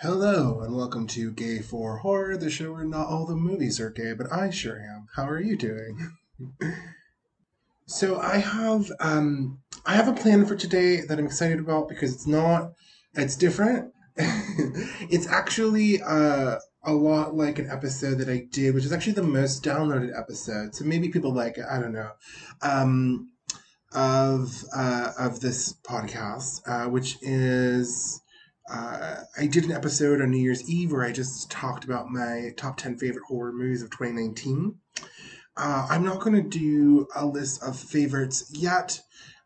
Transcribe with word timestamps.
Hello, 0.00 0.60
and 0.60 0.76
welcome 0.76 1.08
to 1.08 1.32
Gay 1.32 1.58
for 1.58 1.96
Horror, 1.96 2.36
the 2.36 2.50
show 2.50 2.72
where 2.72 2.84
not 2.84 3.08
all 3.08 3.26
the 3.26 3.34
movies 3.34 3.80
are 3.80 3.90
gay, 3.90 4.12
but 4.12 4.32
I 4.32 4.48
sure 4.48 4.78
am. 4.78 5.08
How 5.16 5.28
are 5.28 5.40
you 5.40 5.56
doing? 5.56 6.12
so 7.86 8.16
I 8.20 8.36
have 8.36 8.92
um 9.00 9.58
I 9.84 9.94
have 9.94 10.06
a 10.06 10.12
plan 10.12 10.46
for 10.46 10.54
today 10.54 11.00
that 11.00 11.18
I'm 11.18 11.26
excited 11.26 11.58
about 11.58 11.88
because 11.88 12.14
it's 12.14 12.28
not 12.28 12.74
it's 13.14 13.34
different. 13.34 13.92
it's 14.16 15.26
actually 15.26 16.00
uh 16.00 16.58
a 16.84 16.92
lot 16.92 17.34
like 17.34 17.58
an 17.58 17.68
episode 17.68 18.18
that 18.18 18.28
I 18.28 18.46
did, 18.52 18.76
which 18.76 18.84
is 18.84 18.92
actually 18.92 19.14
the 19.14 19.24
most 19.24 19.64
downloaded 19.64 20.16
episode. 20.16 20.76
So 20.76 20.84
maybe 20.84 21.08
people 21.08 21.34
like 21.34 21.58
it, 21.58 21.64
I 21.68 21.80
don't 21.80 21.92
know. 21.92 22.12
Um 22.62 23.32
of 23.90 24.64
uh 24.72 25.10
of 25.18 25.40
this 25.40 25.72
podcast, 25.72 26.60
uh, 26.68 26.88
which 26.88 27.16
is 27.20 28.22
uh, 28.70 29.16
I 29.38 29.46
did 29.46 29.64
an 29.64 29.72
episode 29.72 30.20
on 30.20 30.30
New 30.30 30.38
Year's 30.38 30.68
Eve 30.68 30.92
where 30.92 31.04
I 31.04 31.12
just 31.12 31.50
talked 31.50 31.84
about 31.84 32.10
my 32.10 32.50
top 32.56 32.76
10 32.76 32.98
favorite 32.98 33.24
horror 33.26 33.52
movies 33.52 33.82
of 33.82 33.90
2019. 33.90 34.74
Uh, 35.56 35.86
I'm 35.90 36.04
not 36.04 36.20
going 36.20 36.36
to 36.36 36.48
do 36.48 37.06
a 37.16 37.26
list 37.26 37.62
of 37.62 37.78
favorites 37.78 38.50
yet. 38.52 39.00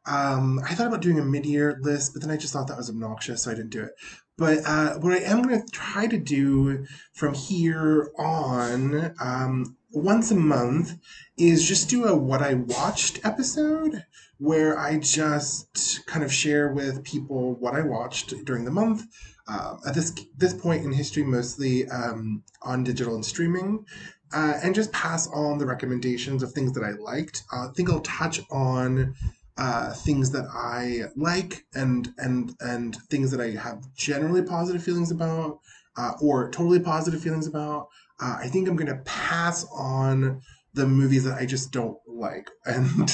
Um, 0.04 0.60
I 0.64 0.74
thought 0.74 0.88
about 0.88 1.02
doing 1.02 1.18
a 1.18 1.24
mid 1.24 1.46
year 1.46 1.78
list, 1.80 2.12
but 2.12 2.22
then 2.22 2.30
I 2.30 2.36
just 2.36 2.52
thought 2.52 2.66
that 2.66 2.76
was 2.76 2.90
obnoxious, 2.90 3.44
so 3.44 3.50
I 3.50 3.54
didn't 3.54 3.70
do 3.70 3.84
it. 3.84 3.92
But 4.36 4.66
uh, 4.66 4.94
what 4.98 5.12
I 5.12 5.18
am 5.18 5.42
going 5.42 5.60
to 5.60 5.70
try 5.70 6.06
to 6.06 6.18
do 6.18 6.84
from 7.12 7.34
here 7.34 8.10
on, 8.18 9.14
um, 9.20 9.76
once 9.92 10.30
a 10.30 10.36
month, 10.36 10.98
is 11.36 11.66
just 11.66 11.88
do 11.88 12.06
a 12.06 12.16
what 12.16 12.42
I 12.42 12.54
watched 12.54 13.24
episode 13.24 14.04
where 14.42 14.76
I 14.76 14.98
just 14.98 16.04
kind 16.06 16.24
of 16.24 16.32
share 16.32 16.72
with 16.72 17.04
people 17.04 17.54
what 17.60 17.76
I 17.76 17.82
watched 17.82 18.34
during 18.44 18.64
the 18.64 18.72
month. 18.72 19.04
Uh, 19.46 19.76
at 19.86 19.94
this 19.94 20.12
this 20.36 20.52
point 20.52 20.84
in 20.84 20.92
history, 20.92 21.22
mostly 21.22 21.88
um, 21.88 22.42
on 22.62 22.82
digital 22.82 23.14
and 23.14 23.24
streaming, 23.24 23.86
uh, 24.34 24.54
and 24.62 24.74
just 24.74 24.90
pass 24.92 25.28
on 25.28 25.58
the 25.58 25.66
recommendations 25.66 26.42
of 26.42 26.52
things 26.52 26.72
that 26.72 26.82
I 26.82 26.90
liked. 26.90 27.44
Uh, 27.52 27.68
I 27.68 27.72
think 27.76 27.88
I'll 27.88 28.00
touch 28.00 28.40
on 28.50 29.14
uh, 29.58 29.92
things 29.92 30.32
that 30.32 30.46
I 30.52 31.04
like 31.16 31.64
and 31.74 32.12
and 32.18 32.52
and 32.60 32.96
things 33.10 33.30
that 33.30 33.40
I 33.40 33.50
have 33.50 33.82
generally 33.94 34.42
positive 34.42 34.82
feelings 34.82 35.12
about, 35.12 35.60
uh, 35.96 36.14
or 36.20 36.50
totally 36.50 36.80
positive 36.80 37.22
feelings 37.22 37.46
about. 37.46 37.88
Uh, 38.20 38.38
I 38.40 38.48
think 38.48 38.68
I'm 38.68 38.76
going 38.76 38.96
to 38.96 39.02
pass 39.04 39.66
on 39.72 40.42
the 40.74 40.86
movies 40.86 41.24
that 41.24 41.38
I 41.38 41.46
just 41.46 41.72
don't 41.72 41.98
like, 42.06 42.50
and 42.64 43.10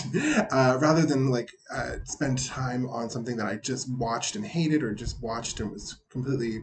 uh, 0.50 0.78
rather 0.80 1.04
than 1.04 1.30
like 1.30 1.50
uh, 1.72 1.96
spend 2.04 2.44
time 2.46 2.88
on 2.88 3.10
something 3.10 3.36
that 3.36 3.46
I 3.46 3.56
just 3.56 3.90
watched 3.90 4.36
and 4.36 4.44
hated, 4.44 4.82
or 4.82 4.94
just 4.94 5.22
watched 5.22 5.60
and 5.60 5.70
was 5.70 6.00
completely 6.10 6.62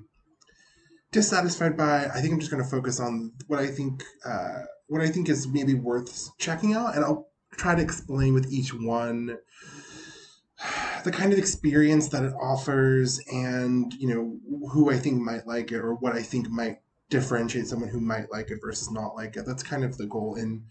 dissatisfied 1.11 1.77
by, 1.77 2.05
I 2.07 2.19
think 2.19 2.33
I'm 2.33 2.39
just 2.39 2.51
going 2.51 2.63
to 2.63 2.69
focus 2.69 2.99
on 2.99 3.31
what 3.47 3.59
I 3.59 3.67
think 3.67 4.03
uh, 4.25 4.63
what 4.87 5.01
I 5.01 5.07
think 5.07 5.29
is 5.29 5.47
maybe 5.47 5.73
worth 5.73 6.37
checking 6.37 6.73
out, 6.73 6.95
and 6.95 7.03
I'll 7.03 7.29
try 7.51 7.75
to 7.75 7.81
explain 7.81 8.33
with 8.33 8.51
each 8.51 8.73
one 8.73 9.37
the 11.03 11.11
kind 11.11 11.31
of 11.33 11.39
experience 11.39 12.09
that 12.09 12.23
it 12.23 12.33
offers, 12.39 13.19
and 13.31 13.93
you 13.95 14.07
know 14.07 14.37
who 14.71 14.91
I 14.91 14.97
think 14.97 15.21
might 15.21 15.47
like 15.47 15.71
it, 15.71 15.79
or 15.79 15.95
what 15.95 16.15
I 16.15 16.21
think 16.21 16.49
might 16.49 16.79
differentiate 17.09 17.67
someone 17.67 17.89
who 17.89 17.99
might 17.99 18.31
like 18.31 18.49
it 18.49 18.59
versus 18.61 18.91
not 18.91 19.15
like 19.15 19.35
it. 19.37 19.45
That's 19.45 19.63
kind 19.63 19.83
of 19.83 19.97
the 19.97 20.07
goal 20.07 20.35
in 20.35 20.63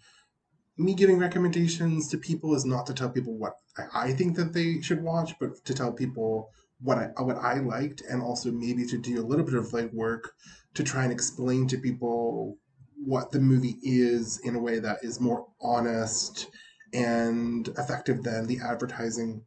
me 0.77 0.94
giving 0.94 1.19
recommendations 1.19 2.08
to 2.08 2.19
people 2.19 2.55
is 2.55 2.64
not 2.64 2.86
to 2.86 2.94
tell 2.94 3.11
people 3.11 3.36
what 3.36 3.55
I 3.92 4.12
think 4.12 4.36
that 4.36 4.53
they 4.53 4.80
should 4.80 5.03
watch, 5.03 5.34
but 5.39 5.64
to 5.64 5.75
tell 5.75 5.92
people 5.92 6.50
what 6.80 6.98
I 6.98 7.22
what 7.22 7.36
I 7.36 7.61
liked, 7.61 8.03
and 8.08 8.22
also 8.22 8.50
maybe 8.50 8.84
to 8.86 8.98
do 8.98 9.20
a 9.20 9.27
little 9.27 9.45
bit 9.45 9.55
of 9.55 9.72
like 9.72 9.92
work 9.92 10.33
to 10.75 10.83
try 10.83 11.05
and 11.05 11.12
explain 11.12 11.67
to 11.69 11.78
people 11.78 12.58
what 12.97 13.30
the 13.30 13.41
movie 13.41 13.78
is 13.83 14.41
in 14.45 14.56
a 14.56 14.61
way 14.61 14.78
that 14.80 14.98
is 15.02 15.20
more 15.20 15.47
honest 15.61 16.48
and 16.92 17.69
effective 17.77 18.23
than 18.23 18.46
the 18.46 18.58
advertising 18.61 19.42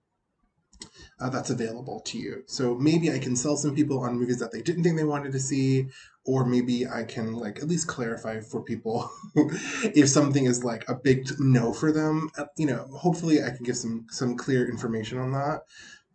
uh, 1.19 1.29
that's 1.29 1.50
available 1.50 2.00
to 2.01 2.17
you. 2.17 2.44
So 2.45 2.75
maybe 2.75 3.11
I 3.11 3.19
can 3.19 3.35
sell 3.35 3.57
some 3.57 3.75
people 3.75 4.00
on 4.00 4.17
movies 4.17 4.39
that 4.39 4.51
they 4.51 4.61
didn't 4.61 4.83
think 4.83 4.97
they 4.97 5.03
wanted 5.03 5.31
to 5.31 5.39
see, 5.39 5.88
or 6.25 6.45
maybe 6.45 6.88
I 6.88 7.03
can 7.03 7.33
like 7.33 7.57
at 7.59 7.67
least 7.67 7.88
clarify 7.88 8.39
for 8.39 8.61
people 8.61 9.09
if 9.35 10.09
something 10.09 10.45
is 10.45 10.63
like 10.63 10.88
a 10.88 10.95
big 10.95 11.27
no 11.39 11.73
for 11.73 11.91
them. 11.91 12.29
Uh, 12.38 12.45
you 12.57 12.67
know, 12.67 12.88
hopefully 12.91 13.44
I 13.44 13.50
can 13.50 13.63
give 13.63 13.77
some 13.77 14.06
some 14.09 14.35
clear 14.35 14.69
information 14.69 15.17
on 15.17 15.31
that. 15.31 15.61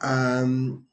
Um, 0.01 0.87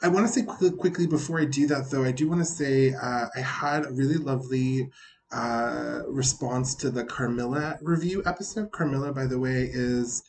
I 0.00 0.08
want 0.08 0.26
to 0.26 0.32
say 0.32 0.42
quickly, 0.42 0.70
quickly 0.70 1.06
before 1.06 1.40
I 1.40 1.44
do 1.44 1.66
that 1.66 1.90
though, 1.90 2.04
I 2.04 2.12
do 2.12 2.28
want 2.28 2.40
to 2.40 2.46
say 2.46 2.92
uh, 2.94 3.26
I 3.34 3.40
had 3.40 3.84
a 3.84 3.90
really 3.90 4.16
lovely 4.16 4.90
uh, 5.32 6.02
response 6.06 6.74
to 6.76 6.90
the 6.90 7.04
Carmilla 7.04 7.78
review 7.82 8.22
episode. 8.24 8.70
Carmilla, 8.70 9.12
by 9.12 9.26
the 9.26 9.38
way, 9.38 9.68
is 9.70 10.22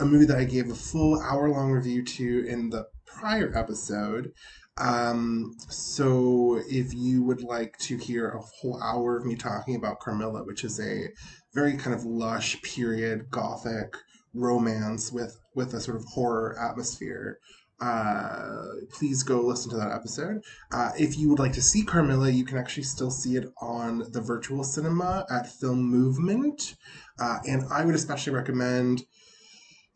a 0.00 0.04
movie 0.04 0.26
that 0.26 0.38
I 0.38 0.44
gave 0.44 0.70
a 0.70 0.74
full 0.74 1.20
hour 1.20 1.48
long 1.48 1.70
review 1.70 2.04
to 2.04 2.46
in 2.46 2.70
the 2.70 2.86
prior 3.06 3.56
episode. 3.56 4.32
Um, 4.78 5.54
so 5.68 6.62
if 6.68 6.94
you 6.94 7.22
would 7.24 7.42
like 7.42 7.76
to 7.78 7.96
hear 7.96 8.30
a 8.30 8.40
whole 8.40 8.82
hour 8.82 9.16
of 9.16 9.26
me 9.26 9.36
talking 9.36 9.76
about 9.76 10.00
Carmilla, 10.00 10.44
which 10.44 10.64
is 10.64 10.80
a 10.80 11.08
very 11.54 11.76
kind 11.76 11.94
of 11.94 12.04
lush 12.04 12.60
period 12.62 13.30
gothic 13.30 13.96
romance 14.34 15.12
with 15.12 15.38
with 15.54 15.74
a 15.74 15.80
sort 15.80 15.98
of 15.98 16.04
horror 16.06 16.58
atmosphere, 16.58 17.38
uh, 17.82 18.62
please 18.90 19.22
go 19.22 19.40
listen 19.40 19.70
to 19.70 19.76
that 19.76 19.92
episode. 19.92 20.40
Uh, 20.72 20.92
if 20.98 21.18
you 21.18 21.28
would 21.28 21.38
like 21.38 21.52
to 21.52 21.62
see 21.62 21.82
Carmilla, 21.82 22.30
you 22.30 22.44
can 22.44 22.56
actually 22.56 22.84
still 22.84 23.10
see 23.10 23.36
it 23.36 23.52
on 23.60 24.10
the 24.12 24.20
virtual 24.20 24.64
cinema 24.64 25.26
at 25.30 25.52
Film 25.52 25.82
Movement, 25.82 26.76
uh, 27.18 27.40
and 27.46 27.64
I 27.70 27.84
would 27.84 27.94
especially 27.94 28.32
recommend 28.32 29.04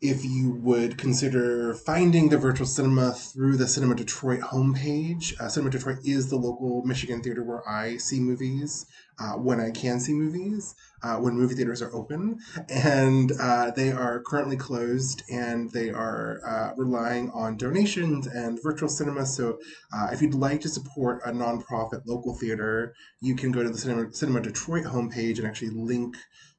if 0.01 0.23
you 0.23 0.51
would 0.61 0.97
consider 0.97 1.73
finding 1.73 2.29
the 2.29 2.37
virtual 2.37 2.67
cinema 2.67 3.11
through 3.11 3.57
the 3.57 3.67
Cinema 3.67 3.95
Detroit 3.95 4.41
homepage. 4.41 5.39
Uh, 5.39 5.49
cinema 5.49 5.71
Detroit 5.71 5.97
is 6.03 6.29
the 6.29 6.35
local 6.35 6.83
Michigan 6.85 7.21
theater 7.23 7.43
where 7.43 7.67
I 7.67 7.97
see 7.97 8.19
movies 8.19 8.85
uh, 9.19 9.33
when 9.33 9.59
I 9.59 9.71
can 9.71 9.99
see 9.99 10.13
movies, 10.13 10.75
uh, 11.01 11.17
when 11.17 11.33
movie 11.33 11.55
theaters 11.55 11.81
are 11.81 11.93
open. 11.95 12.37
And 12.69 13.31
uh, 13.39 13.71
they 13.71 13.91
are 13.91 14.21
currently 14.21 14.57
closed 14.57 15.23
and 15.31 15.71
they 15.71 15.89
are 15.89 16.41
uh, 16.45 16.73
relying 16.77 17.31
on 17.31 17.57
donations 17.57 18.27
and 18.27 18.61
virtual 18.61 18.89
cinema. 18.89 19.25
So 19.25 19.57
uh, 19.91 20.09
if 20.11 20.21
you'd 20.21 20.35
like 20.35 20.61
to 20.61 20.69
support 20.69 21.21
a 21.25 21.31
nonprofit 21.31 22.01
local 22.05 22.35
theater, 22.35 22.93
you 23.19 23.35
can 23.35 23.51
go 23.51 23.63
to 23.63 23.69
the 23.69 23.77
Cinema, 23.77 24.13
Cinema 24.13 24.41
Detroit 24.41 24.85
homepage 24.85 25.39
and 25.39 25.47
actually 25.47 25.71
link 25.71 26.15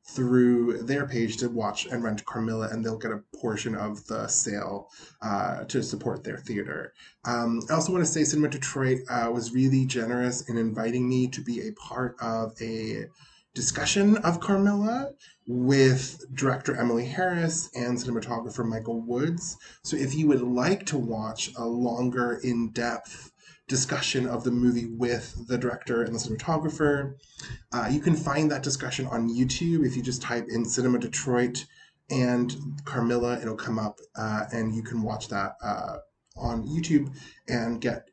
through 0.09 0.83
their 0.83 1.07
page 1.07 1.37
to 1.37 1.49
watch 1.49 1.87
and 1.87 2.03
rent 2.03 2.25
Carmilla, 2.25 2.69
and 2.71 2.85
they'll 2.85 2.99
get 2.99 3.11
a 3.11 3.23
portion 3.37 3.75
of 3.75 4.07
the 4.07 4.27
sale 4.27 4.89
uh, 5.23 5.65
to 5.65 5.83
support 5.83 6.25
their 6.25 6.39
theater. 6.39 6.95
Um, 7.25 7.61
I 7.71 7.75
also 7.75 7.93
want 7.93 8.05
to 8.05 8.11
say 8.11 8.25
Cinema 8.25 8.49
Detroit 8.49 9.01
uh, 9.11 9.31
was 9.33 9.53
really 9.53 9.85
generous 9.85 10.49
in 10.49 10.57
inviting 10.57 11.09
me 11.09 11.29
to 11.29 11.43
be 11.43 11.69
a 11.69 11.73
part 11.73 12.17
of 12.21 12.55
a 12.61 13.05
discussion 13.55 14.17
of 14.19 14.41
Carmilla 14.41 15.11
with 15.47 16.25
director 16.35 16.77
Emily 16.77 17.07
Harris 17.07 17.71
and 17.75 17.99
cinematographer 17.99 18.65
Michael 18.65 19.01
Woods. 19.01 19.57
So 19.83 19.97
if 19.97 20.15
you 20.15 20.29
would 20.29 20.43
like 20.43 20.87
to 20.87 20.99
watch 20.99 21.51
a 21.57 21.65
longer, 21.65 22.41
in 22.43 22.71
depth 22.71 23.33
discussion 23.69 24.27
of 24.27 24.45
the 24.45 24.51
movie 24.51 24.87
with 24.87 25.47
the 25.47 25.59
director 25.59 26.03
and 26.03 26.15
the 26.15 26.19
cinematographer. 26.19 27.15
Uh, 27.73 27.89
you 27.91 28.01
can 28.01 28.17
find 28.17 28.51
that 28.51 28.63
discussion 28.63 29.07
on 29.07 29.29
YouTube 29.29 29.87
if 29.87 29.97
you 29.97 30.03
just 30.03 30.23
type 30.23 30.47
in 30.49 30.65
Cinema 30.65 30.99
Detroit 30.99 31.67
and 32.11 32.57
Carmilla, 32.85 33.39
it'll 33.41 33.57
come 33.57 33.79
up, 33.79 33.99
uh, 34.17 34.45
and 34.53 34.75
you 34.75 34.83
can 34.83 35.03
watch 35.03 35.29
that 35.29 35.57
uh, 35.63 35.99
on 36.37 36.67
YouTube 36.67 37.15
and 37.49 37.81
get 37.81 38.08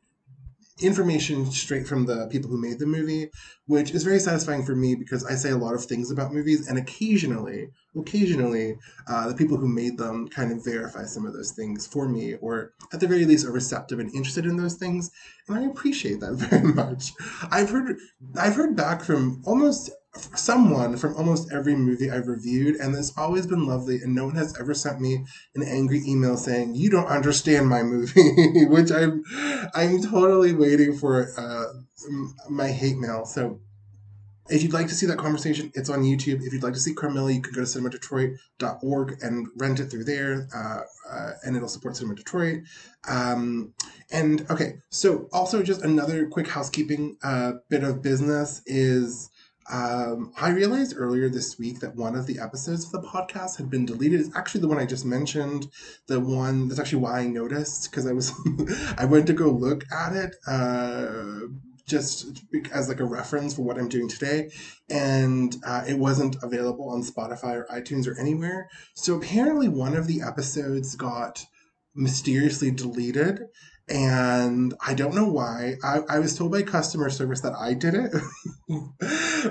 information 0.80 1.50
straight 1.50 1.86
from 1.86 2.04
the 2.06 2.26
people 2.26 2.50
who 2.50 2.60
made 2.60 2.78
the 2.78 2.86
movie, 2.86 3.30
which 3.66 3.92
is 3.92 4.04
very 4.04 4.18
satisfying 4.18 4.64
for 4.64 4.76
me 4.76 4.94
because 4.94 5.24
I 5.24 5.34
say 5.34 5.50
a 5.50 5.56
lot 5.56 5.74
of 5.74 5.84
things 5.84 6.10
about 6.10 6.34
movies, 6.34 6.68
and 6.68 6.78
occasionally, 6.78 7.68
occasionally, 7.96 8.76
uh, 9.08 9.28
the 9.28 9.34
people 9.34 9.56
who 9.56 9.68
made 9.68 9.96
them 9.96 10.28
kind 10.28 10.52
of 10.52 10.64
verify 10.64 11.04
some 11.04 11.26
of 11.26 11.32
those 11.32 11.52
things 11.52 11.86
for 11.86 12.08
me, 12.08 12.34
or 12.34 12.72
at 12.92 13.00
the 13.00 13.08
very 13.08 13.24
least, 13.24 13.46
are 13.46 13.52
receptive 13.52 13.98
and 13.98 14.14
interested 14.14 14.44
in 14.44 14.56
those 14.56 14.74
things, 14.74 15.10
and 15.48 15.58
I 15.58 15.62
appreciate 15.62 16.20
that 16.20 16.32
very 16.34 16.72
much. 16.72 17.12
I've 17.50 17.70
heard, 17.70 17.98
I've 18.38 18.56
heard 18.56 18.76
back 18.76 19.02
from 19.02 19.42
almost 19.46 19.90
someone 20.36 20.96
from 20.96 21.16
almost 21.16 21.52
every 21.52 21.74
movie 21.74 22.10
I've 22.10 22.26
reviewed, 22.26 22.76
and 22.76 22.94
it's 22.94 23.16
always 23.16 23.46
been 23.46 23.66
lovely. 23.66 23.96
And 23.96 24.14
no 24.14 24.26
one 24.26 24.36
has 24.36 24.58
ever 24.58 24.74
sent 24.74 25.00
me 25.00 25.24
an 25.54 25.62
angry 25.62 26.02
email 26.06 26.36
saying 26.36 26.74
you 26.74 26.90
don't 26.90 27.06
understand 27.06 27.68
my 27.68 27.82
movie, 27.82 28.64
which 28.66 28.90
I'm 28.90 29.22
I'm 29.74 30.02
totally 30.02 30.52
waiting 30.52 30.96
for 30.96 31.28
uh, 31.36 31.66
my 32.48 32.68
hate 32.68 32.98
mail. 32.98 33.24
So 33.24 33.60
if 34.48 34.62
you'd 34.62 34.72
like 34.72 34.88
to 34.88 34.94
see 34.94 35.06
that 35.06 35.18
conversation, 35.18 35.72
it's 35.74 35.90
on 35.90 36.02
YouTube. 36.02 36.42
If 36.42 36.52
you'd 36.52 36.62
like 36.62 36.74
to 36.74 36.80
see 36.80 36.94
Carmilla, 36.94 37.32
you 37.32 37.42
can 37.42 37.52
go 37.52 37.64
to 37.64 37.66
cinemadetroit.org 37.66 39.18
and 39.22 39.48
rent 39.56 39.80
it 39.80 39.86
through 39.86 40.04
there, 40.04 40.48
uh, 40.54 40.80
uh, 41.10 41.30
and 41.44 41.56
it'll 41.56 41.68
support 41.68 41.96
Cinema 41.96 42.14
Detroit. 42.14 42.60
Um, 43.08 43.74
and 44.10 44.46
okay, 44.50 44.76
so 44.90 45.28
also 45.32 45.62
just 45.62 45.82
another 45.82 46.26
quick 46.26 46.48
housekeeping 46.48 47.16
uh, 47.22 47.54
bit 47.68 47.82
of 47.82 48.02
business 48.02 48.62
is 48.66 49.30
um, 49.70 50.32
I 50.40 50.50
realized 50.50 50.94
earlier 50.96 51.28
this 51.28 51.58
week 51.58 51.80
that 51.80 51.96
one 51.96 52.14
of 52.14 52.26
the 52.26 52.38
episodes 52.38 52.84
of 52.84 52.92
the 52.92 53.08
podcast 53.08 53.56
had 53.56 53.68
been 53.68 53.84
deleted. 53.84 54.20
It's 54.20 54.36
actually 54.36 54.60
the 54.60 54.68
one 54.68 54.78
I 54.78 54.86
just 54.86 55.04
mentioned. 55.04 55.68
The 56.06 56.20
one 56.20 56.68
that's 56.68 56.80
actually 56.80 57.02
why 57.02 57.20
I 57.20 57.26
noticed 57.26 57.90
because 57.90 58.06
I 58.06 58.12
was 58.12 58.32
I 58.98 59.04
went 59.04 59.26
to 59.26 59.32
go 59.32 59.50
look 59.50 59.84
at 59.92 60.14
it 60.14 60.36
uh, 60.46 61.48
just 61.86 62.42
as 62.72 62.88
like 62.88 63.00
a 63.00 63.04
reference 63.04 63.54
for 63.54 63.62
what 63.62 63.78
I'm 63.78 63.88
doing 63.88 64.08
today, 64.08 64.50
and 64.88 65.56
uh, 65.64 65.84
it 65.88 65.98
wasn't 65.98 66.36
available 66.42 66.88
on 66.88 67.02
Spotify 67.02 67.54
or 67.54 67.66
iTunes 67.72 68.06
or 68.06 68.18
anywhere. 68.18 68.68
So 68.94 69.16
apparently, 69.16 69.68
one 69.68 69.96
of 69.96 70.06
the 70.06 70.22
episodes 70.22 70.94
got 70.94 71.44
mysteriously 71.94 72.70
deleted 72.70 73.40
and 73.88 74.74
I 74.84 74.94
don't 74.94 75.14
know 75.14 75.28
why. 75.28 75.76
I, 75.84 76.00
I 76.08 76.18
was 76.18 76.36
told 76.36 76.50
by 76.50 76.62
customer 76.62 77.08
service 77.08 77.40
that 77.42 77.54
I 77.54 77.74
did 77.74 77.94
it, 77.94 78.12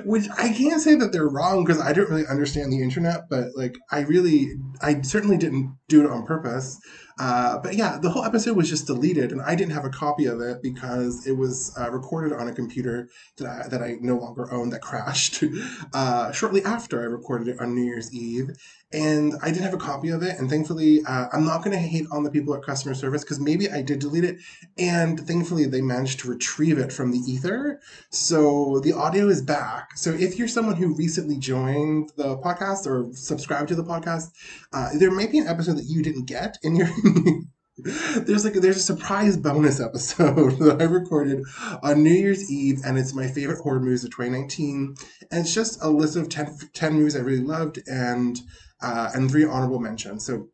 which 0.05 0.27
I 0.37 0.49
can't 0.53 0.81
say 0.81 0.95
that 0.95 1.11
they're 1.11 1.27
wrong 1.27 1.63
because 1.63 1.81
I 1.81 1.93
don't 1.93 2.09
really 2.09 2.27
understand 2.27 2.71
the 2.71 2.81
internet, 2.81 3.29
but 3.29 3.49
like 3.55 3.75
I 3.91 4.01
really, 4.01 4.53
I 4.81 5.01
certainly 5.01 5.37
didn't 5.37 5.75
do 5.87 6.03
it 6.03 6.09
on 6.09 6.25
purpose. 6.25 6.79
Uh, 7.17 7.57
but 7.59 7.75
yeah, 7.75 7.97
the 7.97 8.09
whole 8.09 8.25
episode 8.25 8.57
was 8.57 8.69
just 8.69 8.87
deleted, 8.87 9.31
and 9.31 9.41
I 9.41 9.55
didn't 9.55 9.73
have 9.73 9.85
a 9.85 9.89
copy 9.89 10.25
of 10.25 10.41
it 10.41 10.61
because 10.61 11.25
it 11.25 11.37
was 11.37 11.75
uh, 11.79 11.89
recorded 11.89 12.33
on 12.33 12.47
a 12.47 12.53
computer 12.53 13.09
that 13.37 13.47
I, 13.47 13.67
that 13.69 13.81
I 13.81 13.97
no 14.01 14.17
longer 14.17 14.51
own 14.51 14.69
that 14.71 14.81
crashed 14.81 15.43
uh, 15.93 16.31
shortly 16.31 16.63
after 16.63 17.01
I 17.01 17.05
recorded 17.05 17.47
it 17.47 17.59
on 17.59 17.73
New 17.73 17.83
Year's 17.83 18.13
Eve 18.13 18.51
and 18.95 19.33
I 19.41 19.47
didn't 19.47 19.63
have 19.63 19.73
a 19.73 19.77
copy 19.77 20.09
of 20.09 20.23
it. 20.23 20.37
And 20.39 20.49
thankfully, 20.49 21.01
uh, 21.05 21.27
I'm 21.33 21.43
not 21.43 21.63
going 21.63 21.75
to 21.75 21.81
hate 21.81 22.05
on 22.11 22.23
the 22.23 22.31
people 22.31 22.55
at 22.55 22.63
customer 22.63 22.93
service 22.95 23.23
because 23.23 23.39
maybe 23.39 23.69
I 23.69 23.81
did 23.81 23.99
delete 23.99 24.23
it. 24.23 24.37
And 24.77 25.19
thankfully, 25.19 25.65
they 25.65 25.81
managed 25.81 26.21
to 26.21 26.29
retrieve 26.29 26.77
it 26.77 26.93
from 26.93 27.11
the 27.11 27.17
ether. 27.17 27.81
So 28.09 28.79
the 28.79 28.93
audio 28.93 29.27
is 29.27 29.41
back. 29.41 29.97
So 29.97 30.11
if 30.11 30.37
you're 30.37 30.47
someone 30.47 30.75
who 30.75 30.95
recently 30.95 31.37
joined 31.37 32.11
the 32.15 32.37
podcast 32.37 32.87
or 32.87 33.13
subscribed 33.13 33.67
to 33.69 33.75
the 33.75 33.83
podcast, 33.83 34.31
uh, 34.71 34.91
there 34.97 35.11
may 35.11 35.27
be 35.27 35.39
an 35.39 35.47
episode 35.47 35.77
that 35.77 35.85
you 35.85 36.01
didn't 36.01 36.25
get 36.25 36.57
in 36.63 36.75
your. 36.75 36.87
there's 37.77 38.43
like 38.43 38.53
there's 38.53 38.77
a 38.77 38.81
surprise 38.81 39.37
bonus 39.37 39.79
episode 39.79 40.51
that 40.59 40.77
I 40.81 40.85
recorded 40.85 41.43
on 41.83 42.03
New 42.03 42.11
Year's 42.11 42.51
Eve, 42.51 42.81
and 42.85 42.97
it's 42.97 43.13
my 43.13 43.27
favorite 43.27 43.61
horror 43.61 43.79
movies 43.79 44.03
of 44.03 44.11
2019. 44.11 44.95
And 45.31 45.41
it's 45.41 45.53
just 45.53 45.81
a 45.83 45.89
list 45.89 46.15
of 46.15 46.29
10, 46.29 46.57
10 46.73 46.93
movies 46.93 47.15
I 47.15 47.19
really 47.19 47.43
loved, 47.43 47.79
and 47.87 48.39
uh, 48.81 49.11
and 49.13 49.29
three 49.29 49.45
honorable 49.45 49.79
mentions. 49.79 50.25
So 50.25 50.49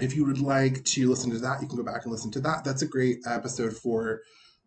if 0.00 0.14
you 0.14 0.24
would 0.24 0.40
like 0.40 0.84
to 0.84 1.08
listen 1.08 1.30
to 1.30 1.38
that, 1.38 1.60
you 1.60 1.68
can 1.68 1.76
go 1.76 1.82
back 1.82 2.04
and 2.04 2.12
listen 2.12 2.30
to 2.32 2.40
that. 2.40 2.64
That's 2.64 2.82
a 2.82 2.86
great 2.86 3.18
episode 3.26 3.76
for 3.76 4.20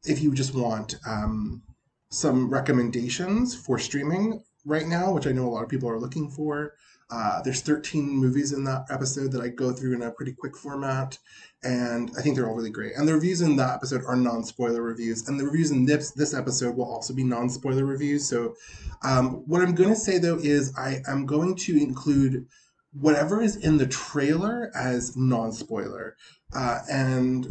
if 0.03 0.21
you 0.21 0.33
just 0.33 0.53
want 0.53 0.95
um, 1.07 1.63
some 2.09 2.49
recommendations 2.49 3.55
for 3.55 3.79
streaming 3.79 4.43
right 4.65 4.87
now, 4.87 5.13
which 5.13 5.27
I 5.27 5.31
know 5.31 5.47
a 5.47 5.49
lot 5.49 5.63
of 5.63 5.69
people 5.69 5.89
are 5.89 5.99
looking 5.99 6.29
for. 6.29 6.73
Uh, 7.09 7.41
there's 7.43 7.61
13 7.61 8.09
movies 8.09 8.51
in 8.51 8.63
that 8.63 8.85
episode 8.89 9.31
that 9.31 9.41
I 9.41 9.49
go 9.49 9.71
through 9.71 9.93
in 9.93 10.01
a 10.01 10.11
pretty 10.11 10.33
quick 10.33 10.57
format, 10.57 11.19
and 11.63 12.11
I 12.17 12.21
think 12.21 12.35
they're 12.35 12.47
all 12.47 12.55
really 12.55 12.71
great. 12.71 12.93
And 12.95 13.07
the 13.07 13.13
reviews 13.13 13.41
in 13.41 13.55
that 13.57 13.75
episode 13.75 14.03
are 14.05 14.15
non-spoiler 14.15 14.81
reviews, 14.81 15.27
and 15.27 15.39
the 15.39 15.45
reviews 15.45 15.71
in 15.71 15.85
this 15.85 16.11
this 16.11 16.33
episode 16.33 16.75
will 16.75 16.91
also 16.91 17.13
be 17.13 17.23
non-spoiler 17.23 17.85
reviews. 17.85 18.27
So, 18.27 18.55
um, 19.03 19.43
what 19.47 19.61
I'm 19.61 19.75
going 19.75 19.89
to 19.89 19.95
say 19.95 20.17
though 20.17 20.37
is 20.37 20.73
I 20.77 21.01
am 21.07 21.25
going 21.25 21.55
to 21.57 21.77
include 21.77 22.47
whatever 22.91 23.41
is 23.41 23.55
in 23.57 23.77
the 23.77 23.87
trailer 23.87 24.71
as 24.73 25.15
non-spoiler, 25.15 26.15
uh, 26.55 26.79
and 26.89 27.47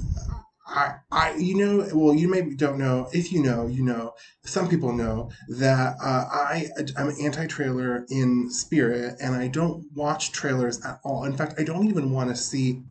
I, 0.67 0.95
I, 1.11 1.35
you 1.35 1.57
know, 1.57 1.89
well, 1.93 2.15
you 2.15 2.29
maybe 2.29 2.55
don't 2.55 2.79
know. 2.79 3.09
If 3.13 3.33
you 3.33 3.43
know, 3.43 3.67
you 3.67 3.83
know. 3.83 4.15
Some 4.45 4.69
people 4.69 4.93
know 4.93 5.31
that 5.49 5.97
uh, 6.03 6.25
I, 6.31 6.69
I'm 6.97 7.13
anti-trailer 7.21 8.07
in 8.11 8.51
spirit, 8.51 9.17
and 9.21 9.35
I 9.35 9.49
don't 9.49 9.85
watch 9.95 10.33
trailers 10.33 10.85
at 10.85 11.01
all. 11.05 11.25
In 11.25 11.37
fact, 11.37 11.55
I 11.59 11.65
don't 11.65 11.89
even 11.89 12.11
want 12.11 12.31
to 12.31 12.37
see 12.37 12.83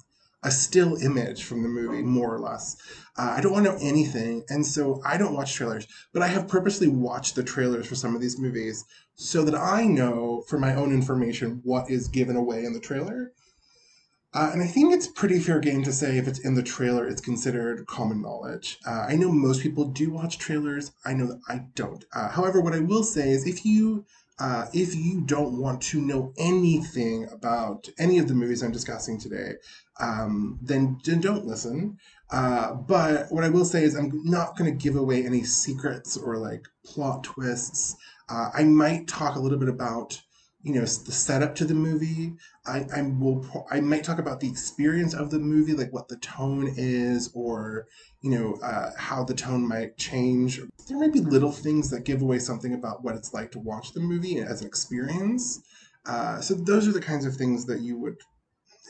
a 0.44 0.52
still 0.52 0.98
image 0.98 1.44
from 1.44 1.64
the 1.64 1.70
movie, 1.70 2.02
more 2.02 2.36
or 2.36 2.40
less. 2.40 2.76
Uh, 3.18 3.34
I 3.38 3.42
don't 3.42 3.54
want 3.54 3.66
to 3.66 3.72
know 3.72 3.78
anything, 3.82 4.44
and 4.50 4.66
so 4.66 5.02
I 5.06 5.18
don't 5.18 5.36
watch 5.36 5.54
trailers. 5.54 5.88
But 6.12 6.22
I 6.22 6.28
have 6.28 6.48
purposely 6.48 6.88
watched 6.88 7.36
the 7.36 7.44
trailers 7.44 7.88
for 7.88 7.96
some 7.96 8.14
of 8.16 8.22
these 8.22 8.40
movies 8.40 8.84
so 9.16 9.44
that 9.46 9.56
I 9.56 9.86
know, 9.86 10.44
for 10.48 10.60
my 10.60 10.76
own 10.76 10.92
information, 10.92 11.62
what 11.64 11.90
is 11.90 12.08
given 12.08 12.36
away 12.36 12.66
in 12.66 12.74
the 12.74 12.80
trailer. 12.80 13.32
Uh, 14.34 14.50
and 14.52 14.64
I 14.64 14.68
think 14.68 14.94
it's 14.94 15.08
pretty 15.08 15.40
fair 15.40 15.60
game 15.60 15.84
to 15.84 15.94
say 15.94 16.18
if 16.18 16.28
it's 16.28 16.40
in 16.40 16.56
the 16.56 16.64
trailer, 16.64 17.08
it's 17.08 17.22
considered 17.22 17.86
common 17.86 18.22
knowledge. 18.22 18.80
Uh, 18.86 19.06
I 19.08 19.16
know 19.16 19.32
most 19.32 19.62
people 19.62 19.86
do 19.86 20.12
watch 20.12 20.40
trailers. 20.40 20.92
I 21.06 21.14
know 21.14 21.28
that 21.28 21.42
I 21.48 21.66
don't. 21.76 22.04
Uh, 22.14 22.30
however, 22.30 22.60
what 22.60 22.74
I 22.74 22.80
will 22.80 23.04
say 23.04 23.30
is 23.30 23.46
if 23.46 23.64
you 23.66 24.06
uh, 24.40 24.66
if 24.74 24.96
you 24.96 25.22
don't 25.22 25.60
want 25.60 25.82
to 25.82 26.02
know 26.02 26.34
anything 26.38 27.28
about 27.32 27.88
any 28.00 28.18
of 28.18 28.28
the 28.28 28.34
movies 28.34 28.64
I'm 28.64 28.72
discussing 28.72 29.20
today, 29.20 29.54
um, 30.00 30.58
then, 30.62 30.98
then 31.06 31.22
don't 31.22 31.46
listen. 31.46 31.98
Uh, 32.32 32.74
but 32.74 33.32
what 33.32 33.44
I 33.44 33.50
will 33.50 33.66
say 33.66 33.84
is 33.84 33.96
I'm 33.96 34.24
not 34.24 34.58
going 34.58 34.72
to 34.72 34.84
give 34.84 34.96
away 34.96 35.24
any 35.24 35.44
secrets 35.44 36.18
or 36.18 36.38
like 36.38 36.68
plot 36.84 37.24
twists. 37.24 37.96
Uh, 38.28 38.50
I 38.54 38.64
might 38.64 39.08
talk 39.08 39.36
a 39.36 39.40
little 39.40 39.60
bit 39.60 39.70
about 39.70 40.20
you 40.64 40.74
know 40.74 40.82
the 40.82 40.88
setup 40.88 41.56
to 41.56 41.66
the 41.66 41.74
movie. 41.74 42.34
I, 42.66 42.86
I 42.96 43.02
will 43.02 43.68
I 43.70 43.82
might 43.82 44.06
talk 44.06 44.18
about 44.18 44.40
the 44.40 44.48
experience 44.48 45.14
of 45.14 45.30
the 45.30 45.40
movie, 45.40 45.74
like 45.74 45.92
what 45.92 46.08
the 46.08 46.16
tone 46.18 46.74
is, 46.78 47.30
or 47.34 47.88
you 48.22 48.32
know 48.32 48.56
uh, 48.64 48.92
how 48.98 49.26
the 49.26 49.34
tone 49.34 49.68
might 49.68 49.98
change. 49.98 50.62
There 50.88 50.98
might 50.98 51.12
be 51.12 51.20
little 51.20 51.52
things 51.52 51.90
that 51.90 52.06
give 52.06 52.22
away 52.22 52.40
something 52.40 52.74
about 52.74 53.04
what 53.04 53.16
it's 53.16 53.34
like 53.34 53.52
to 53.52 53.60
watch 53.60 53.92
the 53.92 54.00
movie 54.00 54.40
as 54.40 54.62
an 54.62 54.68
experience. 54.68 55.62
Uh, 56.06 56.40
so 56.40 56.54
those 56.54 56.88
are 56.88 56.94
the 56.94 57.02
kinds 57.02 57.26
of 57.26 57.36
things 57.36 57.66
that 57.66 57.82
you 57.82 57.98
would 57.98 58.18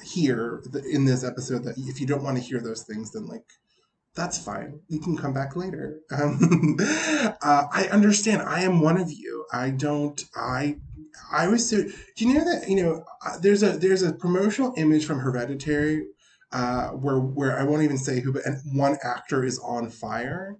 hear 0.05 0.63
in 0.91 1.05
this 1.05 1.23
episode. 1.23 1.63
That 1.63 1.77
if 1.77 1.99
you 1.99 2.05
don't 2.05 2.23
want 2.23 2.37
to 2.37 2.43
hear 2.43 2.61
those 2.61 2.83
things, 2.83 3.11
then 3.11 3.25
like 3.25 3.45
that's 4.15 4.37
fine. 4.37 4.79
You 4.89 4.99
can 4.99 5.17
come 5.17 5.33
back 5.33 5.55
later. 5.55 6.01
Um, 6.11 6.77
uh, 6.79 7.65
I 7.71 7.87
understand. 7.91 8.43
I 8.43 8.61
am 8.61 8.79
one 8.79 8.97
of 8.97 9.11
you. 9.11 9.45
I 9.51 9.71
don't. 9.71 10.23
I 10.35 10.77
I 11.31 11.47
was 11.47 11.67
so. 11.69 11.83
Do 11.83 12.27
you 12.27 12.33
know 12.33 12.45
that 12.45 12.69
you 12.69 12.83
know 12.83 13.05
uh, 13.25 13.37
there's 13.39 13.63
a 13.63 13.77
there's 13.77 14.03
a 14.03 14.13
promotional 14.13 14.73
image 14.77 15.05
from 15.05 15.19
Hereditary 15.19 16.07
uh, 16.53 16.89
where 16.89 17.19
where 17.19 17.59
I 17.59 17.63
won't 17.63 17.83
even 17.83 17.97
say 17.97 18.19
who, 18.19 18.31
but 18.31 18.43
one 18.71 18.97
actor 19.03 19.43
is 19.43 19.59
on 19.59 19.89
fire, 19.89 20.55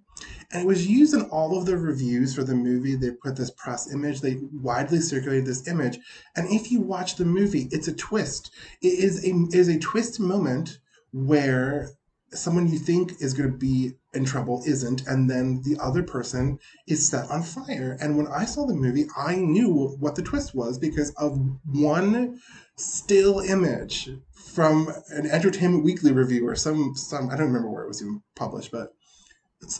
and 0.52 0.62
it 0.62 0.66
was 0.66 0.86
used 0.86 1.14
in 1.14 1.22
all 1.30 1.56
of 1.56 1.66
the 1.66 1.76
reviews 1.76 2.34
for 2.34 2.42
the 2.42 2.54
movie. 2.54 2.96
They 2.96 3.12
put 3.12 3.36
this 3.36 3.52
press 3.52 3.92
image. 3.92 4.20
They 4.20 4.40
widely 4.52 5.00
circulated 5.00 5.46
this 5.46 5.68
image, 5.68 5.98
and 6.36 6.50
if 6.50 6.70
you 6.70 6.80
watch 6.80 7.16
the 7.16 7.24
movie, 7.24 7.68
it's 7.70 7.88
a 7.88 7.94
twist. 7.94 8.50
It 8.82 8.98
is 8.98 9.24
a 9.24 9.56
is 9.56 9.68
a 9.68 9.78
twist 9.78 10.18
moment 10.18 10.78
where 11.12 11.90
someone 12.34 12.68
you 12.68 12.78
think 12.78 13.20
is 13.20 13.34
going 13.34 13.50
to 13.50 13.56
be 13.56 13.92
in 14.12 14.24
trouble 14.24 14.62
isn't, 14.66 15.06
and 15.06 15.28
then 15.30 15.62
the 15.62 15.76
other 15.80 16.02
person 16.02 16.58
is 16.86 17.08
set 17.08 17.30
on 17.30 17.42
fire. 17.42 17.96
And 18.00 18.16
when 18.16 18.26
I 18.26 18.44
saw 18.44 18.66
the 18.66 18.74
movie, 18.74 19.06
I 19.16 19.36
knew 19.36 19.96
what 19.98 20.14
the 20.14 20.22
twist 20.22 20.54
was 20.54 20.78
because 20.78 21.10
of 21.16 21.38
one 21.64 22.40
still 22.76 23.40
image 23.40 24.10
from 24.32 24.92
an 25.10 25.26
Entertainment 25.26 25.84
Weekly 25.84 26.12
review 26.12 26.48
or 26.48 26.54
some 26.54 26.94
some 26.94 27.30
I 27.30 27.36
don't 27.36 27.46
remember 27.46 27.70
where 27.70 27.84
it 27.84 27.88
was 27.88 28.02
even 28.02 28.22
published, 28.34 28.70
but 28.70 28.94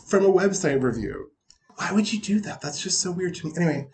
from 0.05 0.25
a 0.25 0.31
website 0.31 0.81
review. 0.81 1.31
Why 1.77 1.91
would 1.91 2.11
you 2.11 2.21
do 2.21 2.39
that? 2.41 2.61
That's 2.61 2.81
just 2.81 3.01
so 3.01 3.11
weird 3.11 3.35
to 3.35 3.47
me. 3.47 3.53
Anyway, 3.57 3.87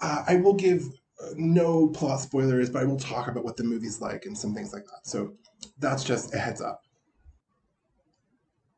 uh, 0.00 0.24
I 0.26 0.36
will 0.36 0.54
give 0.54 0.82
uh, 1.22 1.30
no 1.36 1.88
plot 1.88 2.20
spoilers, 2.20 2.68
but 2.68 2.82
I 2.82 2.84
will 2.84 2.98
talk 2.98 3.28
about 3.28 3.44
what 3.44 3.56
the 3.56 3.62
movie's 3.62 4.00
like 4.00 4.26
and 4.26 4.36
some 4.36 4.54
things 4.54 4.72
like 4.72 4.84
that. 4.86 5.04
So 5.04 5.34
that's 5.78 6.02
just 6.02 6.34
a 6.34 6.38
heads 6.38 6.60
up. 6.60 6.80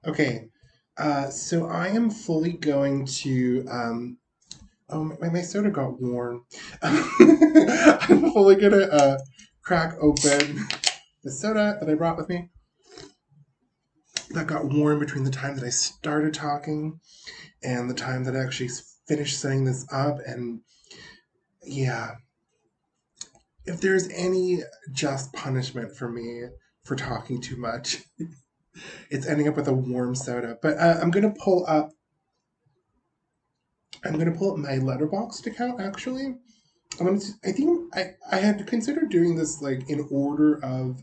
Okay, 0.07 0.47
uh, 0.97 1.29
so 1.29 1.67
I 1.67 1.89
am 1.89 2.11
fully 2.11 2.53
going 2.53 3.05
to. 3.07 3.67
Um, 3.71 4.19
oh, 4.89 5.05
my, 5.21 5.29
my 5.29 5.43
soda 5.43 5.71
got 5.71 6.01
warm. 6.01 6.45
I'm 6.83 8.33
fully 8.33 8.57
gonna 8.57 8.87
uh, 8.87 9.19
crack 9.63 9.95
open 10.01 10.67
the 11.23 11.31
soda 11.31 11.77
that 11.79 11.89
I 11.89 11.95
brought 11.95 12.17
with 12.17 12.31
me. 12.31 12.49
That 14.31 14.47
got 14.47 14.73
warm 14.73 14.99
between 15.01 15.25
the 15.25 15.31
time 15.31 15.57
that 15.57 15.65
I 15.65 15.71
started 15.71 16.33
talking 16.33 17.01
and 17.63 17.91
the 17.91 17.95
time 17.95 18.25
that 18.25 18.37
I 18.37 18.41
actually 18.41 18.71
finished 19.07 19.39
setting 19.39 19.65
this 19.65 19.87
up. 19.93 20.19
And 20.25 20.61
yeah, 21.63 22.13
if 23.67 23.81
there's 23.81 24.09
any 24.15 24.61
just 24.93 25.33
punishment 25.35 25.95
for 25.95 26.09
me 26.09 26.45
for 26.85 26.97
talking 26.97 27.43
too 27.43 27.57
much, 27.57 27.99
it's 29.11 29.27
ending 29.27 29.49
up 29.49 29.57
with 29.57 29.69
a 29.69 29.75
warm 29.75 30.15
soda. 30.15 30.59
But 30.61 30.79
uh, 30.79 30.99
I'm 31.01 31.11
to 31.11 31.31
pull 31.31 31.65
up 31.67 31.93
I'm 34.05 34.19
gonna 34.19 34.33
pull 34.33 34.53
up 34.53 34.59
my 34.59 34.79
Letterboxd 34.79 35.47
account 35.47 35.81
actually. 35.81 36.37
I'm 36.99 37.07
gonna, 37.07 37.21
I 37.45 37.53
think 37.53 37.95
I, 37.95 38.15
I 38.31 38.37
had 38.37 38.67
considered 38.67 39.11
doing 39.11 39.37
this 39.37 39.61
like 39.61 39.89
in 39.89 40.07
order 40.11 40.63
of 40.65 41.03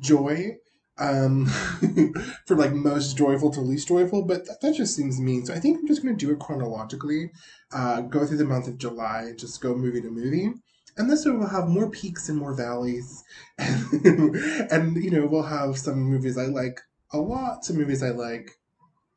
joy 0.00 0.56
um, 0.98 1.46
for 2.46 2.56
like 2.56 2.72
most 2.72 3.16
joyful 3.16 3.50
to 3.52 3.60
least 3.60 3.88
joyful, 3.88 4.22
but 4.22 4.44
that, 4.46 4.60
that 4.60 4.74
just 4.74 4.94
seems 4.94 5.18
mean. 5.18 5.46
So 5.46 5.54
I 5.54 5.58
think 5.58 5.78
I'm 5.78 5.86
just 5.86 6.02
going 6.02 6.16
to 6.16 6.26
do 6.26 6.30
it 6.30 6.38
chronologically, 6.38 7.30
uh, 7.72 8.02
go 8.02 8.26
through 8.26 8.36
the 8.36 8.44
month 8.44 8.68
of 8.68 8.76
July, 8.76 9.22
and 9.28 9.38
just 9.38 9.62
go 9.62 9.74
movie 9.74 10.02
to 10.02 10.10
movie. 10.10 10.52
And 11.00 11.10
this 11.10 11.24
we'll 11.24 11.46
have 11.46 11.66
more 11.66 11.88
peaks 11.88 12.28
and 12.28 12.38
more 12.38 12.54
valleys. 12.54 13.24
And, 13.58 14.36
and, 14.70 14.96
you 15.02 15.10
know, 15.10 15.26
we'll 15.26 15.42
have 15.42 15.78
some 15.78 16.00
movies 16.00 16.36
I 16.36 16.44
like 16.44 16.80
a 17.12 17.18
lot, 17.18 17.64
some 17.64 17.76
movies 17.76 18.02
I 18.02 18.10
like 18.10 18.58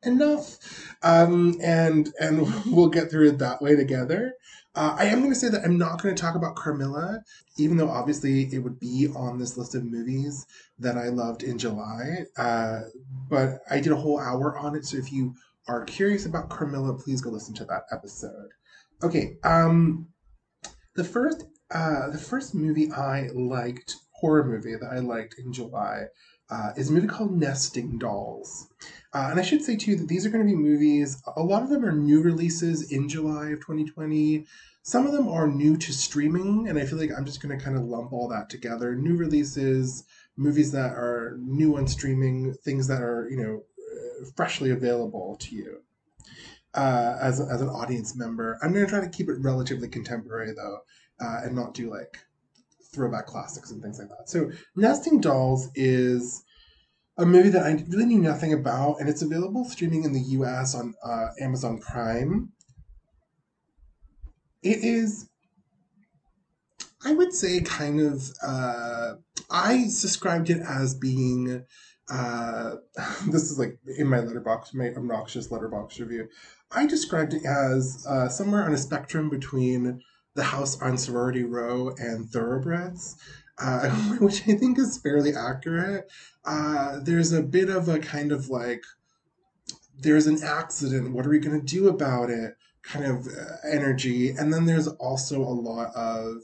enough. 0.04 0.58
Um, 1.02 1.58
and, 1.62 2.10
and 2.22 2.48
we'll 2.66 2.88
get 2.88 3.12
through 3.12 3.30
it 3.30 3.40
that 3.40 3.62
way 3.62 3.76
together. 3.76 4.36
Uh, 4.76 4.96
I 4.98 5.06
am 5.06 5.20
going 5.20 5.34
to 5.34 5.40
say 5.40 5.50
that 5.50 5.64
I'm 5.66 5.78
not 5.78 6.02
going 6.02 6.16
to 6.16 6.22
talk 6.22 6.36
about 6.36 6.56
Carmilla, 6.56 7.22
even 7.58 7.76
though 7.76 7.90
obviously 7.90 8.44
it 8.54 8.60
would 8.60 8.80
be 8.80 9.10
on 9.14 9.38
this 9.38 9.58
list 9.58 9.76
of 9.76 9.84
movies 9.84 10.46
that 10.80 10.98
I 10.98 11.10
loved 11.10 11.44
in 11.44 11.58
July. 11.58 12.26
Uh, 12.38 12.82
but 13.30 13.60
I 13.70 13.82
did 13.82 13.92
a 13.92 13.98
whole 13.98 14.20
hour 14.20 14.58
on 14.58 14.76
it, 14.76 14.86
so 14.86 14.98
if 14.98 15.12
you 15.12 15.36
are 15.68 15.84
curious 15.84 16.26
about 16.26 16.50
Carmilla, 16.50 16.98
please 16.98 17.22
go 17.22 17.30
listen 17.30 17.54
to 17.56 17.66
that 17.66 17.84
episode. 17.92 18.52
Okay, 19.04 19.38
um, 19.44 20.08
the 20.96 21.04
first 21.04 21.46
uh, 21.74 22.10
the 22.10 22.18
first 22.18 22.54
movie 22.54 22.92
I 22.92 23.30
liked, 23.34 23.96
horror 24.12 24.46
movie 24.46 24.76
that 24.76 24.92
I 24.92 25.00
liked 25.00 25.36
in 25.38 25.52
July, 25.52 26.06
uh, 26.50 26.72
is 26.78 26.90
a 26.90 26.94
movie 26.94 27.08
called 27.08 27.38
Nesting 27.38 27.98
Dolls. 27.98 28.68
Uh, 29.14 29.28
and 29.32 29.40
I 29.40 29.44
should 29.44 29.64
say 29.64 29.76
too 29.76 29.96
that 29.96 30.08
these 30.08 30.26
are 30.26 30.30
going 30.30 30.46
to 30.46 30.50
be 30.50 30.56
movies. 30.56 31.22
A 31.36 31.42
lot 31.42 31.64
of 31.64 31.70
them 31.70 31.84
are 31.84 31.92
new 31.92 32.22
releases 32.22 32.92
in 32.92 33.10
July 33.10 33.50
of 33.50 33.60
2020. 33.62 34.46
Some 34.84 35.08
of 35.08 35.14
them 35.14 35.28
are 35.30 35.48
new 35.48 35.78
to 35.78 35.94
streaming, 35.94 36.68
and 36.68 36.78
I 36.78 36.86
feel 36.86 37.00
like 37.00 37.12
I'm 37.16 37.26
just 37.26 37.42
going 37.42 37.58
to 37.58 37.64
kind 37.64 37.78
of 37.78 37.84
lump 37.84 38.12
all 38.12 38.28
that 38.28 38.50
together. 38.50 38.96
New 38.96 39.16
releases, 39.16 40.04
movies 40.36 40.72
that 40.74 40.92
are 40.94 41.38
new 41.40 41.78
on 41.78 41.88
streaming, 41.88 42.54
things 42.54 42.88
that 42.88 43.02
are 43.02 43.28
you 43.30 43.38
know 43.38 43.64
uh, 43.80 44.26
freshly 44.36 44.72
available 44.72 45.38
to 45.40 45.56
you 45.56 45.82
uh, 46.74 47.18
as 47.22 47.40
as 47.40 47.62
an 47.62 47.70
audience 47.70 48.16
member. 48.16 48.58
I'm 48.62 48.74
going 48.74 48.86
to 48.86 48.90
try 48.90 49.02
to 49.02 49.10
keep 49.10 49.30
it 49.30 49.38
relatively 49.40 49.88
contemporary 49.88 50.54
though, 50.54 50.80
uh, 51.20 51.42
and 51.44 51.56
not 51.56 51.74
do 51.74 51.90
like 51.90 52.18
throwback 52.94 53.26
classics 53.26 53.72
and 53.72 53.82
things 53.82 54.00
like 54.00 54.10
that. 54.10 54.30
So, 54.30 54.52
Nesting 54.76 55.20
Dolls 55.20 55.70
is 55.76 56.44
a 57.18 57.26
movie 57.26 57.50
that 57.50 57.64
I 57.66 57.84
really 57.90 58.06
knew 58.06 58.20
nothing 58.20 58.54
about, 58.54 59.00
and 59.00 59.10
it's 59.10 59.22
available 59.22 59.66
streaming 59.66 60.04
in 60.04 60.14
the 60.14 60.22
US 60.22 60.76
on 60.76 60.94
uh, 61.04 61.28
Amazon 61.40 61.80
Prime. 61.80 62.52
It 64.62 64.84
is, 64.84 65.30
I 67.04 67.14
would 67.14 67.34
say, 67.34 67.62
kind 67.62 68.00
of. 68.00 68.24
Uh, 68.42 69.16
I 69.50 69.84
described 69.84 70.50
it 70.50 70.62
as 70.62 70.96
being. 70.96 71.66
Uh, 72.10 72.76
this 73.28 73.52
is 73.52 73.60
like 73.60 73.78
in 73.98 74.08
my 74.08 74.18
Letterboxd, 74.18 74.74
my 74.74 74.90
obnoxious 74.90 75.50
Letterboxd 75.50 76.00
review. 76.00 76.30
I 76.72 76.88
described 76.88 77.34
it 77.34 77.46
as 77.46 78.04
uh, 78.10 78.28
somewhere 78.30 78.64
on 78.64 78.74
a 78.74 78.78
spectrum 78.78 79.30
between 79.30 80.02
the 80.36 80.44
house 80.44 80.82
on 80.82 80.98
Sorority 80.98 81.44
Row 81.44 81.94
and 81.98 82.30
Thoroughbreds, 82.30 83.16
uh, 83.60 83.90
which 84.20 84.42
I 84.48 84.54
think 84.54 84.80
is 84.80 84.98
fairly 84.98 85.34
accurate. 85.36 86.12
Uh, 86.46 87.00
there's 87.02 87.32
a 87.32 87.42
bit 87.42 87.70
of 87.70 87.88
a 87.88 88.00
kind 88.00 88.32
of 88.32 88.50
like, 88.50 88.84
there's 90.00 90.28
an 90.28 90.44
accident. 90.44 91.14
What 91.14 91.26
are 91.26 91.30
we 91.30 91.40
going 91.40 91.60
to 91.60 91.66
do 91.66 91.88
about 91.88 92.30
it? 92.30 92.56
Kind 92.82 93.06
of 93.06 93.28
uh, 93.28 93.56
energy. 93.70 94.32
And 94.32 94.54
then 94.54 94.66
there's 94.66 94.88
also 94.88 95.40
a 95.42 95.44
lot 95.44 95.96
of 95.96 96.42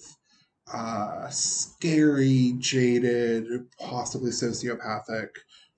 uh, 0.73 1.27
scary, 1.29 2.55
jaded, 2.59 3.65
possibly 3.79 4.31
sociopathic 4.31 5.29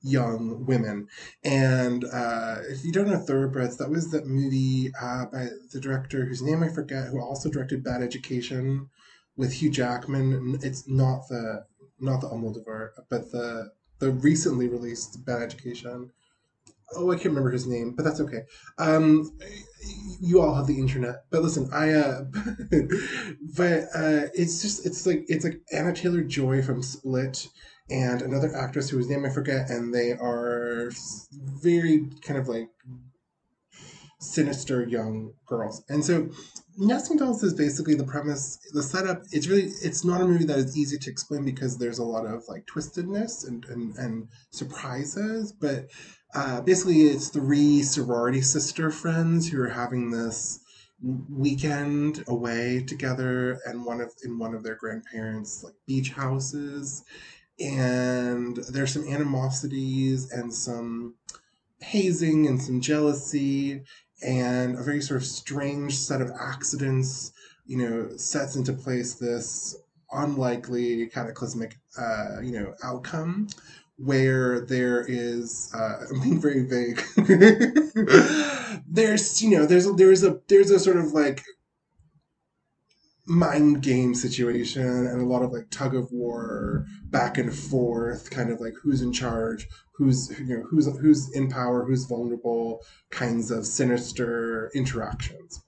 young 0.01 0.65
women. 0.65 1.08
And 1.43 2.03
uh, 2.05 2.58
if 2.70 2.84
you 2.84 2.91
don't 2.91 3.10
know 3.10 3.20
Thoroughbreds, 3.20 3.77
that 3.77 3.89
was 3.89 4.12
that 4.12 4.25
movie 4.25 4.91
uh, 5.00 5.25
by 5.25 5.48
the 5.72 5.79
director 5.79 6.25
whose 6.25 6.41
name 6.41 6.63
I 6.63 6.70
forget, 6.70 7.08
who 7.08 7.22
also 7.22 7.50
directed 7.50 7.84
Bad 7.84 8.01
Education 8.01 8.89
with 9.38 9.53
Hugh 9.53 9.72
Jackman. 9.72 10.60
It's 10.62 10.88
not 10.88 11.27
the 11.29 11.65
not 12.00 12.22
the 12.22 12.27
Almodovar, 12.27 12.89
but 13.10 13.31
the 13.31 13.72
the 14.00 14.12
recently 14.12 14.67
released 14.67 15.25
Bad 15.25 15.41
Education. 15.41 16.12
Oh, 16.93 17.10
I 17.10 17.15
can't 17.15 17.27
remember 17.27 17.51
his 17.51 17.67
name, 17.67 17.93
but 17.96 18.03
that's 18.03 18.20
okay. 18.20 18.41
Um, 18.77 19.31
you 20.20 20.41
all 20.41 20.55
have 20.55 20.67
the 20.67 20.77
internet, 20.77 21.24
but 21.29 21.41
listen, 21.41 21.70
I 21.72 21.93
uh, 21.93 22.24
but 23.55 23.84
uh, 23.96 24.27
it's 24.34 24.62
just 24.62 24.86
it's 24.86 25.05
like 25.05 25.24
it's 25.27 25.46
like 25.46 25.62
Anya 25.74 25.93
Taylor-Joy 25.93 26.63
from 26.63 26.81
Split 26.84 27.48
and 27.91 28.21
another 28.21 28.55
actress 28.55 28.89
whose 28.89 29.10
name 29.10 29.25
I 29.25 29.29
forget, 29.29 29.69
and 29.69 29.93
they 29.93 30.12
are 30.13 30.91
very 31.31 32.07
kind 32.21 32.39
of 32.39 32.48
like 32.48 32.69
sinister 34.19 34.88
young 34.88 35.33
girls. 35.45 35.83
And 35.89 36.05
so 36.05 36.29
Nesting 36.77 37.17
Dolls 37.17 37.43
is 37.43 37.53
basically 37.53 37.95
the 37.95 38.03
premise, 38.03 38.60
the 38.71 38.83
setup. 38.83 39.24
It's 39.31 39.48
really, 39.48 39.71
it's 39.83 40.05
not 40.05 40.21
a 40.21 40.25
movie 40.25 40.45
that 40.45 40.60
is 40.60 40.77
easy 40.77 40.98
to 40.98 41.10
explain 41.10 41.43
because 41.43 41.77
there's 41.77 42.00
a 42.00 42.03
lot 42.03 42.25
of 42.25 42.43
like 42.48 42.65
twistedness 42.65 43.48
and, 43.48 43.65
and, 43.65 43.95
and 43.98 44.27
surprises. 44.51 45.51
But 45.51 45.89
uh, 46.33 46.62
basically, 46.62 47.01
it's 47.01 47.29
three 47.29 47.81
sorority 47.81 48.41
sister 48.41 48.89
friends 48.89 49.50
who 49.50 49.62
are 49.62 49.69
having 49.69 50.12
this 50.12 50.60
weekend 51.29 52.24
away 52.27 52.83
together 52.88 53.60
and 53.65 53.83
one 53.83 54.00
of 54.00 54.12
in 54.24 54.38
one 54.38 54.53
of 54.53 54.62
their 54.62 54.75
grandparents 54.75 55.63
like 55.63 55.74
beach 55.88 56.12
houses 56.12 57.03
and 57.62 58.58
there's 58.70 58.94
some 58.94 59.08
animosities 59.08 60.32
and 60.32 60.53
some 60.53 61.15
hazing 61.80 62.48
and 62.48 62.62
some 62.62 62.82
jealousy 62.82 63.82
and 64.24 64.77
a 64.77 64.84
very 64.84 65.01
sort 65.01 65.22
of 65.22 65.25
strange 65.25 65.96
set 65.96 66.22
of 66.22 66.32
accidents 66.39 67.32
you 67.65 67.77
know 67.77 68.10
sets 68.18 68.56
into 68.56 68.74
place 68.74 69.15
this 69.15 69.75
unlikely 70.12 71.08
cataclysmic 71.08 71.77
uh, 71.98 72.39
you 72.41 72.51
know 72.51 72.74
outcome 72.84 73.48
where 73.98 74.62
there 74.62 75.06
is 75.08 75.72
uh, 75.75 76.06
I'm 76.12 76.22
being 76.22 76.41
very 76.41 76.63
vague. 76.63 77.01
there's 78.88 79.41
you 79.41 79.58
know 79.58 79.65
there's 79.65 79.88
a, 79.88 79.94
there's 79.94 80.24
a 80.24 80.39
there's 80.48 80.72
a 80.72 80.80
sort 80.80 80.98
of 80.98 81.13
like 81.13 81.44
mind 83.28 83.84
game 83.84 84.16
situation 84.16 84.86
and 84.86 85.22
a 85.22 85.25
lot 85.25 85.44
of 85.44 85.51
like 85.51 85.70
tug 85.70 85.96
of 85.96 86.12
war 86.12 86.86
back 87.06 87.38
and 87.38 87.54
forth 87.54 88.30
kind 88.32 88.50
of 88.50 88.60
like 88.60 88.74
who's 88.82 89.01
in 89.01 89.13
charge 89.13 89.68
who's 90.01 90.38
you 90.40 90.58
know 90.58 90.63
who's 90.63 90.88
who's 91.00 91.32
in 91.36 91.48
power 91.48 91.86
who's 91.86 92.06
vulnerable 92.06 92.84
kinds 93.12 93.51
of 93.51 93.66
sinister 93.66 94.72
interactions. 94.74 95.63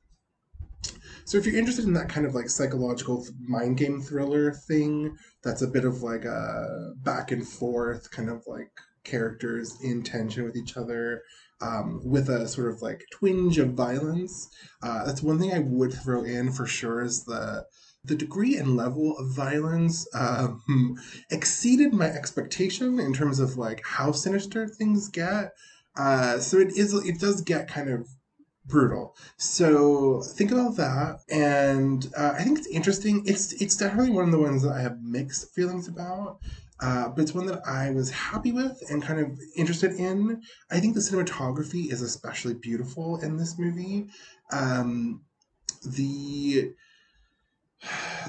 So 1.25 1.37
if 1.37 1.45
you're 1.45 1.57
interested 1.57 1.85
in 1.85 1.93
that 1.93 2.09
kind 2.09 2.25
of 2.25 2.35
like 2.35 2.49
psychological 2.49 3.25
mind 3.39 3.77
game 3.77 4.01
thriller 4.01 4.51
thing 4.51 5.15
that's 5.43 5.61
a 5.61 5.67
bit 5.67 5.85
of 5.85 6.01
like 6.01 6.25
a 6.25 6.93
back 7.03 7.31
and 7.31 7.47
forth 7.47 8.09
kind 8.11 8.29
of 8.29 8.43
like 8.47 8.71
characters 9.03 9.77
in 9.83 10.01
tension 10.01 10.43
with 10.43 10.57
each 10.57 10.77
other 10.77 11.21
um, 11.61 12.01
with 12.03 12.29
a 12.29 12.47
sort 12.47 12.71
of 12.71 12.81
like 12.81 13.05
twinge 13.11 13.57
of 13.57 13.73
violence. 13.73 14.49
Uh, 14.81 15.05
that's 15.05 15.23
one 15.23 15.39
thing 15.39 15.53
I 15.53 15.59
would 15.59 15.93
throw 15.93 16.23
in 16.23 16.51
for 16.51 16.65
sure 16.65 17.01
is 17.01 17.25
the 17.25 17.65
the 18.05 18.15
degree 18.15 18.57
and 18.57 18.75
level 18.75 19.17
of 19.17 19.33
violence 19.33 20.05
um, 20.13 20.97
exceeded 21.31 21.93
my 21.93 22.07
expectation 22.07 22.99
in 22.99 23.13
terms 23.13 23.39
of 23.39 23.57
like 23.57 23.81
how 23.85 24.11
sinister 24.11 24.67
things 24.67 25.07
get. 25.07 25.53
Uh, 25.95 26.39
so 26.39 26.57
it 26.57 26.75
is 26.75 26.93
it 26.93 27.19
does 27.19 27.41
get 27.41 27.67
kind 27.67 27.89
of 27.89 28.07
brutal. 28.65 29.15
So 29.37 30.21
think 30.21 30.51
about 30.51 30.75
that, 30.77 31.19
and 31.29 32.11
uh, 32.17 32.33
I 32.37 32.43
think 32.43 32.57
it's 32.59 32.67
interesting. 32.67 33.23
It's 33.25 33.53
it's 33.53 33.75
definitely 33.75 34.11
one 34.11 34.25
of 34.25 34.31
the 34.31 34.39
ones 34.39 34.63
that 34.63 34.73
I 34.73 34.81
have 34.81 35.01
mixed 35.01 35.53
feelings 35.53 35.87
about. 35.87 36.39
Uh, 36.83 37.07
but 37.07 37.21
it's 37.21 37.33
one 37.33 37.45
that 37.45 37.65
I 37.65 37.91
was 37.91 38.11
happy 38.11 38.51
with 38.51 38.77
and 38.89 39.01
kind 39.01 39.17
of 39.17 39.39
interested 39.55 39.93
in. 39.93 40.41
I 40.69 40.81
think 40.81 40.95
the 40.95 40.99
cinematography 40.99 41.89
is 41.89 42.01
especially 42.01 42.55
beautiful 42.55 43.21
in 43.21 43.37
this 43.37 43.57
movie. 43.57 44.09
Um, 44.51 45.23
the 45.85 46.73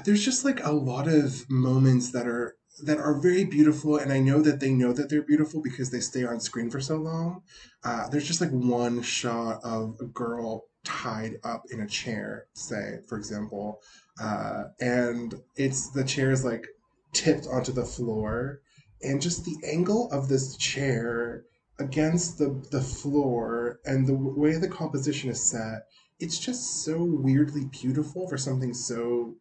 there's 0.05 0.23
just 0.23 0.45
like 0.45 0.63
a 0.63 0.71
lot 0.71 1.07
of 1.09 1.49
moments 1.49 2.11
that 2.13 2.27
are 2.27 2.55
that 2.83 2.97
are 2.97 3.21
very 3.21 3.45
beautiful 3.45 3.95
and 3.97 4.11
i 4.11 4.19
know 4.19 4.41
that 4.41 4.59
they 4.59 4.73
know 4.73 4.91
that 4.91 5.09
they're 5.09 5.21
beautiful 5.21 5.61
because 5.61 5.91
they 5.91 6.01
stay 6.01 6.25
on 6.25 6.41
screen 6.41 6.69
for 6.69 6.81
so 6.81 6.97
long 6.97 7.41
uh, 7.85 8.09
there's 8.09 8.27
just 8.27 8.41
like 8.41 8.51
one 8.51 9.01
shot 9.01 9.61
of 9.63 9.95
a 10.01 10.05
girl 10.05 10.65
tied 10.83 11.37
up 11.45 11.63
in 11.71 11.79
a 11.81 11.87
chair 11.87 12.47
say 12.53 12.97
for 13.07 13.17
example 13.17 13.81
uh, 14.21 14.63
and 14.81 15.35
it's 15.55 15.89
the 15.91 16.03
chair 16.03 16.31
is 16.31 16.43
like 16.43 16.67
tipped 17.15 17.47
onto 17.47 17.71
the 17.71 17.85
floor 17.85 18.61
and 19.01 19.21
just 19.21 19.45
the 19.45 19.57
angle 19.65 20.11
of 20.11 20.27
this 20.27 20.55
chair 20.57 21.45
against 21.79 22.37
the 22.37 22.65
the 22.71 22.81
floor 22.81 23.79
and 23.85 24.07
the 24.07 24.13
way 24.13 24.55
the 24.57 24.67
composition 24.67 25.29
is 25.29 25.41
set, 25.41 25.87
it's 26.19 26.37
just 26.39 26.83
so 26.83 27.03
weirdly 27.03 27.65
beautiful 27.65 28.27
for 28.27 28.37
something 28.37 28.73
so 28.73 29.35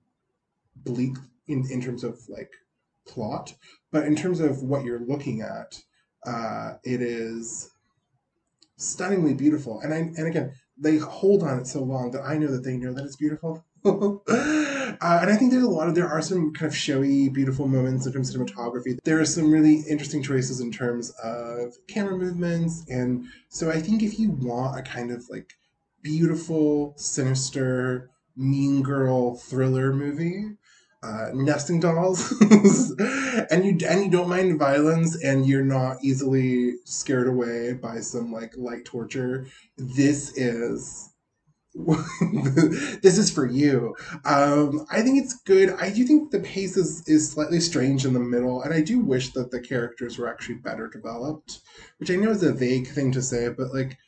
bleak 0.77 1.17
in 1.47 1.71
in 1.71 1.81
terms 1.81 2.05
of 2.05 2.21
like 2.29 2.51
plot, 3.07 3.55
but 3.93 4.05
in 4.05 4.17
terms 4.17 4.41
of 4.41 4.63
what 4.63 4.85
you're 4.85 5.07
looking 5.07 5.43
at, 5.43 5.83
uh, 6.27 6.75
it 6.85 7.03
is 7.03 7.71
stunningly 8.77 9.35
beautiful. 9.35 9.81
And 9.81 9.93
I 9.93 9.99
and 9.99 10.27
again, 10.27 10.55
they 10.77 10.97
hold 10.97 11.43
on 11.43 11.61
it 11.61 11.67
so 11.67 11.83
long 11.83 12.11
that 12.13 12.23
I 12.23 12.37
know 12.37 12.49
that 12.49 12.65
they 12.65 12.77
know 12.77 12.93
that 12.95 13.05
it's 13.05 13.17
beautiful. 13.17 13.65
uh, 13.87 14.19
and 14.27 15.31
I 15.31 15.37
think 15.37 15.51
there's 15.51 15.65
a 15.65 15.69
lot 15.69 15.89
of 15.89 15.95
there 15.95 16.09
are 16.09 16.23
some 16.23 16.53
kind 16.55 16.71
of 16.71 16.77
showy, 16.77 17.29
beautiful 17.29 17.69
moments 17.69 18.07
in 18.07 18.13
terms 18.13 18.35
of 18.35 18.41
cinematography. 18.41 18.99
There 19.05 19.21
are 19.21 19.27
some 19.27 19.53
really 19.53 19.85
interesting 19.89 20.23
choices 20.23 20.61
in 20.61 20.73
terms 20.73 21.11
of 21.23 21.75
camera 21.87 22.17
movements, 22.17 22.85
and 22.89 23.27
so 23.49 23.71
I 23.71 23.81
think 23.81 24.03
if 24.03 24.19
you 24.19 24.31
want 24.31 24.79
a 24.79 24.83
kind 24.83 25.11
of 25.11 25.25
like 25.29 25.53
beautiful, 26.03 26.95
sinister, 26.97 28.11
mean 28.37 28.83
girl 28.83 29.35
thriller 29.37 29.93
movie, 29.93 30.57
uh, 31.03 31.29
nesting 31.35 31.81
dolls, 31.81 32.33
and 33.51 33.65
you 33.65 33.87
and 33.87 34.05
you 34.05 34.11
don't 34.11 34.31
mind 34.31 34.59
violence, 34.59 35.23
and 35.23 35.47
you're 35.47 35.63
not 35.65 35.99
easily 36.03 36.77
scared 36.85 37.29
away 37.29 37.75
by 37.75 38.01
some 38.01 38.33
like 38.33 38.55
light 38.57 38.87
torture. 38.87 39.47
This 39.77 40.37
is 40.39 41.11
this 43.03 43.19
is 43.19 43.31
for 43.31 43.47
you. 43.47 43.97
Um, 44.25 44.87
I 44.91 45.03
think 45.03 45.23
it's 45.23 45.35
good. 45.43 45.71
I 45.71 45.91
do 45.91 46.05
think 46.05 46.31
the 46.31 46.41
pace 46.41 46.77
is, 46.77 47.03
is 47.09 47.33
slightly 47.33 47.59
strange 47.59 48.05
in 48.05 48.13
the 48.13 48.21
middle, 48.21 48.63
and 48.63 48.73
I 48.73 48.81
do 48.81 49.01
wish 49.01 49.33
that 49.33 49.51
the 49.51 49.61
characters 49.61 50.17
were 50.17 50.29
actually 50.29 50.57
better 50.57 50.89
developed, 50.89 51.61
which 51.99 52.11
I 52.11 52.17
know 52.17 52.31
is 52.31 52.45
a 52.45 52.53
vague 52.53 52.87
thing 52.87 53.11
to 53.13 53.23
say, 53.23 53.49
but 53.49 53.75
like 53.75 53.99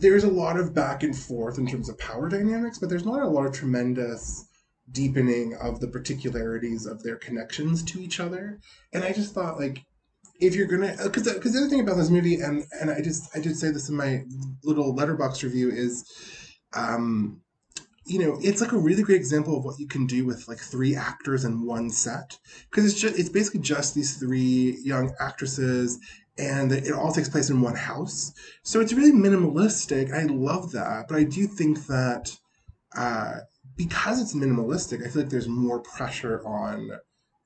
there's 0.00 0.24
a 0.24 0.30
lot 0.30 0.58
of 0.58 0.74
back 0.74 1.02
and 1.02 1.16
forth 1.16 1.58
in 1.58 1.66
terms 1.66 1.88
of 1.88 1.98
power 1.98 2.28
dynamics, 2.28 2.78
but 2.78 2.90
there's 2.90 3.06
not 3.06 3.22
a 3.22 3.28
lot 3.28 3.46
of 3.46 3.52
tremendous 3.52 4.46
deepening 4.92 5.54
of 5.54 5.80
the 5.80 5.88
particularities 5.88 6.86
of 6.86 7.02
their 7.02 7.16
connections 7.16 7.82
to 7.84 8.00
each 8.00 8.20
other. 8.20 8.60
And 8.92 9.02
I 9.02 9.12
just 9.12 9.34
thought 9.34 9.58
like 9.58 9.84
if 10.40 10.54
you're 10.54 10.66
gonna 10.66 10.94
because 11.02 11.32
because 11.32 11.52
the 11.54 11.60
other 11.60 11.68
thing 11.68 11.80
about 11.80 11.96
this 11.96 12.10
movie 12.10 12.36
and 12.36 12.64
and 12.80 12.90
I 12.90 13.00
just 13.00 13.34
I 13.34 13.40
did 13.40 13.56
say 13.56 13.70
this 13.70 13.88
in 13.88 13.96
my 13.96 14.24
little 14.62 14.94
Letterboxd 14.94 15.42
review 15.42 15.70
is 15.70 16.04
um, 16.74 17.40
you 18.06 18.20
know, 18.20 18.38
it's 18.40 18.60
like 18.60 18.72
a 18.72 18.78
really 18.78 19.02
great 19.02 19.16
example 19.16 19.58
of 19.58 19.64
what 19.64 19.80
you 19.80 19.88
can 19.88 20.06
do 20.06 20.24
with 20.24 20.46
like 20.46 20.58
three 20.58 20.94
actors 20.94 21.44
in 21.44 21.66
one 21.66 21.90
set 21.90 22.38
because 22.70 22.84
it's 22.84 23.00
just 23.00 23.18
it's 23.18 23.28
basically 23.28 23.60
just 23.60 23.94
these 23.94 24.16
three 24.16 24.78
young 24.84 25.12
actresses 25.18 25.98
and 26.38 26.70
it 26.70 26.92
all 26.92 27.12
takes 27.12 27.28
place 27.28 27.50
in 27.50 27.60
one 27.60 27.74
house. 27.74 28.32
So 28.62 28.80
it's 28.80 28.92
really 28.92 29.12
minimalistic. 29.12 30.12
I 30.12 30.24
love 30.24 30.70
that, 30.72 31.08
but 31.08 31.16
I 31.16 31.24
do 31.24 31.46
think 31.46 31.86
that 31.86 32.36
uh, 32.96 33.38
because 33.76 34.20
it's 34.20 34.34
minimalistic, 34.34 35.04
I 35.04 35.08
feel 35.08 35.22
like 35.22 35.30
there's 35.30 35.48
more 35.48 35.80
pressure 35.80 36.46
on 36.46 36.90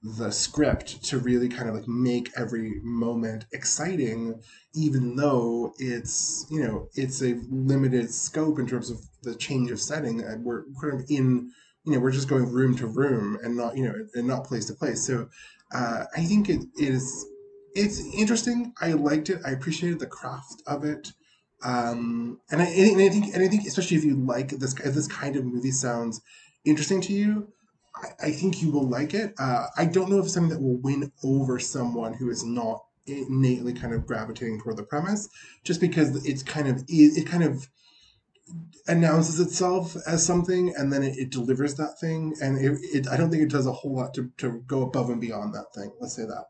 the 0.03 0.31
script 0.31 1.05
to 1.05 1.19
really 1.19 1.49
kind 1.49 1.69
of 1.69 1.75
like 1.75 1.87
make 1.87 2.31
every 2.35 2.81
moment 2.83 3.45
exciting 3.53 4.41
even 4.75 5.15
though 5.15 5.75
it's 5.79 6.47
you 6.51 6.63
know 6.63 6.89
it's 6.95 7.23
a 7.23 7.39
limited 7.51 8.11
scope 8.11 8.59
in 8.59 8.67
terms 8.67 8.89
of 8.91 8.99
the 9.23 9.35
change 9.35 9.71
of 9.71 9.79
setting 9.79 10.25
we're 10.43 10.65
kind 10.81 10.95
of 10.95 11.05
in 11.11 11.51
you 11.85 11.93
know 11.93 11.99
we're 11.99 12.11
just 12.11 12.29
going 12.29 12.51
room 12.51 12.75
to 12.75 12.87
room 12.87 13.39
and 13.43 13.57
not 13.57 13.77
you 13.77 13.85
know 13.85 13.95
and 14.15 14.27
not 14.27 14.45
place 14.45 14.67
to 14.67 14.75
place. 14.75 15.07
So 15.07 15.29
uh, 15.73 16.05
i 16.17 16.25
think 16.25 16.49
it 16.49 16.65
is 16.77 17.27
it's 17.75 18.01
interesting. 18.15 18.73
I 18.81 18.93
liked 18.93 19.31
it. 19.31 19.41
I 19.45 19.51
appreciated 19.51 20.01
the 20.01 20.07
craft 20.07 20.63
of 20.67 20.85
it. 20.85 21.13
Um, 21.63 22.41
and, 22.51 22.63
I, 22.63 22.65
and 22.65 23.01
I 23.01 23.09
think 23.11 23.35
and 23.35 23.43
I 23.43 23.49
think 23.49 23.67
especially 23.67 23.99
if 23.99 24.05
you 24.05 24.17
like 24.17 24.49
this 24.49 24.75
if 24.81 24.95
this 24.95 25.07
kind 25.07 25.37
of 25.37 25.45
movie 25.45 25.71
sounds 25.71 26.23
interesting 26.65 27.01
to 27.03 27.13
you 27.13 27.53
I, 27.95 28.27
I 28.27 28.31
think 28.31 28.63
you 28.63 28.71
will 28.71 28.89
like 28.89 29.15
it. 29.15 29.35
Uh, 29.39 29.67
I 29.77 29.85
don't 29.85 30.11
know 30.11 30.19
if 30.19 30.27
it's 30.27 30.35
something 30.35 30.51
that 30.51 30.63
will 30.63 30.79
win 30.79 31.13
over 31.25 31.59
someone 31.59 32.15
who 32.15 32.31
is 32.31 32.45
not 32.45 32.85
innately 33.07 33.73
kind 33.73 33.93
of 33.95 34.07
gravitating 34.07 34.61
toward 34.61 34.77
the 34.77 34.83
premise, 34.83 35.29
just 35.65 35.81
because 35.81 36.25
it's 36.25 36.43
kind 36.43 36.69
of 36.69 36.85
it, 36.89 37.19
it 37.19 37.27
kind 37.27 37.43
of 37.43 37.69
announces 38.89 39.39
itself 39.41 39.97
as 40.07 40.25
something 40.25 40.73
and 40.77 40.93
then 40.93 41.03
it, 41.03 41.17
it 41.17 41.31
delivers 41.31 41.75
that 41.77 41.99
thing 42.01 42.35
and 42.43 42.59
it, 42.59 42.79
it, 42.83 43.09
i 43.09 43.17
don't 43.17 43.31
think 43.31 43.43
it 43.43 43.51
does 43.51 43.67
a 43.67 43.73
whole 43.73 43.95
lot 43.95 44.13
to, 44.15 44.31
to 44.39 44.63
go 44.67 44.83
above 44.83 45.11
and 45.11 45.21
beyond 45.21 45.55
that 45.55 45.73
thing 45.75 45.93
let's 46.01 46.17
say 46.17 46.25
that. 46.25 46.47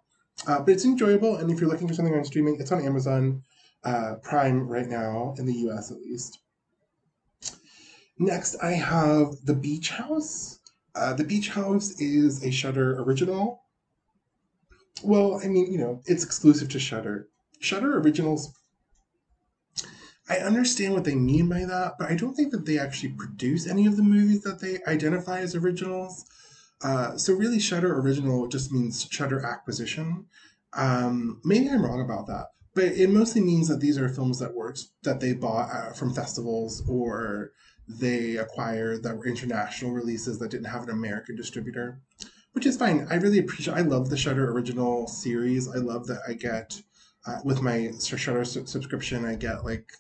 Uh, 0.47 0.59
but 0.61 0.71
it's 0.71 0.85
enjoyable 0.85 1.37
and 1.37 1.51
if 1.51 1.61
you're 1.61 1.69
looking 1.69 1.89
for 1.89 1.95
something 1.95 2.15
on 2.15 2.25
streaming 2.25 2.57
it's 2.59 2.73
on 2.73 2.85
amazon 2.85 3.43
uh, 3.85 4.15
prime 4.23 4.67
right 4.69 4.87
now 4.87 5.35
in 5.39 5.47
the 5.47 5.53
us 5.53 5.91
at 5.91 5.99
least. 5.99 6.39
Next 8.19 8.57
i 8.63 8.73
have 8.73 9.35
the 9.45 9.55
beach 9.55 9.91
house 9.91 10.60
uh, 11.01 11.15
the 11.15 11.25
Beach 11.25 11.49
House 11.49 11.99
is 11.99 12.45
a 12.45 12.51
Shudder 12.51 13.01
original. 13.01 13.63
Well, 15.03 15.41
I 15.43 15.49
mean, 15.49 15.73
you 15.73 15.79
know, 15.79 16.03
it's 16.05 16.25
exclusive 16.25 16.69
to 16.71 16.79
Shudder. 16.79 17.29
Shudder 17.59 17.99
originals. 17.99 18.53
I 20.29 20.37
understand 20.37 20.93
what 20.93 21.05
they 21.05 21.15
mean 21.15 21.49
by 21.49 21.65
that, 21.65 21.95
but 21.99 22.11
I 22.11 22.15
don't 22.15 22.35
think 22.35 22.53
that 22.53 22.67
they 22.67 22.79
actually 22.79 23.15
produce 23.15 23.67
any 23.67 23.87
of 23.87 23.97
the 23.97 24.03
movies 24.03 24.43
that 24.43 24.61
they 24.61 24.79
identify 24.87 25.41
as 25.41 25.55
originals. 25.55 26.27
Uh, 26.83 27.17
so 27.17 27.33
really, 27.33 27.59
Shudder 27.59 27.99
original 27.99 28.47
just 28.47 28.71
means 28.71 29.09
Shudder 29.11 29.45
acquisition. 29.45 30.27
Um, 30.75 31.41
maybe 31.45 31.71
I'm 31.71 31.85
wrong 31.85 32.03
about 32.03 32.27
that, 32.27 32.49
but 32.75 32.85
it 32.85 33.09
mostly 33.09 33.41
means 33.41 33.69
that 33.69 33.81
these 33.81 33.99
are 33.99 34.09
films 34.09 34.39
that 34.39 34.55
works 34.55 34.93
that 35.03 35.21
they 35.21 35.33
bought 35.33 35.71
uh, 35.71 35.93
from 35.93 36.13
festivals 36.13 36.87
or 36.87 37.53
they 37.99 38.37
acquired 38.37 39.03
that 39.03 39.17
were 39.17 39.27
international 39.27 39.93
releases 39.93 40.39
that 40.39 40.51
didn't 40.51 40.67
have 40.67 40.85
an 40.85 40.91
American 40.91 41.37
distributor, 41.37 42.01
which 42.53 42.67
is 42.67 42.77
fine. 42.77 43.07
I 43.11 43.17
really 43.17 43.39
appreciate. 43.39 43.77
I 43.77 43.81
love 43.81 44.11
the 44.11 44.17
Shudder 44.17 44.51
original 44.51 45.07
series. 45.07 45.69
I 45.69 45.79
love 45.79 46.07
that 46.07 46.21
I 46.29 46.35
get 46.35 46.81
uh, 47.27 47.39
with 47.45 47.63
my 47.63 47.91
Shudder 48.01 48.45
su- 48.45 48.67
subscription. 48.67 49.25
I 49.25 49.35
get 49.35 49.65
like 49.65 49.91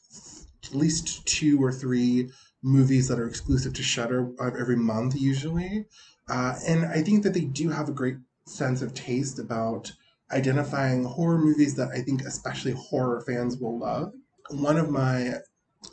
at 0.64 0.74
least 0.74 1.26
two 1.26 1.62
or 1.62 1.72
three 1.72 2.30
movies 2.62 3.08
that 3.08 3.18
are 3.18 3.26
exclusive 3.26 3.72
to 3.74 3.82
Shudder 3.82 4.30
every 4.40 4.76
month 4.76 5.14
usually, 5.16 5.86
uh, 6.28 6.54
and 6.66 6.84
I 6.84 7.02
think 7.02 7.22
that 7.24 7.34
they 7.34 7.40
do 7.40 7.70
have 7.70 7.88
a 7.88 7.92
great 7.92 8.16
sense 8.46 8.82
of 8.82 8.94
taste 8.94 9.38
about 9.38 9.92
identifying 10.32 11.04
horror 11.04 11.38
movies 11.38 11.74
that 11.76 11.88
I 11.88 12.02
think 12.02 12.22
especially 12.22 12.72
horror 12.72 13.20
fans 13.26 13.56
will 13.58 13.78
love. 13.78 14.12
One 14.50 14.76
of 14.76 14.90
my 14.90 15.34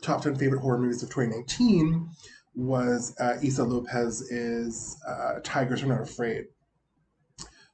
top 0.01 0.21
10 0.21 0.35
favorite 0.35 0.61
horror 0.61 0.77
movies 0.77 1.03
of 1.03 1.09
2019 1.09 2.09
was 2.55 3.15
uh, 3.19 3.37
Issa 3.41 3.63
Lopez's 3.63 4.97
uh, 5.07 5.39
Tigers 5.43 5.83
Are 5.83 5.87
Not 5.87 6.01
Afraid, 6.01 6.45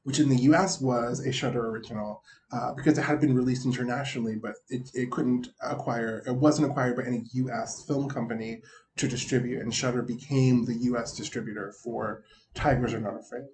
which 0.03 0.19
in 0.19 0.29
the 0.29 0.41
US 0.43 0.81
was 0.81 1.25
a 1.25 1.31
Shudder 1.31 1.69
original 1.69 2.21
uh, 2.51 2.73
because 2.73 2.97
it 2.97 3.03
had 3.03 3.19
been 3.19 3.35
released 3.35 3.65
internationally, 3.65 4.35
but 4.35 4.55
it, 4.69 4.89
it 4.93 5.11
couldn't 5.11 5.49
acquire, 5.61 6.21
it 6.27 6.35
wasn't 6.35 6.69
acquired 6.69 6.97
by 6.97 7.03
any 7.03 7.23
US 7.33 7.83
film 7.85 8.09
company 8.09 8.61
to 8.97 9.07
distribute, 9.07 9.61
and 9.61 9.73
Shudder 9.73 10.01
became 10.01 10.65
the 10.65 10.75
US 10.91 11.15
distributor 11.15 11.73
for 11.83 12.23
Tigers 12.53 12.93
Are 12.93 12.99
Not 12.99 13.19
Afraid. 13.19 13.45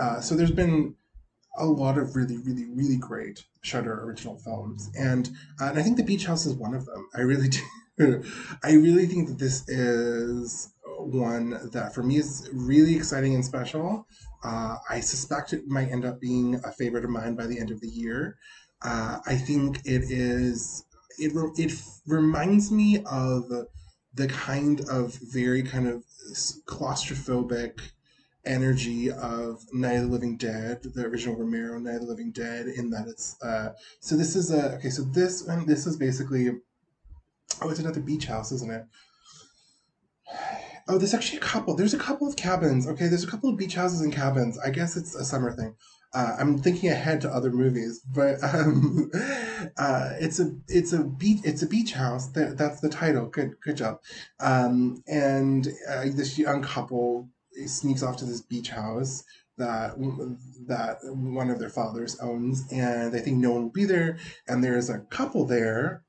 Uh, 0.00 0.20
so 0.20 0.34
there's 0.34 0.50
been 0.50 0.94
a 1.56 1.66
lot 1.66 1.98
of 1.98 2.16
really, 2.16 2.38
really, 2.38 2.66
really 2.66 2.96
great 2.96 3.44
Shudder 3.62 4.04
original 4.04 4.38
films, 4.38 4.90
and 4.98 5.28
uh, 5.60 5.66
and 5.66 5.78
I 5.78 5.82
think 5.82 5.96
The 5.96 6.04
Beach 6.04 6.24
House 6.24 6.46
is 6.46 6.54
one 6.54 6.74
of 6.74 6.86
them. 6.86 7.08
I 7.14 7.20
really 7.20 7.48
do. 7.58 7.60
I 8.62 8.72
really 8.72 9.06
think 9.06 9.28
that 9.28 9.38
this 9.38 9.68
is 9.68 10.72
one 10.98 11.70
that 11.72 11.94
for 11.94 12.02
me 12.02 12.16
is 12.16 12.48
really 12.52 12.94
exciting 12.94 13.34
and 13.34 13.44
special. 13.44 14.06
Uh, 14.44 14.76
I 14.88 15.00
suspect 15.00 15.52
it 15.52 15.66
might 15.66 15.90
end 15.90 16.04
up 16.04 16.20
being 16.20 16.60
a 16.64 16.72
favorite 16.72 17.04
of 17.04 17.10
mine 17.10 17.34
by 17.34 17.46
the 17.46 17.58
end 17.58 17.70
of 17.70 17.80
the 17.80 17.88
year. 17.88 18.36
Uh, 18.82 19.18
I 19.26 19.34
think 19.34 19.78
it 19.84 20.10
is. 20.10 20.84
It 21.18 21.32
it 21.56 21.72
reminds 22.06 22.70
me 22.70 23.02
of 23.10 23.50
the 24.14 24.28
kind 24.28 24.80
of 24.88 25.14
very 25.32 25.62
kind 25.62 25.88
of 25.88 26.04
claustrophobic 26.66 27.80
energy 28.44 29.10
of 29.10 29.64
Night 29.72 29.96
of 29.96 30.02
the 30.02 30.08
Living 30.08 30.36
Dead, 30.36 30.82
the 30.82 31.04
original 31.04 31.36
Romero 31.36 31.78
Night 31.78 31.96
of 31.96 32.02
the 32.02 32.06
Living 32.06 32.30
Dead, 32.30 32.66
in 32.66 32.90
that 32.90 33.08
it's 33.08 33.40
uh, 33.42 33.70
so 34.00 34.16
this 34.16 34.36
is 34.36 34.52
a 34.52 34.74
okay. 34.76 34.90
So 34.90 35.02
this 35.02 35.44
one, 35.44 35.66
this 35.66 35.86
is 35.86 35.96
basically 35.96 36.50
Oh, 37.60 37.70
it's 37.70 37.80
another 37.80 38.00
beach 38.00 38.26
house, 38.26 38.52
isn't 38.52 38.70
it? 38.70 38.84
Oh, 40.88 40.96
there's 40.96 41.14
actually 41.14 41.38
a 41.38 41.42
couple. 41.42 41.74
There's 41.74 41.94
a 41.94 41.98
couple 41.98 42.26
of 42.26 42.36
cabins. 42.36 42.86
Okay, 42.88 43.08
there's 43.08 43.24
a 43.24 43.28
couple 43.28 43.50
of 43.50 43.56
beach 43.56 43.74
houses 43.74 44.00
and 44.00 44.12
cabins. 44.12 44.58
I 44.58 44.70
guess 44.70 44.96
it's 44.96 45.14
a 45.14 45.24
summer 45.24 45.52
thing. 45.52 45.74
Uh, 46.14 46.36
I'm 46.38 46.58
thinking 46.58 46.88
ahead 46.88 47.20
to 47.20 47.30
other 47.30 47.50
movies, 47.50 48.00
but 48.00 48.42
um, 48.54 49.10
uh, 49.76 50.12
it's 50.18 50.40
a 50.40 50.52
it's 50.66 50.92
a 50.92 51.04
beach 51.04 51.40
it's 51.44 51.62
a 51.62 51.66
beach 51.66 51.92
house. 51.92 52.28
That, 52.28 52.56
that's 52.56 52.80
the 52.80 52.88
title. 52.88 53.26
Good 53.26 53.60
good 53.62 53.76
job. 53.76 54.00
Um, 54.40 55.02
and 55.06 55.68
uh, 55.88 56.04
this 56.04 56.38
young 56.38 56.62
couple 56.62 57.28
sneaks 57.66 58.02
off 58.02 58.16
to 58.18 58.24
this 58.24 58.40
beach 58.40 58.70
house 58.70 59.24
that 59.58 59.94
that 60.66 60.98
one 61.02 61.50
of 61.50 61.58
their 61.58 61.68
fathers 61.68 62.18
owns, 62.20 62.64
and 62.72 63.12
they 63.12 63.20
think 63.20 63.36
no 63.36 63.52
one 63.52 63.64
will 63.64 63.70
be 63.70 63.84
there. 63.84 64.18
And 64.46 64.64
there's 64.64 64.88
a 64.88 65.00
couple 65.00 65.44
there 65.44 66.04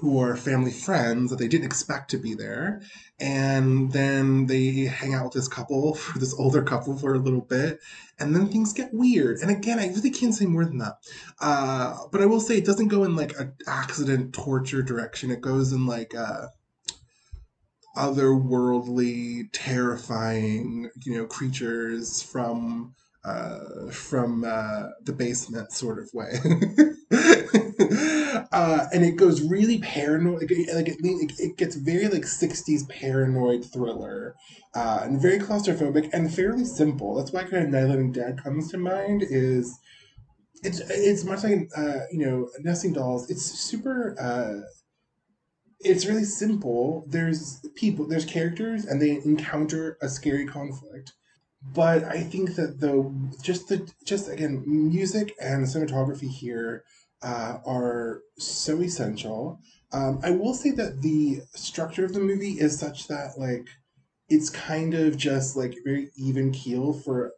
who 0.00 0.20
are 0.20 0.36
family 0.36 0.70
friends 0.70 1.30
that 1.30 1.38
they 1.38 1.48
didn't 1.48 1.66
expect 1.66 2.10
to 2.10 2.18
be 2.18 2.34
there. 2.34 2.82
And 3.20 3.92
then 3.92 4.46
they 4.46 4.82
hang 4.82 5.14
out 5.14 5.24
with 5.24 5.34
this 5.34 5.48
couple, 5.48 5.98
this 6.16 6.34
older 6.34 6.62
couple, 6.62 6.96
for 6.96 7.14
a 7.14 7.18
little 7.18 7.40
bit. 7.40 7.80
And 8.18 8.34
then 8.34 8.48
things 8.48 8.72
get 8.72 8.92
weird. 8.92 9.38
And 9.38 9.50
again, 9.50 9.78
I 9.78 9.88
really 9.88 10.10
can't 10.10 10.34
say 10.34 10.46
more 10.46 10.64
than 10.64 10.78
that. 10.78 10.98
Uh, 11.40 11.96
but 12.12 12.22
I 12.22 12.26
will 12.26 12.40
say 12.40 12.56
it 12.56 12.66
doesn't 12.66 12.88
go 12.88 13.04
in 13.04 13.16
like 13.16 13.38
an 13.38 13.54
accident 13.66 14.34
torture 14.34 14.82
direction. 14.82 15.30
It 15.30 15.40
goes 15.40 15.72
in 15.72 15.86
like 15.86 16.14
a 16.14 16.50
otherworldly, 17.96 19.48
terrifying, 19.52 20.90
you 21.04 21.16
know, 21.16 21.26
creatures 21.26 22.22
from 22.22 22.94
uh, 23.24 23.90
from 23.90 24.44
uh, 24.44 24.88
the 25.02 25.12
basement 25.12 25.72
sort 25.72 25.98
of 25.98 26.10
way. 26.12 26.34
uh, 28.54 28.86
and 28.92 29.04
it 29.04 29.16
goes 29.16 29.42
really 29.42 29.80
paranoid. 29.80 30.42
Like, 30.42 30.50
like 30.72 30.88
it, 30.88 30.98
it, 31.38 31.56
gets 31.56 31.74
very 31.74 32.06
like 32.06 32.22
'60s 32.22 32.88
paranoid 32.88 33.64
thriller, 33.64 34.36
uh, 34.76 35.00
and 35.02 35.20
very 35.20 35.40
claustrophobic 35.40 36.08
and 36.12 36.32
fairly 36.32 36.64
simple. 36.64 37.16
That's 37.16 37.32
why 37.32 37.42
kind 37.42 37.64
of 37.64 37.70
Night 37.70 37.88
Living 37.88 38.12
Dead 38.12 38.40
comes 38.40 38.70
to 38.70 38.78
mind. 38.78 39.24
Is 39.28 39.76
it's 40.62 40.80
it's 40.88 41.24
much 41.24 41.42
like 41.42 41.68
uh, 41.76 42.06
you 42.12 42.24
know 42.24 42.48
Nesting 42.60 42.92
Dolls. 42.92 43.28
It's 43.28 43.42
super. 43.44 44.14
Uh, 44.20 44.62
it's 45.80 46.06
really 46.06 46.24
simple. 46.24 47.04
There's 47.08 47.60
people, 47.74 48.06
there's 48.06 48.24
characters, 48.24 48.84
and 48.84 49.02
they 49.02 49.16
encounter 49.16 49.98
a 50.00 50.08
scary 50.08 50.46
conflict 50.46 51.12
but 51.72 52.04
I 52.04 52.20
think 52.20 52.56
that 52.56 52.80
the 52.80 53.10
just 53.42 53.68
the 53.68 53.90
just 54.04 54.28
again 54.28 54.62
music 54.66 55.34
and 55.40 55.64
cinematography 55.64 56.28
here 56.28 56.84
uh, 57.24 57.58
are 57.66 58.22
so 58.38 58.80
essential. 58.82 59.60
Um, 59.92 60.20
I 60.22 60.30
will 60.30 60.54
say 60.54 60.70
that 60.72 61.02
the 61.02 61.42
structure 61.54 62.04
of 62.04 62.12
the 62.12 62.20
movie 62.20 62.60
is 62.60 62.78
such 62.78 63.08
that 63.08 63.38
like 63.38 63.68
it's 64.28 64.50
kind 64.50 64.94
of 64.94 65.16
just 65.16 65.56
like 65.56 65.76
very 65.84 66.10
even 66.16 66.52
keel 66.52 66.92
for 66.92 67.32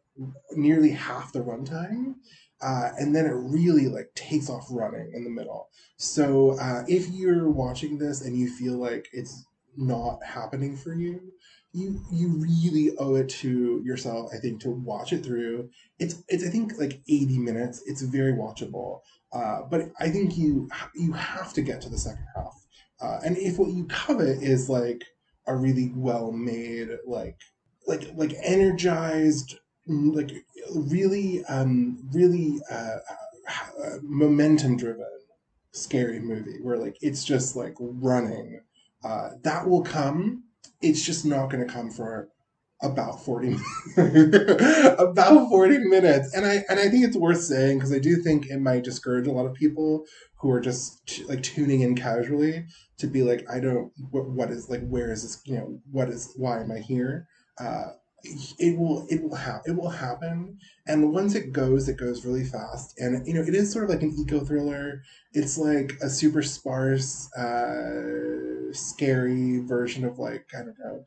nearly 0.53 0.90
half 0.90 1.33
the 1.33 1.40
runtime. 1.40 2.16
Uh, 2.61 2.90
and 2.99 3.14
then 3.14 3.27
it 3.27 3.35
really 3.35 3.87
like 3.87 4.11
takes 4.14 4.49
off 4.49 4.66
running 4.70 5.12
in 5.14 5.25
the 5.25 5.31
middle. 5.31 5.68
So 5.99 6.59
uh, 6.59 6.85
if 6.88 7.09
you're 7.11 7.51
watching 7.51 7.99
this 7.99 8.22
and 8.22 8.37
you 8.37 8.51
feel 8.51 8.79
like 8.79 9.09
it's 9.12 9.44
not 9.77 10.25
happening 10.25 10.75
for 10.77 10.94
you, 10.94 11.33
you 11.77 12.01
you 12.11 12.29
really 12.29 12.96
owe 12.96 13.16
it 13.16 13.29
to 13.29 13.83
yourself 13.85 14.31
i 14.33 14.38
think 14.38 14.61
to 14.61 14.70
watch 14.70 15.12
it 15.12 15.22
through 15.22 15.68
it's 15.99 16.22
it's 16.29 16.42
i 16.44 16.49
think 16.49 16.72
like 16.79 17.03
80 17.07 17.38
minutes 17.38 17.83
it's 17.87 18.01
very 18.01 18.33
watchable 18.33 19.01
uh, 19.37 19.62
but 19.70 19.81
i 20.01 20.09
think 20.09 20.37
you 20.37 20.68
you 20.94 21.12
have 21.12 21.53
to 21.53 21.62
get 21.62 21.81
to 21.81 21.88
the 21.88 21.99
second 21.99 22.27
half. 22.35 22.55
Uh, 23.01 23.18
and 23.25 23.37
if 23.37 23.59
what 23.59 23.70
you 23.70 23.85
covet 23.85 24.42
is 24.42 24.70
like 24.70 25.05
a 25.46 25.55
really 25.55 25.92
well 25.94 26.33
made 26.33 26.88
like 27.07 27.37
like 27.87 28.11
like 28.14 28.35
energized 28.42 29.59
like 29.87 30.33
really 30.75 31.44
um 31.44 31.99
really 32.12 32.59
uh, 32.70 32.99
uh 33.85 33.96
momentum 34.03 34.77
driven 34.77 35.07
scary 35.72 36.18
movie 36.18 36.59
where 36.62 36.79
like 36.79 36.96
it's 37.03 37.22
just 37.22 37.55
like 37.55 37.75
running 37.79 38.61
uh, 39.07 39.31
that 39.42 39.68
will 39.68 39.83
come. 39.83 40.42
It's 40.83 41.03
just 41.03 41.25
not 41.25 41.51
going 41.51 41.64
to 41.66 41.72
come 41.72 41.90
for 41.90 42.29
about 42.82 43.24
40 43.24 43.56
about 43.96 45.48
40 45.48 45.78
minutes. 45.78 46.34
And 46.34 46.44
i 46.46 46.64
and 46.68 46.78
i 46.78 46.88
think 46.88 47.04
it's 47.04 47.16
worth 47.16 47.40
saying 47.40 47.78
because 47.78 47.92
i 47.92 47.98
do 47.98 48.16
think 48.16 48.46
it 48.46 48.60
might 48.60 48.84
discourage 48.84 49.26
a 49.26 49.32
lot 49.32 49.46
of 49.46 49.54
people 49.54 50.04
who 50.40 50.50
are 50.50 50.60
just 50.60 51.06
t- 51.06 51.24
like 51.24 51.42
tuning 51.42 51.80
in 51.80 51.94
casually 51.96 52.66
to 52.98 53.06
be 53.06 53.22
like 53.22 53.44
i 53.50 53.58
don't 53.60 53.92
what, 54.10 54.28
what 54.28 54.50
is 54.50 54.68
like 54.68 54.86
where 54.88 55.10
is 55.10 55.22
this 55.22 55.40
you 55.46 55.56
know 55.56 55.80
what 55.90 56.08
is 56.10 56.32
why 56.36 56.60
am 56.60 56.70
i 56.70 56.78
here? 56.78 57.26
Uh 57.58 57.92
it 58.58 58.76
will 58.76 59.06
it 59.08 59.22
will 59.22 59.36
happen 59.36 59.72
it 59.72 59.76
will 59.80 59.90
happen. 59.90 60.58
And 60.86 61.12
once 61.12 61.34
it 61.34 61.52
goes 61.52 61.88
it 61.88 61.96
goes 61.96 62.24
really 62.24 62.44
fast. 62.44 62.98
And 62.98 63.26
you 63.26 63.34
know 63.34 63.42
it 63.42 63.54
is 63.54 63.72
sort 63.72 63.84
of 63.84 63.90
like 63.90 64.02
an 64.02 64.16
eco 64.18 64.40
thriller. 64.40 65.02
It's 65.32 65.56
like 65.58 65.92
a 66.02 66.08
super 66.10 66.42
sparse 66.42 67.32
uh 67.34 68.72
scary 68.72 69.60
version 69.60 70.04
of 70.04 70.18
like 70.18 70.44
i 70.54 70.58
don't 70.58 70.78
know 70.78 71.06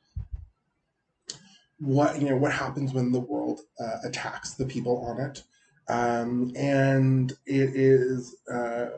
what 1.80 2.22
you 2.22 2.30
know 2.30 2.38
what 2.38 2.52
happens 2.52 2.94
when 2.94 3.12
the 3.12 3.20
world 3.20 3.62
uh, 3.80 3.98
attacks 4.04 4.54
the 4.54 4.66
people 4.66 4.98
on 5.06 5.20
it. 5.20 5.44
Um 5.88 6.52
and 6.56 7.32
it 7.46 7.76
is 7.76 8.36
uh 8.52 8.90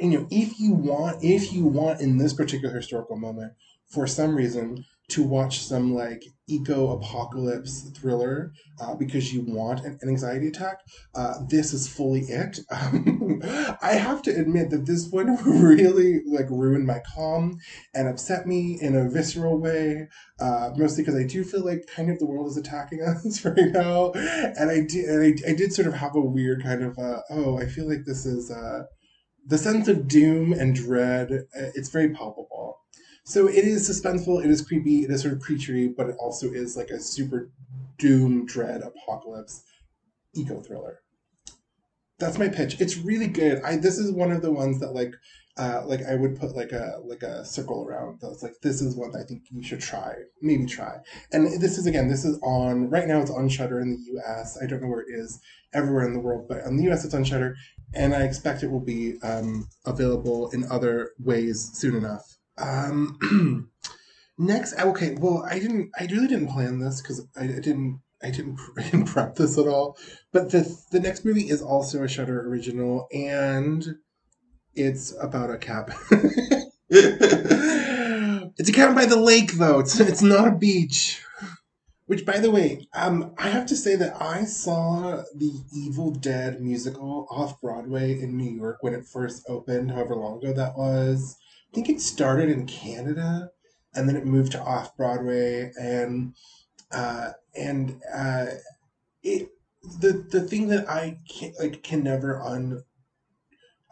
you 0.00 0.10
know 0.10 0.26
if 0.30 0.58
you 0.60 0.72
want 0.72 1.22
if 1.22 1.52
you 1.52 1.64
want 1.64 2.00
in 2.00 2.18
this 2.18 2.32
particular 2.34 2.74
historical 2.74 3.16
moment 3.16 3.52
for 3.86 4.06
some 4.06 4.34
reason 4.34 4.84
to 5.08 5.22
watch 5.22 5.60
some 5.60 5.94
like 5.94 6.24
eco 6.54 6.96
apocalypse 6.96 7.90
thriller 7.94 8.52
uh, 8.80 8.94
because 8.94 9.32
you 9.32 9.42
want 9.46 9.80
an, 9.84 9.98
an 10.02 10.08
anxiety 10.08 10.48
attack, 10.48 10.78
uh, 11.14 11.34
this 11.48 11.72
is 11.72 11.88
fully 11.88 12.20
it. 12.22 12.60
Um, 12.72 13.40
I 13.80 13.94
have 13.94 14.22
to 14.22 14.30
admit 14.30 14.70
that 14.70 14.86
this 14.86 15.08
one 15.10 15.36
really 15.44 16.20
like 16.26 16.48
ruined 16.50 16.86
my 16.86 17.00
calm 17.14 17.58
and 17.94 18.08
upset 18.08 18.46
me 18.46 18.78
in 18.80 18.96
a 18.96 19.08
visceral 19.08 19.58
way. 19.60 20.08
Uh, 20.40 20.70
mostly 20.76 21.02
because 21.04 21.18
I 21.18 21.26
do 21.26 21.44
feel 21.44 21.64
like 21.64 21.86
kind 21.86 22.10
of 22.10 22.18
the 22.18 22.26
world 22.26 22.48
is 22.48 22.56
attacking 22.56 23.02
us 23.06 23.44
right 23.44 23.70
now, 23.72 24.12
and 24.12 24.70
I 24.70 24.80
did 24.80 25.04
and 25.04 25.22
I, 25.22 25.50
I 25.50 25.54
did 25.54 25.72
sort 25.72 25.88
of 25.88 25.94
have 25.94 26.14
a 26.16 26.20
weird 26.20 26.62
kind 26.62 26.82
of 26.82 26.98
uh, 26.98 27.20
oh 27.30 27.58
I 27.58 27.66
feel 27.66 27.88
like 27.88 28.04
this 28.04 28.26
is 28.26 28.50
uh, 28.50 28.84
the 29.46 29.58
sense 29.58 29.88
of 29.88 30.08
doom 30.08 30.52
and 30.52 30.74
dread. 30.74 31.32
Uh, 31.32 31.70
it's 31.74 31.90
very 31.90 32.10
palpable. 32.10 32.71
So 33.24 33.46
it 33.46 33.64
is 33.64 33.88
suspenseful, 33.88 34.44
it 34.44 34.50
is 34.50 34.62
creepy, 34.62 35.04
it 35.04 35.10
is 35.10 35.22
sort 35.22 35.34
of 35.34 35.40
creaturey, 35.40 35.94
but 35.94 36.08
it 36.08 36.16
also 36.18 36.50
is 36.50 36.76
like 36.76 36.90
a 36.90 36.98
super 36.98 37.50
doom, 37.98 38.46
dread, 38.46 38.82
apocalypse 38.82 39.62
eco 40.34 40.60
thriller. 40.60 41.00
That's 42.18 42.38
my 42.38 42.48
pitch. 42.48 42.80
It's 42.80 42.96
really 42.96 43.26
good. 43.26 43.62
I 43.62 43.76
this 43.76 43.98
is 43.98 44.12
one 44.12 44.32
of 44.32 44.42
the 44.42 44.52
ones 44.52 44.80
that 44.80 44.92
like 44.92 45.14
uh, 45.56 45.82
like 45.86 46.02
I 46.02 46.14
would 46.14 46.38
put 46.38 46.56
like 46.56 46.72
a 46.72 47.00
like 47.04 47.22
a 47.22 47.44
circle 47.44 47.84
around 47.84 48.20
those. 48.20 48.42
Like 48.42 48.54
this 48.62 48.80
is 48.80 48.96
one 48.96 49.14
I 49.14 49.24
think 49.24 49.42
you 49.50 49.62
should 49.62 49.80
try, 49.80 50.14
maybe 50.40 50.66
try. 50.66 50.98
And 51.32 51.60
this 51.60 51.78
is 51.78 51.86
again, 51.86 52.08
this 52.08 52.24
is 52.24 52.38
on 52.42 52.88
right 52.90 53.06
now. 53.06 53.20
It's 53.20 53.30
on 53.30 53.48
Shudder 53.48 53.80
in 53.80 53.90
the 53.90 54.02
U.S. 54.12 54.58
I 54.62 54.66
don't 54.66 54.80
know 54.82 54.88
where 54.88 55.00
it 55.00 55.10
is 55.10 55.40
everywhere 55.74 56.06
in 56.06 56.14
the 56.14 56.20
world, 56.20 56.46
but 56.48 56.64
in 56.64 56.76
the 56.76 56.84
U.S. 56.84 57.04
it's 57.04 57.14
on 57.14 57.24
Shudder, 57.24 57.56
and 57.94 58.14
I 58.14 58.22
expect 58.22 58.62
it 58.62 58.70
will 58.70 58.80
be 58.80 59.20
um, 59.22 59.68
available 59.84 60.48
in 60.50 60.64
other 60.70 61.10
ways 61.18 61.70
soon 61.74 61.96
enough. 61.96 62.38
Um, 62.58 63.70
next, 64.38 64.78
okay. 64.78 65.16
Well, 65.18 65.46
I 65.48 65.58
didn't. 65.58 65.90
I 65.98 66.04
really 66.04 66.28
didn't 66.28 66.48
plan 66.48 66.78
this 66.78 67.00
because 67.00 67.26
I, 67.36 67.44
I, 67.44 67.46
didn't. 67.46 68.00
I 68.22 68.30
didn't, 68.30 68.58
I 68.78 68.82
didn't 68.82 69.06
prep 69.06 69.34
this 69.36 69.58
at 69.58 69.66
all. 69.66 69.96
But 70.32 70.50
the 70.50 70.76
the 70.90 71.00
next 71.00 71.24
movie 71.24 71.48
is 71.48 71.62
also 71.62 72.02
a 72.02 72.08
Shudder 72.08 72.48
original, 72.48 73.08
and 73.12 73.96
it's 74.74 75.14
about 75.20 75.50
a 75.50 75.58
cabin. 75.58 75.96
it's 76.88 78.68
a 78.68 78.72
cabin 78.72 78.94
by 78.94 79.06
the 79.06 79.20
lake, 79.20 79.52
though. 79.52 79.80
It's 79.80 79.98
it's 80.00 80.22
not 80.22 80.48
a 80.48 80.56
beach. 80.56 81.22
Which, 82.06 82.26
by 82.26 82.40
the 82.40 82.50
way, 82.50 82.86
um, 82.94 83.32
I 83.38 83.48
have 83.48 83.64
to 83.66 83.76
say 83.76 83.96
that 83.96 84.20
I 84.20 84.44
saw 84.44 85.22
the 85.34 85.52
Evil 85.74 86.10
Dead 86.10 86.60
musical 86.60 87.26
off 87.30 87.60
Broadway 87.60 88.20
in 88.20 88.36
New 88.36 88.50
York 88.50 88.78
when 88.82 88.92
it 88.92 89.06
first 89.06 89.44
opened, 89.48 89.92
however 89.92 90.16
long 90.16 90.38
ago 90.38 90.52
that 90.52 90.76
was. 90.76 91.38
I 91.72 91.74
think 91.74 91.88
it 91.88 92.00
started 92.00 92.50
in 92.50 92.66
Canada 92.66 93.50
and 93.94 94.08
then 94.08 94.16
it 94.16 94.26
moved 94.26 94.52
to 94.52 94.60
off 94.60 94.96
Broadway 94.96 95.72
and 95.80 96.34
uh, 96.92 97.30
and 97.56 98.00
uh, 98.14 98.46
it 99.22 99.48
the 100.00 100.12
the 100.30 100.42
thing 100.42 100.68
that 100.68 100.88
I 100.88 101.18
can 101.28 101.54
like 101.58 101.82
can 101.82 102.04
never 102.04 102.40
un 102.40 102.84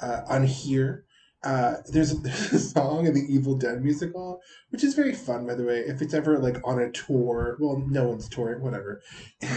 uh, 0.00 0.22
unhear. 0.30 1.02
Uh, 1.42 1.76
there's, 1.90 2.12
a, 2.12 2.16
there's 2.18 2.52
a 2.52 2.58
song 2.58 3.06
in 3.06 3.14
the 3.14 3.24
Evil 3.26 3.56
Dead 3.56 3.82
musical, 3.82 4.42
which 4.68 4.84
is 4.84 4.92
very 4.92 5.14
fun, 5.14 5.46
by 5.46 5.54
the 5.54 5.64
way. 5.64 5.78
If 5.78 6.02
it's 6.02 6.12
ever 6.12 6.38
like 6.38 6.60
on 6.64 6.78
a 6.78 6.92
tour, 6.92 7.56
well, 7.58 7.82
no 7.88 8.08
one's 8.08 8.28
touring, 8.28 8.62
whatever. 8.62 9.00
in 9.40 9.48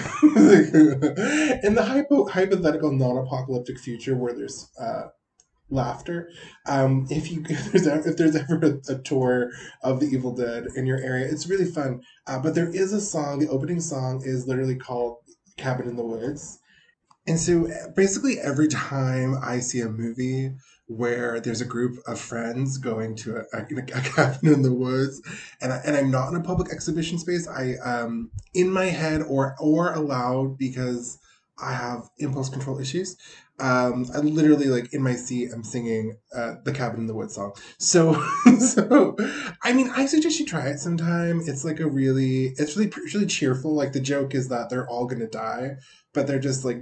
the 1.75 1.83
hypo, 1.85 2.25
hypothetical 2.29 2.93
non-apocalyptic 2.93 3.79
future 3.79 4.15
where 4.15 4.33
there's 4.33 4.69
uh, 4.79 5.09
laughter. 5.73 6.29
Um, 6.67 7.07
if 7.09 7.31
you 7.31 7.43
if 7.49 7.71
there's 7.71 7.87
ever, 7.87 8.09
if 8.09 8.17
there's 8.17 8.35
ever 8.35 8.59
a, 8.65 8.93
a, 8.93 8.97
tour 8.99 9.51
of 9.81 9.99
the 9.99 10.07
Evil 10.07 10.33
Dead 10.33 10.67
in 10.75 10.85
your 10.85 10.97
area, 10.97 11.27
it's 11.29 11.47
really 11.47 11.65
fun. 11.65 12.01
Uh, 12.27 12.39
but 12.39 12.55
there 12.55 12.69
is 12.69 12.93
a 12.93 13.01
song. 13.01 13.39
The 13.39 13.49
opening 13.49 13.81
song 13.81 14.21
is 14.23 14.47
literally 14.47 14.75
called 14.75 15.17
"Cabin 15.57 15.87
in 15.87 15.95
the 15.95 16.05
Woods," 16.05 16.59
and 17.27 17.39
so 17.39 17.67
basically 17.95 18.39
every 18.39 18.67
time 18.67 19.35
I 19.41 19.59
see 19.59 19.81
a 19.81 19.89
movie 19.89 20.51
where 20.87 21.39
there's 21.39 21.61
a 21.61 21.65
group 21.65 21.97
of 22.07 22.19
friends 22.19 22.77
going 22.77 23.15
to 23.15 23.37
a, 23.37 23.57
a, 23.57 23.61
a 23.77 24.01
cabin 24.01 24.53
in 24.53 24.61
the 24.61 24.73
woods, 24.73 25.21
and 25.61 25.73
I, 25.73 25.81
and 25.85 25.95
I'm 25.95 26.11
not 26.11 26.29
in 26.29 26.35
a 26.35 26.43
public 26.43 26.71
exhibition 26.71 27.17
space. 27.17 27.47
I 27.47 27.75
um 27.83 28.31
in 28.53 28.69
my 28.71 28.85
head 28.85 29.21
or 29.21 29.55
or 29.59 29.93
aloud 29.93 30.57
because 30.57 31.17
I 31.61 31.73
have 31.73 32.09
impulse 32.17 32.49
control 32.49 32.79
issues. 32.79 33.15
Um, 33.59 34.07
I 34.13 34.17
literally 34.17 34.65
like 34.65 34.93
in 34.93 35.03
my 35.03 35.15
seat, 35.15 35.51
I'm 35.53 35.63
singing 35.63 36.17
uh, 36.35 36.55
the 36.63 36.71
Cabin 36.71 37.01
in 37.01 37.07
the 37.07 37.13
Woods 37.13 37.35
song. 37.35 37.53
So, 37.77 38.13
so 38.59 39.15
I 39.61 39.73
mean, 39.73 39.89
I 39.95 40.05
suggest 40.05 40.39
you 40.39 40.45
try 40.45 40.67
it 40.67 40.79
sometime. 40.79 41.41
It's 41.45 41.63
like 41.63 41.79
a 41.79 41.87
really, 41.87 42.53
it's 42.57 42.75
really, 42.75 42.91
really 43.13 43.27
cheerful. 43.27 43.75
Like 43.75 43.93
the 43.93 43.99
joke 43.99 44.33
is 44.33 44.49
that 44.49 44.69
they're 44.69 44.87
all 44.87 45.05
gonna 45.05 45.27
die, 45.27 45.75
but 46.13 46.25
they're 46.25 46.39
just 46.39 46.65
like 46.65 46.81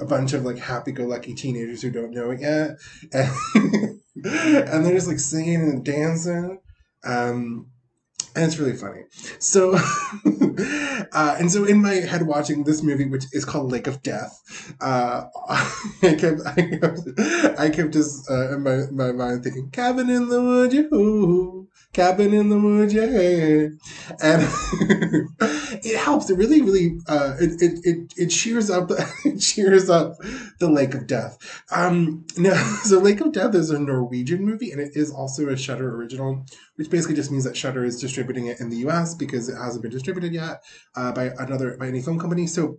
a 0.00 0.04
bunch 0.04 0.32
of 0.32 0.44
like 0.44 0.58
happy-go-lucky 0.58 1.34
teenagers 1.34 1.82
who 1.82 1.90
don't 1.90 2.12
know 2.12 2.30
it 2.30 2.40
yet, 2.40 2.78
and, 3.12 3.30
and 4.24 4.86
they're 4.86 4.94
just 4.94 5.08
like 5.08 5.20
singing 5.20 5.62
and 5.62 5.84
dancing. 5.84 6.60
Um, 7.04 7.66
and 8.34 8.44
it's 8.44 8.58
really 8.58 8.76
funny. 8.76 9.02
So, 9.38 9.72
uh, 11.12 11.36
and 11.38 11.50
so 11.50 11.64
in 11.64 11.82
my 11.82 11.94
head 11.94 12.26
watching 12.26 12.64
this 12.64 12.82
movie, 12.82 13.06
which 13.06 13.24
is 13.32 13.44
called 13.44 13.70
Lake 13.72 13.86
of 13.86 14.02
Death, 14.02 14.40
uh, 14.80 15.24
I 15.48 16.14
kept, 16.14 16.40
I 16.46 16.78
kept, 16.78 17.00
I 17.58 17.70
kept 17.70 17.92
just 17.92 18.30
uh, 18.30 18.54
in 18.54 18.62
my, 18.62 18.82
my 18.90 19.12
mind 19.12 19.44
thinking, 19.44 19.70
cabin 19.70 20.10
in 20.10 20.28
the 20.28 20.42
woods, 20.42 20.74
yoo 20.74 21.68
cabin 21.92 22.32
in 22.32 22.48
the 22.48 22.58
woods, 22.58 22.94
yeah. 22.94 23.04
And 24.22 24.42
it 25.84 25.98
helps. 25.98 26.30
It 26.30 26.38
really, 26.38 26.62
really, 26.62 26.98
uh, 27.06 27.36
it, 27.38 27.60
it, 27.60 27.80
it, 27.84 28.14
it 28.16 28.28
cheers 28.28 28.70
up, 28.70 28.90
it 29.24 29.38
cheers 29.38 29.90
up 29.90 30.16
the 30.58 30.68
Lake 30.68 30.94
of 30.94 31.06
Death. 31.06 31.38
Um, 31.70 32.24
now, 32.36 32.54
so 32.84 32.98
Lake 32.98 33.20
of 33.20 33.32
Death 33.32 33.54
is 33.54 33.70
a 33.70 33.78
Norwegian 33.78 34.44
movie, 34.44 34.70
and 34.70 34.80
it 34.80 34.92
is 34.94 35.10
also 35.10 35.48
a 35.48 35.56
Shudder 35.56 35.94
original, 35.94 36.44
which 36.76 36.90
basically 36.90 37.16
just 37.16 37.30
means 37.30 37.44
that 37.44 37.56
Shudder 37.56 37.84
is 37.84 38.00
distributing 38.00 38.46
it 38.46 38.60
in 38.60 38.70
the 38.70 38.78
U.S. 38.78 39.14
because 39.14 39.48
it 39.48 39.56
hasn't 39.56 39.82
been 39.82 39.92
distributed 39.92 40.32
yet 40.32 40.62
uh, 40.96 41.12
by 41.12 41.30
another 41.38 41.76
by 41.78 41.88
any 41.88 42.00
film 42.02 42.18
company. 42.18 42.46
So 42.46 42.78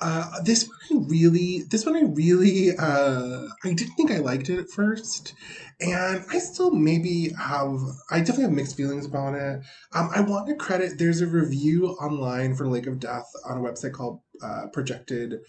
uh, 0.00 0.40
this 0.42 0.68
one 0.68 0.78
I 0.90 1.04
really, 1.08 1.62
this 1.70 1.84
one 1.84 1.96
I 1.96 2.02
really, 2.02 2.70
uh, 2.76 3.46
I 3.64 3.72
didn't 3.72 3.94
think 3.94 4.10
I 4.10 4.18
liked 4.18 4.48
it 4.48 4.58
at 4.58 4.70
first, 4.70 5.34
and 5.80 6.24
I 6.30 6.38
still 6.38 6.70
maybe 6.70 7.30
have, 7.38 7.78
I 8.10 8.18
definitely 8.20 8.44
have 8.44 8.52
mixed 8.52 8.76
feelings 8.76 9.06
about 9.06 9.34
it. 9.34 9.60
Um, 9.94 10.10
I 10.14 10.20
want 10.20 10.48
to 10.48 10.54
credit. 10.54 10.98
There's 10.98 11.20
a 11.20 11.26
review 11.26 11.88
online 12.00 12.54
for 12.54 12.68
Lake 12.68 12.86
of 12.86 13.00
Death 13.00 13.30
on 13.48 13.58
a 13.58 13.60
website 13.60 13.92
called 13.92 14.20
uh, 14.42 14.66
Projected. 14.72 15.40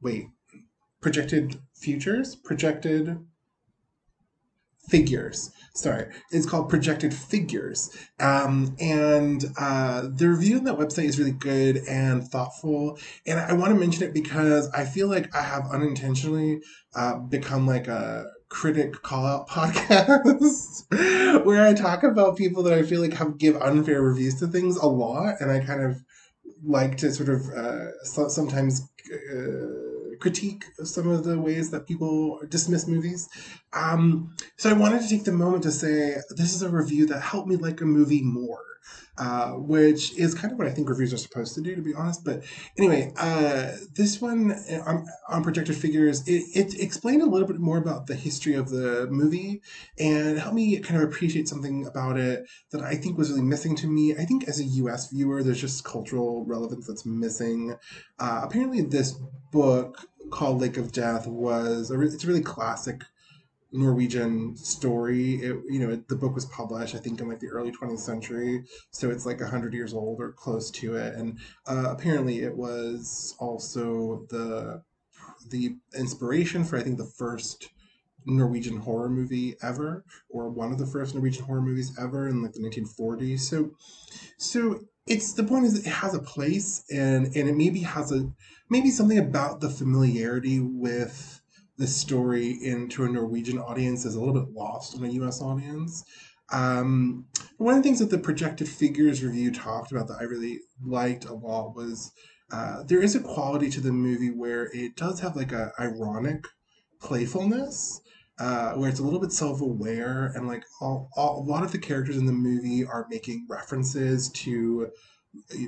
Wait, 0.00 0.26
Projected 1.00 1.60
Futures, 1.74 2.36
Projected 2.36 3.18
Figures 4.88 5.50
sorry, 5.76 6.06
it's 6.30 6.46
called 6.46 6.68
Projected 6.68 7.12
Figures. 7.14 7.96
Um, 8.18 8.74
and 8.80 9.44
uh, 9.58 10.08
the 10.12 10.28
review 10.28 10.58
on 10.58 10.64
that 10.64 10.78
website 10.78 11.04
is 11.04 11.18
really 11.18 11.32
good 11.32 11.78
and 11.88 12.26
thoughtful. 12.26 12.98
And 13.26 13.38
I 13.38 13.52
want 13.52 13.72
to 13.72 13.78
mention 13.78 14.02
it 14.04 14.14
because 14.14 14.68
I 14.70 14.84
feel 14.84 15.08
like 15.08 15.34
I 15.34 15.42
have 15.42 15.70
unintentionally 15.70 16.60
uh, 16.94 17.18
become 17.18 17.66
like 17.66 17.88
a 17.88 18.24
critic 18.48 19.02
call 19.02 19.26
out 19.26 19.48
podcast 19.50 21.44
where 21.44 21.66
I 21.66 21.74
talk 21.74 22.02
about 22.02 22.36
people 22.36 22.62
that 22.64 22.72
I 22.72 22.82
feel 22.82 23.00
like 23.00 23.12
have 23.14 23.38
give 23.38 23.56
unfair 23.56 24.00
reviews 24.02 24.36
to 24.40 24.46
things 24.46 24.76
a 24.76 24.86
lot. 24.86 25.36
And 25.40 25.50
I 25.50 25.60
kind 25.60 25.82
of 25.82 26.02
like 26.64 26.96
to 26.98 27.12
sort 27.12 27.28
of 27.28 27.48
uh, 27.50 28.02
so, 28.04 28.28
sometimes. 28.28 28.88
Uh, 29.12 29.85
critique 30.20 30.64
some 30.84 31.08
of 31.08 31.24
the 31.24 31.38
ways 31.38 31.70
that 31.70 31.86
people 31.86 32.40
dismiss 32.48 32.86
movies. 32.86 33.28
Um, 33.72 34.34
so 34.56 34.70
I 34.70 34.74
wanted 34.74 35.02
to 35.02 35.08
take 35.08 35.24
the 35.24 35.32
moment 35.32 35.62
to 35.64 35.72
say 35.72 36.16
this 36.30 36.54
is 36.54 36.62
a 36.62 36.70
review 36.70 37.06
that 37.06 37.20
helped 37.20 37.48
me 37.48 37.56
like 37.56 37.80
a 37.80 37.84
movie 37.84 38.22
more 38.22 38.62
uh, 39.18 39.52
which 39.52 40.16
is 40.18 40.34
kind 40.34 40.52
of 40.52 40.58
what 40.58 40.68
I 40.68 40.70
think 40.70 40.88
reviews 40.88 41.12
are 41.12 41.18
supposed 41.18 41.54
to 41.54 41.60
do, 41.60 41.74
to 41.74 41.82
be 41.82 41.94
honest. 41.94 42.24
But 42.24 42.44
anyway, 42.76 43.12
uh, 43.16 43.72
this 43.94 44.20
one 44.20 44.52
uh, 44.52 44.82
on, 44.84 45.06
on 45.28 45.42
projected 45.42 45.76
figures, 45.76 46.26
it, 46.28 46.44
it, 46.54 46.80
explained 46.80 47.22
a 47.22 47.26
little 47.26 47.46
bit 47.48 47.58
more 47.58 47.78
about 47.78 48.06
the 48.06 48.14
history 48.14 48.54
of 48.54 48.68
the 48.68 49.06
movie 49.10 49.62
and 49.98 50.38
helped 50.38 50.54
me 50.54 50.78
kind 50.80 51.02
of 51.02 51.08
appreciate 51.08 51.48
something 51.48 51.86
about 51.86 52.18
it 52.18 52.46
that 52.70 52.82
I 52.82 52.94
think 52.94 53.16
was 53.16 53.30
really 53.30 53.42
missing 53.42 53.74
to 53.76 53.86
me. 53.86 54.14
I 54.14 54.24
think 54.24 54.48
as 54.48 54.60
a 54.60 54.64
US 54.64 55.10
viewer, 55.10 55.42
there's 55.42 55.60
just 55.60 55.84
cultural 55.84 56.44
relevance 56.44 56.86
that's 56.86 57.06
missing. 57.06 57.74
Uh, 58.18 58.40
apparently, 58.44 58.82
this 58.82 59.12
book 59.50 60.06
called 60.30 60.60
Lake 60.60 60.76
of 60.76 60.92
Death 60.92 61.26
was 61.26 61.90
a, 61.90 62.00
it's 62.00 62.24
a 62.24 62.26
really 62.26 62.42
classic 62.42 63.02
Norwegian 63.76 64.56
story. 64.56 65.34
It, 65.34 65.56
you 65.68 65.78
know, 65.78 65.90
it, 65.90 66.08
the 66.08 66.16
book 66.16 66.34
was 66.34 66.46
published, 66.46 66.94
I 66.94 66.98
think, 66.98 67.20
in 67.20 67.28
like 67.28 67.40
the 67.40 67.48
early 67.48 67.72
20th 67.72 68.00
century, 68.00 68.64
so 68.90 69.10
it's 69.10 69.26
like 69.26 69.40
hundred 69.40 69.74
years 69.74 69.94
old 69.94 70.20
or 70.20 70.32
close 70.32 70.70
to 70.72 70.96
it. 70.96 71.14
And 71.14 71.38
uh, 71.66 71.86
apparently, 71.90 72.40
it 72.40 72.56
was 72.56 73.34
also 73.38 74.26
the 74.30 74.82
the 75.48 75.76
inspiration 75.96 76.64
for 76.64 76.78
I 76.78 76.82
think 76.82 76.98
the 76.98 77.04
first 77.04 77.70
Norwegian 78.26 78.78
horror 78.78 79.08
movie 79.08 79.54
ever, 79.62 80.04
or 80.28 80.50
one 80.50 80.72
of 80.72 80.78
the 80.78 80.86
first 80.86 81.14
Norwegian 81.14 81.44
horror 81.44 81.62
movies 81.62 81.96
ever 81.98 82.28
in 82.28 82.42
like 82.42 82.52
the 82.52 82.60
1940s. 82.60 83.40
So, 83.40 83.70
so 84.36 84.80
it's 85.06 85.32
the 85.34 85.44
point 85.44 85.66
is 85.66 85.86
it 85.86 85.90
has 85.90 86.14
a 86.14 86.18
place, 86.18 86.84
and 86.90 87.26
and 87.26 87.48
it 87.48 87.56
maybe 87.56 87.80
has 87.80 88.12
a 88.12 88.32
maybe 88.68 88.90
something 88.90 89.18
about 89.18 89.60
the 89.60 89.70
familiarity 89.70 90.60
with 90.60 91.40
this 91.78 91.96
story 91.96 92.50
into 92.62 93.04
a 93.04 93.08
Norwegian 93.08 93.58
audience 93.58 94.04
is 94.04 94.14
a 94.14 94.18
little 94.18 94.34
bit 94.34 94.52
lost 94.52 94.96
on 94.96 95.04
a 95.04 95.08
US 95.08 95.40
audience. 95.40 96.04
Um, 96.52 97.26
one 97.58 97.74
of 97.74 97.82
the 97.82 97.88
things 97.88 97.98
that 97.98 98.10
the 98.10 98.18
projected 98.18 98.68
figures 98.68 99.22
review 99.22 99.52
talked 99.52 99.90
about 99.90 100.08
that 100.08 100.18
I 100.20 100.24
really 100.24 100.60
liked 100.84 101.24
a 101.24 101.34
lot 101.34 101.74
was 101.74 102.12
uh, 102.52 102.84
there 102.84 103.02
is 103.02 103.16
a 103.16 103.20
quality 103.20 103.68
to 103.70 103.80
the 103.80 103.92
movie 103.92 104.30
where 104.30 104.70
it 104.72 104.96
does 104.96 105.20
have 105.20 105.34
like 105.34 105.52
a 105.52 105.72
ironic 105.80 106.46
playfulness 107.00 108.00
uh, 108.38 108.74
where 108.74 108.88
it's 108.88 109.00
a 109.00 109.02
little 109.02 109.20
bit 109.20 109.32
self-aware 109.32 110.32
and 110.34 110.46
like 110.46 110.64
all, 110.80 111.08
all, 111.16 111.40
a 111.40 111.44
lot 111.44 111.64
of 111.64 111.72
the 111.72 111.78
characters 111.78 112.16
in 112.16 112.26
the 112.26 112.32
movie 112.32 112.84
are 112.84 113.06
making 113.10 113.46
references 113.48 114.28
to 114.30 114.88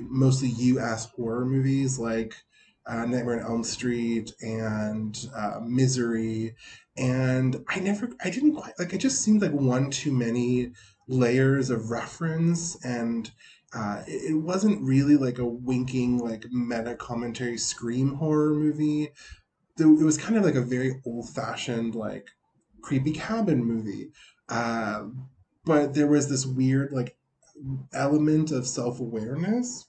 mostly 0.03 0.49
us 0.79 1.05
horror 1.15 1.45
movies 1.45 1.99
like 1.99 2.35
uh, 2.89 3.05
Nightmare 3.05 3.39
on 3.39 3.51
Elm 3.51 3.63
Street 3.63 4.33
and 4.41 5.29
uh, 5.35 5.59
Misery, 5.63 6.55
and 6.97 7.63
I 7.69 7.79
never, 7.79 8.09
I 8.23 8.29
didn't 8.29 8.55
quite 8.55 8.73
like. 8.79 8.93
It 8.93 8.97
just 8.97 9.21
seemed 9.21 9.41
like 9.41 9.51
one 9.51 9.91
too 9.91 10.11
many 10.11 10.71
layers 11.07 11.69
of 11.69 11.91
reference, 11.91 12.83
and 12.83 13.29
uh, 13.73 14.01
it, 14.07 14.35
wasn't 14.35 14.81
really 14.81 15.15
like 15.15 15.37
a 15.37 15.45
winking, 15.45 16.17
like 16.17 16.45
meta 16.51 16.95
commentary 16.95 17.57
scream 17.57 18.15
horror 18.15 18.55
movie. 18.55 19.11
It 19.79 19.85
was 19.85 20.17
kind 20.17 20.35
of 20.35 20.43
like 20.43 20.55
a 20.55 20.61
very 20.61 20.99
old 21.05 21.29
fashioned, 21.29 21.95
like 21.95 22.27
creepy 22.81 23.13
cabin 23.13 23.63
movie. 23.63 24.11
Uh, 24.49 25.05
but 25.63 25.93
there 25.93 26.07
was 26.07 26.27
this 26.27 26.45
weird, 26.45 26.91
like, 26.91 27.15
element 27.93 28.51
of 28.51 28.65
self 28.65 28.99
awareness 28.99 29.85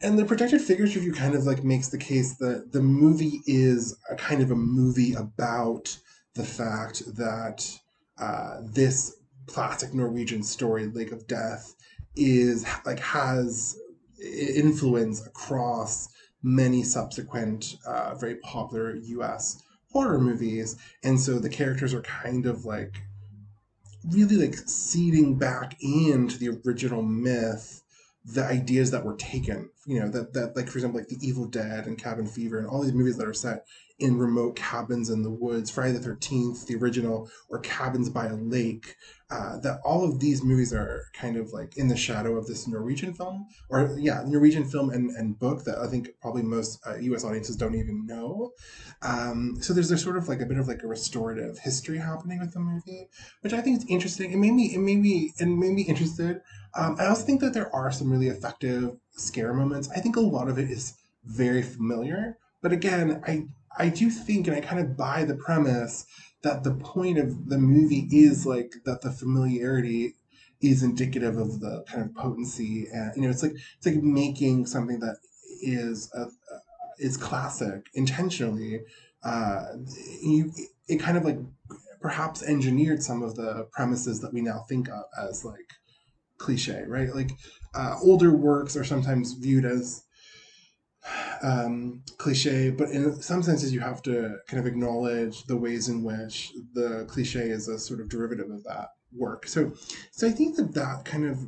and 0.00 0.18
the 0.18 0.24
projected 0.24 0.60
figures 0.60 0.94
review 0.94 1.12
kind 1.12 1.34
of 1.34 1.44
like 1.44 1.64
makes 1.64 1.88
the 1.88 1.98
case 1.98 2.36
that 2.36 2.72
the 2.72 2.82
movie 2.82 3.40
is 3.46 3.96
a 4.10 4.14
kind 4.14 4.40
of 4.42 4.50
a 4.50 4.56
movie 4.56 5.14
about 5.14 5.98
the 6.34 6.44
fact 6.44 7.02
that 7.16 7.78
uh, 8.18 8.58
this 8.62 9.16
classic 9.46 9.92
Norwegian 9.92 10.42
story, 10.42 10.86
Lake 10.86 11.10
of 11.10 11.26
Death, 11.26 11.74
is 12.14 12.64
like 12.84 13.00
has 13.00 13.76
influence 14.20 15.26
across 15.26 16.08
many 16.42 16.82
subsequent 16.82 17.76
uh, 17.86 18.14
very 18.14 18.36
popular 18.36 18.94
U.S. 18.94 19.62
horror 19.90 20.20
movies, 20.20 20.76
and 21.02 21.18
so 21.18 21.38
the 21.38 21.48
characters 21.48 21.92
are 21.92 22.02
kind 22.02 22.46
of 22.46 22.64
like 22.64 23.02
really 24.10 24.36
like 24.36 24.54
seeding 24.66 25.36
back 25.36 25.76
into 25.80 26.38
the 26.38 26.60
original 26.64 27.02
myth 27.02 27.82
the 28.34 28.44
ideas 28.44 28.90
that 28.90 29.04
were 29.04 29.16
taken 29.16 29.70
you 29.86 29.98
know 29.98 30.08
that 30.08 30.34
that 30.34 30.54
like 30.54 30.68
for 30.68 30.76
example 30.76 31.00
like 31.00 31.08
the 31.08 31.16
evil 31.26 31.46
dead 31.46 31.86
and 31.86 31.96
cabin 31.96 32.26
fever 32.26 32.58
and 32.58 32.66
all 32.66 32.82
these 32.82 32.92
movies 32.92 33.16
that 33.16 33.26
are 33.26 33.32
set 33.32 33.64
in 33.98 34.18
remote 34.18 34.54
cabins 34.54 35.08
in 35.08 35.22
the 35.22 35.30
woods 35.30 35.70
friday 35.70 35.96
the 35.96 36.08
13th 36.08 36.66
the 36.66 36.76
original 36.76 37.30
or 37.48 37.58
cabins 37.60 38.10
by 38.10 38.26
a 38.26 38.34
lake 38.34 38.96
uh, 39.30 39.58
that 39.58 39.78
all 39.84 40.08
of 40.08 40.20
these 40.20 40.42
movies 40.42 40.72
are 40.72 41.04
kind 41.12 41.36
of 41.36 41.52
like 41.52 41.76
in 41.76 41.88
the 41.88 41.96
shadow 41.96 42.36
of 42.36 42.46
this 42.46 42.68
norwegian 42.68 43.14
film 43.14 43.46
or 43.70 43.96
yeah 43.98 44.22
norwegian 44.26 44.64
film 44.64 44.90
and, 44.90 45.10
and 45.10 45.38
book 45.38 45.64
that 45.64 45.78
i 45.78 45.86
think 45.86 46.10
probably 46.20 46.42
most 46.42 46.78
uh, 46.86 46.96
us 46.98 47.24
audiences 47.24 47.56
don't 47.56 47.74
even 47.74 48.06
know. 48.06 48.52
Um, 49.00 49.56
so 49.60 49.72
there's 49.72 49.90
a 49.90 49.98
sort 49.98 50.16
of 50.16 50.28
like 50.28 50.40
a 50.40 50.46
bit 50.46 50.58
of 50.58 50.66
like 50.66 50.82
a 50.82 50.88
restorative 50.88 51.58
history 51.58 51.98
happening 51.98 52.40
with 52.40 52.52
the 52.52 52.60
movie 52.60 53.08
which 53.40 53.52
i 53.52 53.60
think 53.60 53.78
is 53.78 53.86
interesting. 53.88 54.32
It 54.32 54.38
made 54.38 54.52
me 54.52 54.74
it 54.74 54.78
made 54.78 54.98
me 54.98 55.32
it 55.38 55.46
made 55.46 55.72
me 55.72 55.82
interested 55.82 56.40
um, 56.74 56.96
i 56.98 57.06
also 57.06 57.22
think 57.22 57.40
that 57.40 57.54
there 57.54 57.74
are 57.74 57.90
some 57.90 58.10
really 58.10 58.28
effective 58.28 58.96
scare 59.10 59.52
moments 59.54 59.88
i 59.90 60.00
think 60.00 60.16
a 60.16 60.20
lot 60.20 60.48
of 60.48 60.58
it 60.58 60.70
is 60.70 60.96
very 61.24 61.62
familiar 61.62 62.38
but 62.62 62.72
again, 62.72 63.22
I 63.26 63.46
I 63.76 63.88
do 63.88 64.10
think, 64.10 64.46
and 64.46 64.56
I 64.56 64.60
kind 64.60 64.80
of 64.80 64.96
buy 64.96 65.24
the 65.24 65.36
premise 65.36 66.06
that 66.42 66.64
the 66.64 66.74
point 66.74 67.18
of 67.18 67.48
the 67.48 67.58
movie 67.58 68.08
is 68.10 68.46
like 68.46 68.72
that 68.84 69.02
the 69.02 69.10
familiarity 69.10 70.14
is 70.60 70.82
indicative 70.82 71.36
of 71.36 71.60
the 71.60 71.84
kind 71.88 72.02
of 72.02 72.14
potency, 72.14 72.88
and 72.92 73.12
you 73.14 73.22
know, 73.22 73.30
it's 73.30 73.42
like 73.42 73.52
it's 73.52 73.86
like 73.86 74.02
making 74.02 74.66
something 74.66 75.00
that 75.00 75.18
is 75.62 76.10
a, 76.14 76.26
is 76.98 77.16
classic 77.16 77.86
intentionally. 77.94 78.80
Uh, 79.22 79.74
you, 80.22 80.52
it 80.88 80.98
kind 80.98 81.16
of 81.16 81.24
like 81.24 81.38
perhaps 82.00 82.42
engineered 82.42 83.02
some 83.02 83.22
of 83.22 83.34
the 83.36 83.68
premises 83.72 84.20
that 84.20 84.32
we 84.32 84.40
now 84.40 84.64
think 84.68 84.88
of 84.88 85.04
as 85.20 85.44
like 85.44 85.72
cliche, 86.38 86.84
right? 86.86 87.14
Like 87.14 87.30
uh, 87.74 87.96
older 88.02 88.34
works 88.34 88.76
are 88.76 88.84
sometimes 88.84 89.32
viewed 89.34 89.64
as 89.64 90.04
um, 91.42 92.02
cliche, 92.18 92.70
but 92.70 92.90
in 92.90 93.20
some 93.22 93.42
senses, 93.42 93.72
you 93.72 93.80
have 93.80 94.02
to 94.02 94.36
kind 94.48 94.60
of 94.60 94.66
acknowledge 94.66 95.44
the 95.44 95.56
ways 95.56 95.88
in 95.88 96.02
which 96.02 96.52
the 96.74 97.06
cliche 97.08 97.48
is 97.50 97.68
a 97.68 97.78
sort 97.78 98.00
of 98.00 98.08
derivative 98.08 98.50
of 98.50 98.64
that 98.64 98.88
work. 99.12 99.46
So, 99.46 99.72
so 100.10 100.26
I 100.26 100.30
think 100.30 100.56
that 100.56 100.74
that 100.74 101.04
kind 101.04 101.24
of 101.24 101.38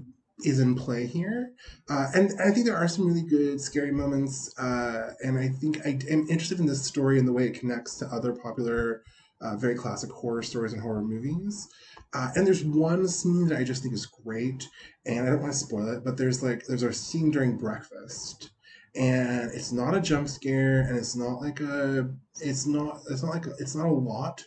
is 0.44 0.60
in 0.60 0.74
play 0.74 1.06
here, 1.06 1.52
uh, 1.90 2.06
and, 2.14 2.30
and 2.30 2.40
I 2.40 2.50
think 2.50 2.64
there 2.64 2.76
are 2.76 2.88
some 2.88 3.06
really 3.06 3.26
good 3.28 3.60
scary 3.60 3.92
moments. 3.92 4.56
Uh, 4.58 5.12
and 5.22 5.38
I 5.38 5.48
think 5.48 5.84
I 5.86 5.98
am 6.10 6.26
interested 6.28 6.60
in 6.60 6.66
this 6.66 6.82
story 6.82 7.18
and 7.18 7.28
the 7.28 7.32
way 7.32 7.46
it 7.46 7.60
connects 7.60 7.98
to 7.98 8.06
other 8.06 8.32
popular, 8.32 9.02
uh, 9.42 9.56
very 9.56 9.74
classic 9.74 10.10
horror 10.10 10.42
stories 10.42 10.72
and 10.72 10.80
horror 10.80 11.02
movies. 11.02 11.68
Uh, 12.12 12.30
and 12.34 12.46
there's 12.46 12.64
one 12.64 13.06
scene 13.06 13.48
that 13.48 13.58
I 13.58 13.64
just 13.64 13.82
think 13.82 13.94
is 13.94 14.06
great, 14.06 14.68
and 15.06 15.26
I 15.26 15.30
don't 15.30 15.40
want 15.40 15.52
to 15.52 15.58
spoil 15.58 15.88
it, 15.94 16.04
but 16.04 16.16
there's 16.16 16.42
like 16.42 16.66
there's 16.66 16.82
a 16.82 16.92
scene 16.92 17.30
during 17.30 17.56
breakfast. 17.56 18.50
And 18.96 19.52
it's 19.54 19.70
not 19.70 19.94
a 19.94 20.00
jump 20.00 20.28
scare 20.28 20.80
and 20.80 20.98
it's 20.98 21.14
not 21.14 21.40
like 21.40 21.60
a 21.60 22.12
it's 22.40 22.66
not 22.66 23.02
it's 23.08 23.22
not 23.22 23.34
like 23.34 23.46
a, 23.46 23.50
it's 23.60 23.76
not 23.76 23.86
a 23.86 23.92
lot. 23.92 24.44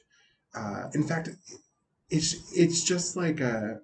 Uh, 0.53 0.89
in 0.93 1.03
fact 1.03 1.29
it's 2.09 2.51
it's 2.53 2.83
just 2.83 3.15
like 3.15 3.39
a 3.39 3.79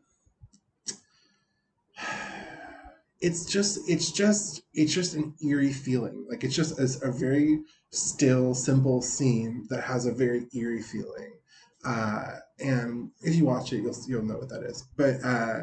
it's 3.21 3.45
just 3.45 3.89
it's 3.89 4.11
just 4.11 4.63
it's 4.73 4.93
just 4.93 5.15
an 5.15 5.33
eerie 5.41 5.73
feeling. 5.73 6.25
Like 6.29 6.43
it's 6.43 6.55
just 6.55 6.77
a, 6.79 7.07
a 7.07 7.11
very 7.11 7.61
still 7.91 8.53
simple 8.53 9.01
scene 9.01 9.65
that 9.69 9.83
has 9.85 10.05
a 10.05 10.11
very 10.11 10.47
eerie 10.53 10.81
feeling 10.81 11.38
uh, 11.85 12.35
and 12.59 13.11
if 13.21 13.35
you 13.35 13.45
watch 13.45 13.71
it 13.73 13.81
you'll 13.81 13.95
you'll 14.07 14.23
know 14.23 14.37
what 14.37 14.49
that 14.49 14.63
is 14.63 14.85
but 14.97 15.23
uh, 15.23 15.61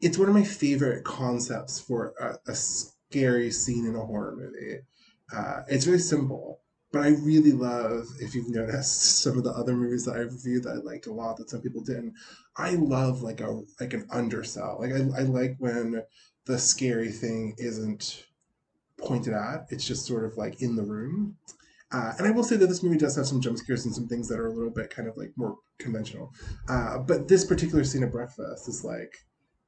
it's 0.00 0.18
one 0.18 0.28
of 0.28 0.34
my 0.34 0.44
favorite 0.44 1.04
concepts 1.04 1.80
for 1.80 2.14
a, 2.20 2.50
a 2.50 2.54
scary 2.54 3.50
scene 3.50 3.86
in 3.86 3.96
a 3.96 4.04
horror 4.04 4.36
movie. 4.36 4.80
Uh, 5.34 5.62
it's 5.68 5.84
very 5.84 5.98
simple, 5.98 6.60
but 6.92 7.02
I 7.02 7.08
really 7.08 7.52
love, 7.52 8.06
if 8.18 8.34
you've 8.34 8.48
noticed, 8.48 9.02
some 9.22 9.36
of 9.36 9.44
the 9.44 9.50
other 9.50 9.74
movies 9.74 10.04
that 10.06 10.16
I've 10.16 10.32
reviewed 10.32 10.64
that 10.64 10.70
I 10.70 10.76
liked 10.76 11.06
a 11.06 11.12
lot 11.12 11.36
that 11.36 11.50
some 11.50 11.60
people 11.60 11.82
didn't. 11.82 12.14
I 12.56 12.72
love 12.72 13.22
like 13.22 13.40
a 13.40 13.62
like 13.78 13.92
an 13.92 14.06
undersell. 14.10 14.78
Like 14.80 14.92
I, 14.92 15.20
I 15.20 15.22
like 15.22 15.56
when 15.58 16.02
the 16.46 16.58
scary 16.58 17.10
thing 17.10 17.54
isn't 17.58 18.26
pointed 18.98 19.34
at; 19.34 19.66
it's 19.70 19.86
just 19.86 20.06
sort 20.06 20.24
of 20.24 20.36
like 20.36 20.62
in 20.62 20.76
the 20.76 20.82
room. 20.82 21.36
Uh, 21.92 22.12
and 22.18 22.26
I 22.26 22.30
will 22.30 22.44
say 22.44 22.56
that 22.56 22.66
this 22.68 22.82
movie 22.82 22.98
does 22.98 23.16
have 23.16 23.26
some 23.26 23.40
jump 23.40 23.58
scares 23.58 23.84
and 23.84 23.94
some 23.94 24.06
things 24.06 24.28
that 24.28 24.38
are 24.38 24.46
a 24.46 24.52
little 24.52 24.70
bit 24.70 24.94
kind 24.94 25.08
of 25.08 25.16
like 25.16 25.32
more 25.36 25.56
conventional. 25.78 26.32
Uh, 26.68 26.98
but 26.98 27.26
this 27.28 27.44
particular 27.44 27.82
scene 27.84 28.04
at 28.04 28.12
breakfast 28.12 28.68
is 28.68 28.84
like 28.84 29.16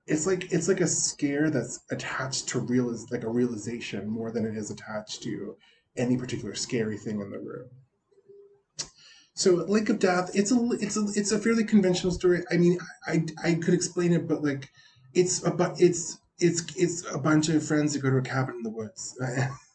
it's 0.07 0.27
like 0.27 0.53
it's 0.53 0.69
like 0.69 0.81
a 0.81 0.87
scare 0.87 1.51
that's 1.51 1.81
attached 1.91 2.49
to 2.49 2.61
real 2.61 2.95
like 3.11 3.25
a 3.25 3.31
realization 3.31 4.09
more 4.09 4.31
than 4.31 4.45
it 4.45 4.57
is 4.57 4.71
attached 4.71 5.23
to 5.23 5.57
any 5.97 6.17
particular 6.17 6.55
scary 6.55 6.97
thing 6.97 7.21
in 7.21 7.31
the 7.31 7.39
room. 7.39 7.69
So 9.35 9.55
Lake 9.55 9.89
of 9.89 9.99
Death, 9.99 10.31
it's 10.35 10.53
a 10.53 10.69
it's 10.81 10.97
a 10.97 11.07
it's 11.15 11.33
a 11.33 11.39
fairly 11.39 11.65
conventional 11.65 12.13
story. 12.13 12.43
I 12.51 12.57
mean, 12.57 12.79
I 13.07 13.25
I 13.43 13.55
could 13.55 13.75
explain 13.75 14.13
it, 14.13 14.29
but 14.29 14.43
like 14.43 14.69
it's 15.15 15.45
a 15.45 15.51
but 15.51 15.81
it's 15.81 16.19
it's 16.39 16.65
it's 16.77 17.05
a 17.13 17.19
bunch 17.19 17.49
of 17.49 17.65
friends 17.65 17.93
that 17.93 18.01
go 18.01 18.11
to 18.11 18.19
a 18.19 18.23
cabin 18.23 18.57
in 18.57 18.63
the 18.63 18.71
woods. 18.71 19.19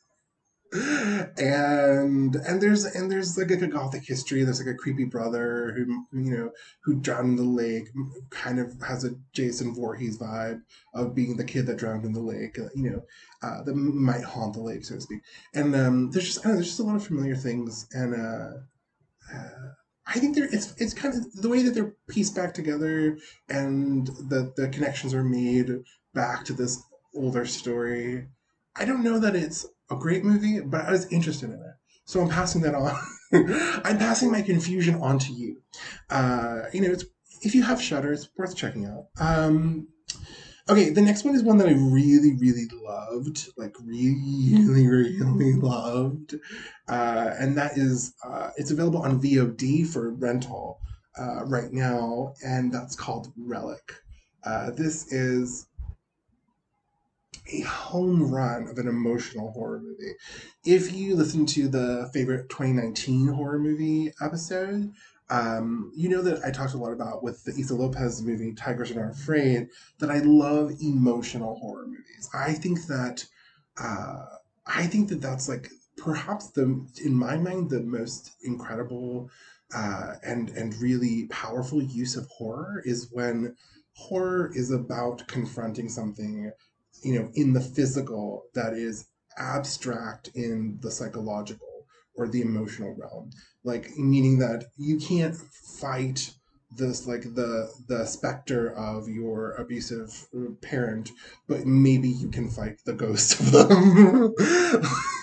and 0.73 2.35
and 2.35 2.61
there's 2.61 2.83
and 2.83 3.09
there's 3.09 3.37
like 3.37 3.51
a 3.51 3.67
gothic 3.67 4.03
history. 4.05 4.43
There's 4.43 4.59
like 4.59 4.73
a 4.73 4.77
creepy 4.77 5.05
brother 5.05 5.73
who 5.75 6.05
you 6.21 6.37
know 6.37 6.51
who 6.81 6.99
drowned 6.99 7.29
in 7.29 7.35
the 7.37 7.43
lake, 7.43 7.87
kind 8.29 8.59
of 8.59 8.73
has 8.81 9.05
a 9.05 9.11
Jason 9.31 9.73
Voorhees 9.73 10.17
vibe 10.17 10.61
of 10.93 11.15
being 11.15 11.37
the 11.37 11.45
kid 11.45 11.67
that 11.67 11.77
drowned 11.77 12.05
in 12.05 12.11
the 12.11 12.19
lake. 12.19 12.59
Uh, 12.59 12.67
you 12.75 12.89
know, 12.89 13.03
uh, 13.41 13.63
that 13.63 13.75
might 13.75 14.23
haunt 14.23 14.53
the 14.53 14.61
lake, 14.61 14.83
so 14.83 14.95
to 14.95 15.01
speak. 15.01 15.21
And 15.53 15.73
um, 15.75 16.11
there's 16.11 16.25
just 16.25 16.45
know, 16.45 16.53
there's 16.53 16.67
just 16.67 16.79
a 16.79 16.83
lot 16.83 16.97
of 16.97 17.05
familiar 17.05 17.35
things, 17.35 17.87
and 17.93 18.13
uh, 18.13 18.57
uh, 19.33 19.71
I 20.05 20.19
think 20.19 20.35
there 20.35 20.49
it's 20.51 20.73
it's 20.77 20.93
kind 20.93 21.15
of 21.15 21.33
the 21.33 21.49
way 21.49 21.61
that 21.63 21.75
they're 21.75 21.95
pieced 22.09 22.35
back 22.35 22.53
together, 22.53 23.17
and 23.47 24.07
the 24.07 24.51
the 24.57 24.67
connections 24.67 25.13
are 25.13 25.23
made 25.23 25.71
back 26.13 26.43
to 26.45 26.53
this 26.53 26.83
older 27.15 27.45
story. 27.45 28.27
I 28.75 28.85
don't 28.85 29.03
know 29.03 29.19
that 29.19 29.35
it's 29.35 29.65
a 29.89 29.95
great 29.95 30.23
movie, 30.23 30.59
but 30.59 30.85
I 30.85 30.91
was 30.91 31.11
interested 31.11 31.49
in 31.49 31.55
it. 31.55 31.75
So 32.05 32.21
I'm 32.21 32.29
passing 32.29 32.61
that 32.61 32.75
on. 32.75 32.95
I'm 33.83 33.97
passing 33.97 34.31
my 34.31 34.41
confusion 34.41 34.95
on 34.95 35.19
to 35.19 35.33
you. 35.33 35.61
Uh, 36.09 36.63
you 36.73 36.81
know, 36.81 36.91
it's 36.91 37.05
if 37.41 37.53
you 37.53 37.63
have 37.63 37.81
Shudder, 37.81 38.13
it's 38.13 38.29
worth 38.37 38.55
checking 38.55 38.85
out. 38.85 39.07
Um, 39.19 39.87
okay, 40.69 40.89
the 40.89 41.01
next 41.01 41.23
one 41.23 41.35
is 41.35 41.43
one 41.43 41.57
that 41.57 41.67
I 41.67 41.73
really, 41.73 42.35
really 42.35 42.67
loved, 42.81 43.49
like 43.57 43.75
really, 43.83 44.63
really 45.19 45.53
loved, 45.53 46.35
uh, 46.87 47.33
and 47.39 47.57
that 47.57 47.77
is 47.77 48.13
uh, 48.23 48.51
it's 48.57 48.71
available 48.71 49.01
on 49.01 49.21
VOD 49.21 49.87
for 49.87 50.13
rental 50.13 50.79
uh, 51.19 51.45
right 51.45 51.71
now, 51.71 52.33
and 52.45 52.71
that's 52.71 52.95
called 52.95 53.31
Relic. 53.37 53.93
Uh, 54.43 54.71
this 54.71 55.11
is 55.11 55.67
a 57.51 57.61
home 57.61 58.31
run 58.31 58.67
of 58.67 58.77
an 58.77 58.87
emotional 58.87 59.51
horror 59.51 59.79
movie. 59.79 60.13
If 60.65 60.91
you 60.93 61.15
listen 61.15 61.45
to 61.47 61.67
the 61.67 62.09
favorite 62.13 62.49
2019 62.49 63.27
horror 63.27 63.59
movie 63.59 64.11
episode, 64.21 64.91
um, 65.29 65.91
you 65.95 66.09
know 66.09 66.21
that 66.21 66.43
I 66.43 66.51
talked 66.51 66.73
a 66.73 66.77
lot 66.77 66.93
about 66.93 67.23
with 67.23 67.43
the 67.43 67.51
Issa 67.51 67.75
Lopez 67.75 68.21
movie 68.21 68.53
Tigers 68.53 68.91
Are 68.91 68.95
Not 69.05 69.13
Afraid 69.13 69.67
that 69.99 70.09
I 70.09 70.19
love 70.19 70.71
emotional 70.81 71.55
horror 71.59 71.85
movies. 71.87 72.29
I 72.33 72.53
think 72.53 72.85
that 72.87 73.25
uh, 73.79 74.25
I 74.65 74.87
think 74.87 75.09
that 75.09 75.21
that's 75.21 75.47
like 75.47 75.69
perhaps 75.97 76.51
the 76.51 76.85
in 77.03 77.13
my 77.13 77.37
mind 77.37 77.69
the 77.69 77.81
most 77.81 78.35
incredible 78.43 79.29
uh, 79.73 80.15
and 80.23 80.49
and 80.49 80.75
really 80.75 81.27
powerful 81.27 81.81
use 81.81 82.15
of 82.15 82.27
horror 82.27 82.81
is 82.85 83.09
when 83.11 83.55
horror 83.93 84.51
is 84.53 84.71
about 84.71 85.27
confronting 85.27 85.89
something 85.89 86.51
you 87.03 87.19
know, 87.19 87.29
in 87.35 87.53
the 87.53 87.61
physical 87.61 88.43
that 88.53 88.73
is 88.73 89.07
abstract 89.37 90.29
in 90.35 90.79
the 90.81 90.91
psychological 90.91 91.85
or 92.15 92.27
the 92.27 92.41
emotional 92.41 92.95
realm. 92.97 93.29
Like 93.63 93.91
meaning 93.97 94.39
that 94.39 94.65
you 94.77 94.97
can't 94.97 95.35
fight 95.35 96.33
this 96.75 97.07
like 97.07 97.21
the 97.21 97.71
the 97.87 98.05
specter 98.05 98.73
of 98.75 99.07
your 99.07 99.53
abusive 99.53 100.27
parent 100.61 101.11
but 101.47 101.65
maybe 101.65 102.09
you 102.09 102.29
can 102.29 102.49
fight 102.49 102.77
the 102.85 102.91
ghost 102.93 103.39
of 103.39 103.51
them 103.53 104.33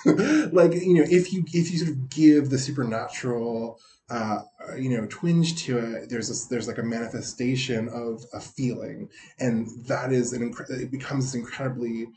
like 0.52 0.72
you 0.72 0.94
know 0.94 1.04
if 1.10 1.34
you 1.34 1.44
if 1.52 1.70
you 1.70 1.78
sort 1.78 1.90
of 1.90 2.08
give 2.08 2.48
the 2.48 2.58
supernatural 2.58 3.78
uh, 4.10 4.40
you 4.76 4.90
know 4.90 5.06
twinge 5.08 5.62
to 5.64 5.78
it 5.78 6.10
there's 6.10 6.28
this 6.28 6.46
there's 6.46 6.68
like 6.68 6.78
a 6.78 6.82
manifestation 6.82 7.88
of 7.88 8.24
a 8.32 8.40
feeling. 8.40 9.08
And 9.38 9.68
that 9.86 10.12
is 10.12 10.32
an 10.32 10.52
incre- 10.52 10.70
it 10.70 10.90
becomes 10.90 11.26
this 11.26 11.34
incredibly 11.34 12.08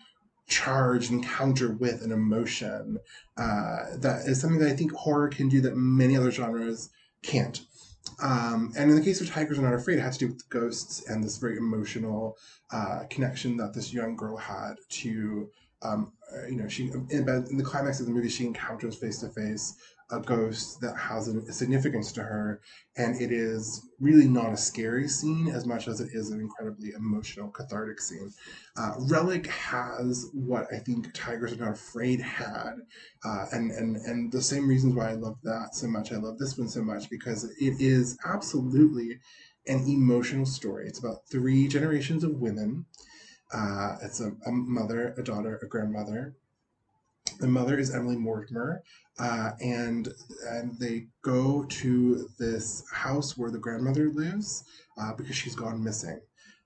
charged 0.48 1.12
encounter 1.12 1.74
with 1.74 2.02
an 2.02 2.12
emotion 2.12 2.98
uh, 3.36 3.98
that 3.98 4.22
is 4.26 4.40
something 4.40 4.60
that 4.60 4.70
i 4.70 4.76
think 4.76 4.94
horror 4.94 5.28
can 5.28 5.50
do 5.50 5.60
that 5.60 5.76
many 5.76 6.16
other 6.16 6.32
genres 6.32 6.90
can't. 7.22 7.62
Um, 8.22 8.74
and 8.78 8.90
in 8.90 8.96
the 8.96 9.04
case 9.04 9.22
of 9.22 9.30
Tigers 9.30 9.60
Are 9.60 9.62
Not 9.62 9.74
Afraid, 9.74 10.00
it 10.00 10.02
had 10.02 10.14
to 10.14 10.20
do 10.20 10.28
with 10.28 10.50
ghosts 10.50 11.10
and 11.10 11.24
this 11.24 11.38
very 11.38 11.58
emotional 11.58 12.38
uh, 12.72 13.04
connection 13.10 13.58
that 13.58 13.74
this 13.74 13.94
young 13.94 14.16
girl 14.16 14.38
had 14.38 14.76
to, 14.90 15.50
um, 15.82 16.14
uh, 16.34 16.48
you 16.48 16.56
know, 16.56 16.68
she 16.68 16.86
in, 16.86 17.08
in, 17.10 17.58
the 17.58 17.64
climax 17.64 18.00
of 18.00 18.06
the 18.06 18.12
movie, 18.12 18.30
she 18.30 18.46
encounters 18.46 18.96
face 18.96 19.20
to 19.20 19.30
face 19.30 19.76
a 20.10 20.20
ghost 20.20 20.80
that 20.80 20.96
has 20.96 21.28
a 21.28 21.52
significance 21.52 22.12
to 22.14 22.24
her, 22.24 22.62
and 22.96 23.20
it 23.22 23.32
is 23.32 23.90
really 24.00 24.28
not 24.28 24.54
a 24.54 24.58
scary 24.58 25.08
scene 25.08 25.50
as 25.50 25.66
much 25.66 25.88
as 25.88 26.00
it 26.00 26.10
is 26.14 26.30
an 26.30 26.40
incredibly 26.40 26.92
emotional, 26.92 27.50
cathartic 27.50 28.00
scene. 28.00 28.32
Uh, 28.78 28.94
Relic 29.10 29.48
has 29.48 30.30
what 30.34 30.68
I 30.74 30.78
think 30.78 31.14
Tigers 31.14 31.54
Are 31.54 31.58
Not 31.58 31.74
Afraid 31.74 32.22
had, 32.22 32.76
uh, 33.26 33.46
and 33.52 33.72
and 33.72 33.98
and 33.98 34.32
the 34.32 34.42
same 34.42 34.68
reasons 34.68 34.96
why 34.96 35.10
I 35.12 35.16
love 35.16 35.38
that 35.44 35.76
so 35.76 35.88
much. 35.88 36.14
I 36.14 36.18
love 36.18 36.38
this 36.38 36.58
one 36.58 36.70
so 36.70 36.82
much 36.82 37.10
because 37.10 37.44
it 37.44 37.82
is 37.82 38.18
absolutely 38.26 39.20
an 39.68 39.84
emotional 39.88 40.46
story. 40.46 40.88
It's 40.88 41.00
about 41.00 41.28
three 41.30 41.68
generations 41.68 42.24
of 42.24 42.36
women. 42.36 42.86
Uh, 43.54 43.96
it's 44.02 44.22
a, 44.22 44.32
a 44.46 44.52
mother, 44.52 45.16
a 45.18 45.24
daughter, 45.24 45.60
a 45.62 45.68
grandmother, 45.68 46.36
the 47.40 47.48
mother 47.48 47.78
is 47.78 47.94
Emily 47.94 48.16
Mortimer, 48.16 48.82
uh, 49.20 49.52
and 49.62 50.10
and 50.50 50.78
they 50.80 51.08
go 51.24 51.64
to 51.66 52.30
this 52.40 52.84
house 52.92 53.38
where 53.38 53.52
the 53.52 53.58
grandmother 53.58 54.10
lives 54.10 54.64
uh, 54.98 55.14
because 55.14 55.36
she's 55.36 55.56
gone 55.56 55.84
missing. 55.84 56.20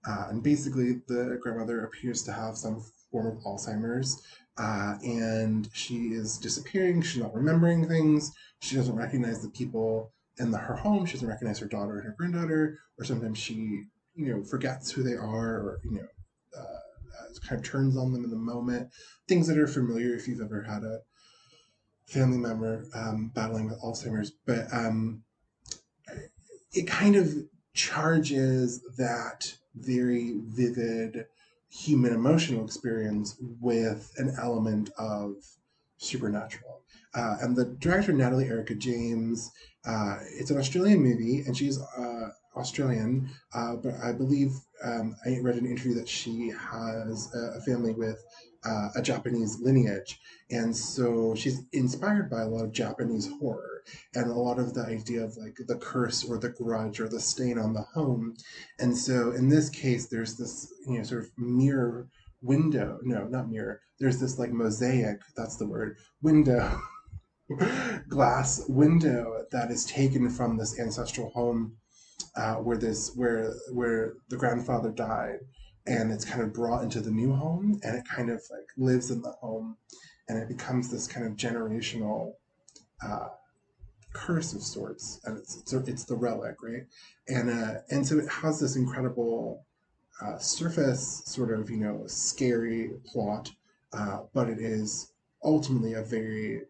Uh, 0.07 0.27
and 0.29 0.43
basically, 0.43 1.01
the 1.07 1.37
grandmother 1.41 1.85
appears 1.85 2.23
to 2.23 2.31
have 2.31 2.57
some 2.57 2.83
form 3.11 3.27
of 3.27 3.43
Alzheimer's, 3.43 4.21
uh, 4.57 4.95
and 5.03 5.69
she 5.73 6.07
is 6.07 6.37
disappearing. 6.37 7.01
She's 7.01 7.21
not 7.21 7.33
remembering 7.33 7.87
things. 7.87 8.31
She 8.61 8.75
doesn't 8.75 8.95
recognize 8.95 9.41
the 9.41 9.49
people 9.49 10.11
in 10.39 10.51
the, 10.51 10.57
her 10.57 10.75
home. 10.75 11.05
She 11.05 11.13
doesn't 11.13 11.27
recognize 11.27 11.59
her 11.59 11.67
daughter 11.67 11.97
and 11.97 12.05
her 12.05 12.15
granddaughter, 12.17 12.79
or 12.97 13.05
sometimes 13.05 13.37
she, 13.37 13.83
you 14.15 14.33
know, 14.33 14.43
forgets 14.43 14.91
who 14.91 15.03
they 15.03 15.13
are, 15.13 15.55
or 15.55 15.79
you 15.83 15.91
know, 15.91 16.07
uh, 16.57 16.61
uh, 16.61 17.47
kind 17.47 17.61
of 17.63 17.69
turns 17.69 17.95
on 17.95 18.11
them 18.11 18.23
in 18.23 18.31
the 18.31 18.35
moment. 18.35 18.89
Things 19.27 19.47
that 19.47 19.57
are 19.57 19.67
familiar 19.67 20.15
if 20.15 20.27
you've 20.27 20.41
ever 20.41 20.63
had 20.63 20.83
a 20.83 20.99
family 22.11 22.37
member 22.37 22.85
um, 22.93 23.31
battling 23.33 23.65
with 23.65 23.81
Alzheimer's, 23.81 24.31
but 24.45 24.65
um, 24.73 25.23
it 26.73 26.85
kind 26.85 27.15
of 27.15 27.33
charges 27.73 28.81
that 28.97 29.55
very 29.75 30.35
vivid 30.43 31.25
human 31.69 32.13
emotional 32.13 32.65
experience 32.65 33.37
with 33.61 34.11
an 34.17 34.35
element 34.37 34.89
of 34.97 35.35
supernatural. 35.97 36.81
Uh, 37.13 37.37
and 37.41 37.55
the 37.55 37.65
director, 37.79 38.11
Natalie 38.11 38.47
Erica 38.47 38.75
James, 38.75 39.51
uh, 39.85 40.17
it's 40.37 40.51
an 40.51 40.57
Australian 40.57 41.01
movie, 41.01 41.43
and 41.45 41.55
she's 41.55 41.79
uh, 41.79 42.29
Australian, 42.57 43.29
uh, 43.53 43.75
but 43.77 43.93
I 44.03 44.11
believe 44.11 44.51
um, 44.83 45.15
I 45.25 45.39
read 45.39 45.55
an 45.55 45.65
interview 45.65 45.93
that 45.95 46.09
she 46.09 46.49
has 46.49 47.33
a, 47.33 47.57
a 47.57 47.61
family 47.61 47.93
with 47.93 48.21
uh, 48.63 48.89
a 48.95 49.01
Japanese 49.01 49.59
lineage. 49.59 50.19
And 50.49 50.75
so 50.75 51.35
she's 51.35 51.61
inspired 51.71 52.29
by 52.29 52.41
a 52.41 52.47
lot 52.47 52.63
of 52.63 52.71
Japanese 52.71 53.29
horror 53.39 53.83
and 54.13 54.29
a 54.29 54.33
lot 54.33 54.59
of 54.59 54.73
the 54.73 54.85
idea 54.85 55.23
of 55.23 55.37
like 55.37 55.57
the 55.67 55.77
curse 55.77 56.23
or 56.23 56.37
the 56.37 56.49
grudge 56.49 56.99
or 56.99 57.09
the 57.09 57.19
stain 57.19 57.57
on 57.57 57.73
the 57.73 57.81
home. 57.81 58.35
And 58.79 58.97
so 58.97 59.31
in 59.31 59.49
this 59.49 59.69
case, 59.69 60.07
there's 60.07 60.37
this, 60.37 60.71
you 60.87 60.97
know, 60.97 61.03
sort 61.03 61.23
of 61.23 61.31
mirror 61.37 62.07
window. 62.41 62.99
No, 63.03 63.25
not 63.25 63.49
mirror. 63.49 63.81
There's 63.99 64.19
this 64.19 64.37
like 64.37 64.51
mosaic, 64.51 65.21
that's 65.35 65.57
the 65.57 65.67
word, 65.67 65.97
window. 66.21 66.79
glass 68.07 68.63
window 68.69 69.45
that 69.51 69.71
is 69.71 69.85
taken 69.85 70.29
from 70.29 70.57
this 70.57 70.79
ancestral 70.79 71.29
home 71.31 71.75
uh, 72.35 72.55
where 72.55 72.77
this 72.77 73.11
where 73.15 73.53
where 73.73 74.13
the 74.29 74.37
grandfather 74.37 74.89
died 74.89 75.39
and 75.87 76.11
it's 76.11 76.25
kind 76.25 76.41
of 76.41 76.53
brought 76.53 76.83
into 76.83 77.01
the 77.01 77.11
new 77.11 77.33
home 77.33 77.79
and 77.83 77.97
it 77.97 78.05
kind 78.05 78.29
of 78.29 78.41
like 78.51 78.67
lives 78.77 79.11
in 79.11 79.21
the 79.21 79.31
home 79.31 79.77
and 80.27 80.37
it 80.37 80.47
becomes 80.47 80.89
this 80.89 81.07
kind 81.07 81.25
of 81.25 81.33
generational 81.33 82.33
uh, 83.03 83.29
curse 84.13 84.53
of 84.53 84.61
sorts 84.61 85.19
and 85.25 85.37
it's, 85.37 85.57
it's 85.57 85.73
it's 85.73 86.03
the 86.03 86.15
relic 86.15 86.61
right? 86.61 86.83
And 87.27 87.49
uh, 87.49 87.79
and 87.89 88.05
so 88.05 88.19
it 88.19 88.29
has 88.29 88.59
this 88.59 88.75
incredible 88.75 89.65
uh, 90.21 90.37
surface 90.37 91.23
sort 91.25 91.51
of 91.51 91.69
you 91.69 91.77
know 91.77 92.03
scary 92.05 92.91
plot 93.05 93.51
uh, 93.93 94.21
but 94.33 94.49
it 94.49 94.59
is 94.59 95.11
ultimately 95.43 95.93
a 95.93 96.03
very 96.03 96.61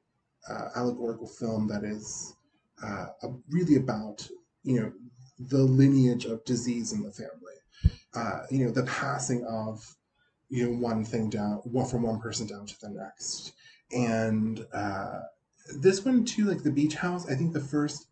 uh, 0.49 0.69
allegorical 0.75 1.27
film 1.27 1.67
that 1.67 1.83
is 1.83 2.35
uh, 2.83 3.07
really 3.49 3.75
about 3.75 4.27
you 4.63 4.79
know 4.79 4.91
the 5.39 5.63
lineage 5.63 6.25
of 6.25 6.43
disease 6.45 6.93
in 6.93 7.01
the 7.01 7.11
family 7.11 7.40
uh, 8.13 8.41
you 8.49 8.65
know, 8.65 8.71
the 8.71 8.83
passing 8.83 9.45
of, 9.45 9.95
you 10.49 10.65
know, 10.65 10.77
one 10.77 11.03
thing 11.05 11.29
down, 11.29 11.57
one 11.63 11.87
from 11.87 12.03
one 12.03 12.19
person 12.19 12.47
down 12.47 12.65
to 12.65 12.79
the 12.81 12.89
next. 12.89 13.53
And 13.91 14.65
uh, 14.73 15.19
this 15.79 16.03
one 16.03 16.25
too, 16.25 16.45
like 16.45 16.63
the 16.63 16.71
beach 16.71 16.95
house, 16.95 17.29
I 17.29 17.35
think 17.35 17.53
the 17.53 17.59
first, 17.59 18.07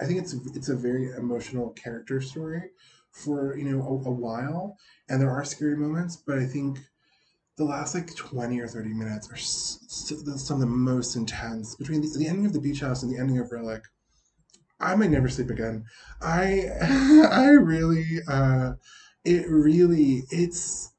I 0.00 0.06
think 0.06 0.20
it's 0.20 0.34
it's 0.54 0.68
a 0.68 0.76
very 0.76 1.10
emotional 1.16 1.70
character 1.70 2.20
story 2.20 2.70
for 3.10 3.56
you 3.56 3.64
know 3.64 3.80
a, 3.80 4.08
a 4.08 4.12
while, 4.12 4.76
and 5.08 5.20
there 5.20 5.30
are 5.30 5.44
scary 5.44 5.76
moments, 5.76 6.16
but 6.16 6.38
I 6.38 6.46
think 6.46 6.78
the 7.56 7.64
last 7.64 7.94
like 7.94 8.14
20 8.16 8.60
or 8.60 8.66
30 8.66 8.88
minutes 8.90 9.30
are 9.30 9.36
some 9.36 10.56
of 10.56 10.60
the 10.60 10.66
most 10.66 11.14
intense. 11.14 11.76
Between 11.76 12.00
the, 12.00 12.08
the, 12.18 12.26
ending 12.26 12.46
of 12.46 12.52
the 12.52 12.60
beach 12.60 12.80
house 12.80 13.02
and 13.02 13.12
the 13.12 13.18
ending 13.18 13.38
of 13.38 13.52
relic 13.52 13.84
i 14.80 14.94
might 14.94 15.10
never 15.10 15.28
sleep 15.28 15.50
again. 15.50 15.84
I 16.20 16.64
i 17.30 17.48
really 17.50 18.18
uh 18.28 18.72
it 19.24 19.48
really 19.48 20.24
it's 20.30 20.92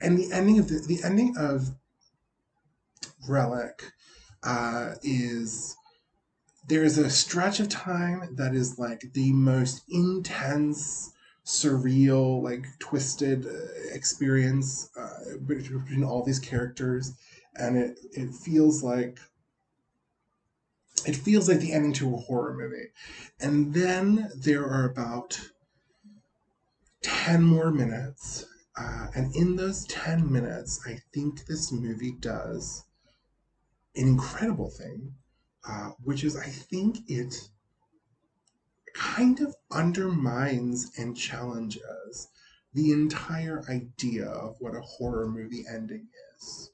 and 0.00 0.18
the 0.18 0.32
ending 0.32 0.58
of 0.58 0.68
the, 0.68 0.80
the 0.80 1.02
ending 1.04 1.36
of 1.38 1.76
relic 3.28 3.92
uh, 4.42 4.94
is 5.02 5.76
there's 6.68 6.98
a 6.98 7.10
stretch 7.10 7.60
of 7.60 7.68
time 7.68 8.36
that 8.36 8.54
is 8.54 8.78
like 8.78 9.02
the 9.14 9.32
most 9.32 9.84
intense 9.88 11.12
surreal 11.44 12.42
like 12.42 12.66
twisted 12.80 13.46
uh, 13.46 13.50
experience 13.94 14.90
uh, 14.96 15.38
between 15.46 16.04
all 16.04 16.24
these 16.24 16.40
characters. 16.40 17.14
And 17.56 17.76
it 17.78 17.98
it 18.12 18.34
feels 18.34 18.82
like 18.82 19.20
it 21.06 21.16
feels 21.16 21.48
like 21.48 21.58
the 21.60 21.72
ending 21.72 21.92
to 21.94 22.14
a 22.14 22.18
horror 22.18 22.54
movie. 22.54 22.88
And 23.40 23.72
then 23.74 24.30
there 24.34 24.64
are 24.66 24.84
about 24.88 25.50
10 27.06 27.42
more 27.42 27.70
minutes. 27.70 28.44
Uh, 28.76 29.06
and 29.14 29.34
in 29.36 29.54
those 29.54 29.86
10 29.86 30.30
minutes, 30.30 30.80
I 30.86 30.98
think 31.14 31.46
this 31.46 31.70
movie 31.70 32.12
does 32.18 32.84
an 33.94 34.08
incredible 34.08 34.70
thing, 34.70 35.14
uh, 35.68 35.90
which 36.02 36.24
is 36.24 36.36
I 36.36 36.46
think 36.46 36.98
it 37.08 37.48
kind 38.92 39.40
of 39.40 39.54
undermines 39.70 40.90
and 40.98 41.16
challenges 41.16 42.28
the 42.74 42.90
entire 42.90 43.62
idea 43.70 44.26
of 44.26 44.56
what 44.58 44.74
a 44.74 44.80
horror 44.80 45.28
movie 45.28 45.64
ending 45.72 46.08
is. 46.36 46.70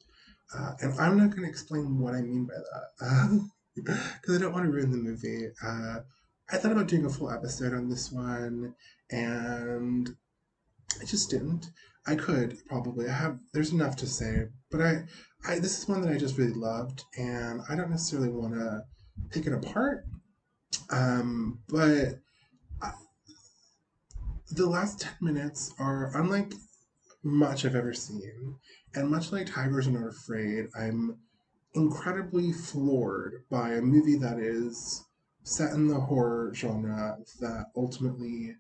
Uh, 0.56 0.72
and 0.80 0.98
I'm 0.98 1.18
not 1.18 1.30
going 1.30 1.42
to 1.42 1.48
explain 1.48 1.98
what 1.98 2.14
I 2.14 2.22
mean 2.22 2.46
by 2.46 2.54
that 2.54 3.48
because 3.76 4.36
I 4.36 4.40
don't 4.40 4.52
want 4.52 4.64
to 4.64 4.72
ruin 4.72 4.90
the 4.90 4.96
movie. 4.96 5.48
Uh, 5.62 6.00
I 6.50 6.56
thought 6.56 6.72
about 6.72 6.88
doing 6.88 7.04
a 7.04 7.10
full 7.10 7.30
episode 7.30 7.72
on 7.72 7.88
this 7.88 8.10
one, 8.12 8.74
and 9.10 10.14
I 11.01 11.05
just 11.05 11.30
didn't. 11.30 11.70
I 12.07 12.16
could 12.16 12.59
probably. 12.66 13.09
I 13.09 13.12
have. 13.12 13.38
There's 13.53 13.72
enough 13.72 13.97
to 13.97 14.07
say, 14.07 14.47
but 14.70 14.80
I, 14.80 15.05
I 15.47 15.59
this 15.59 15.78
is 15.78 15.88
one 15.88 16.01
that 16.03 16.12
I 16.12 16.18
just 16.18 16.36
really 16.36 16.53
loved, 16.53 17.05
and 17.16 17.61
I 17.68 17.76
don't 17.76 17.90
necessarily 17.90 18.28
want 18.30 18.55
to 18.55 18.82
pick 19.30 19.47
it 19.47 19.53
apart. 19.53 20.05
Um, 20.90 21.61
but 21.68 22.18
I, 22.82 22.93
the 24.51 24.66
last 24.66 25.01
ten 25.01 25.14
minutes 25.20 25.72
are 25.78 26.11
unlike 26.16 26.55
much 27.22 27.64
I've 27.64 27.76
ever 27.76 27.95
seen, 27.95 28.57
and 28.95 29.09
much 29.09 29.30
like 29.30 29.47
Tigers 29.47 29.86
and 29.86 29.97
Are 29.97 30.01
Not 30.01 30.11
Afraid, 30.11 30.66
I'm 30.76 31.18
incredibly 31.74 32.53
floored 32.53 33.45
by 33.49 33.74
a 33.74 33.80
movie 33.80 34.16
that 34.16 34.38
is 34.38 35.05
set 35.45 35.72
in 35.72 35.88
the 35.88 36.01
horror 36.01 36.53
genre 36.55 37.16
that 37.40 37.66
ultimately 37.76 38.55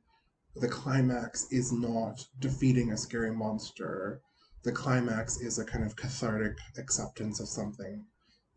the 0.56 0.68
climax 0.68 1.46
is 1.50 1.72
not 1.72 2.26
defeating 2.40 2.92
a 2.92 2.96
scary 2.96 3.32
monster. 3.32 4.20
The 4.62 4.72
climax 4.72 5.40
is 5.40 5.58
a 5.58 5.64
kind 5.64 5.84
of 5.84 5.96
cathartic 5.96 6.58
acceptance 6.78 7.40
of 7.40 7.48
something 7.48 8.04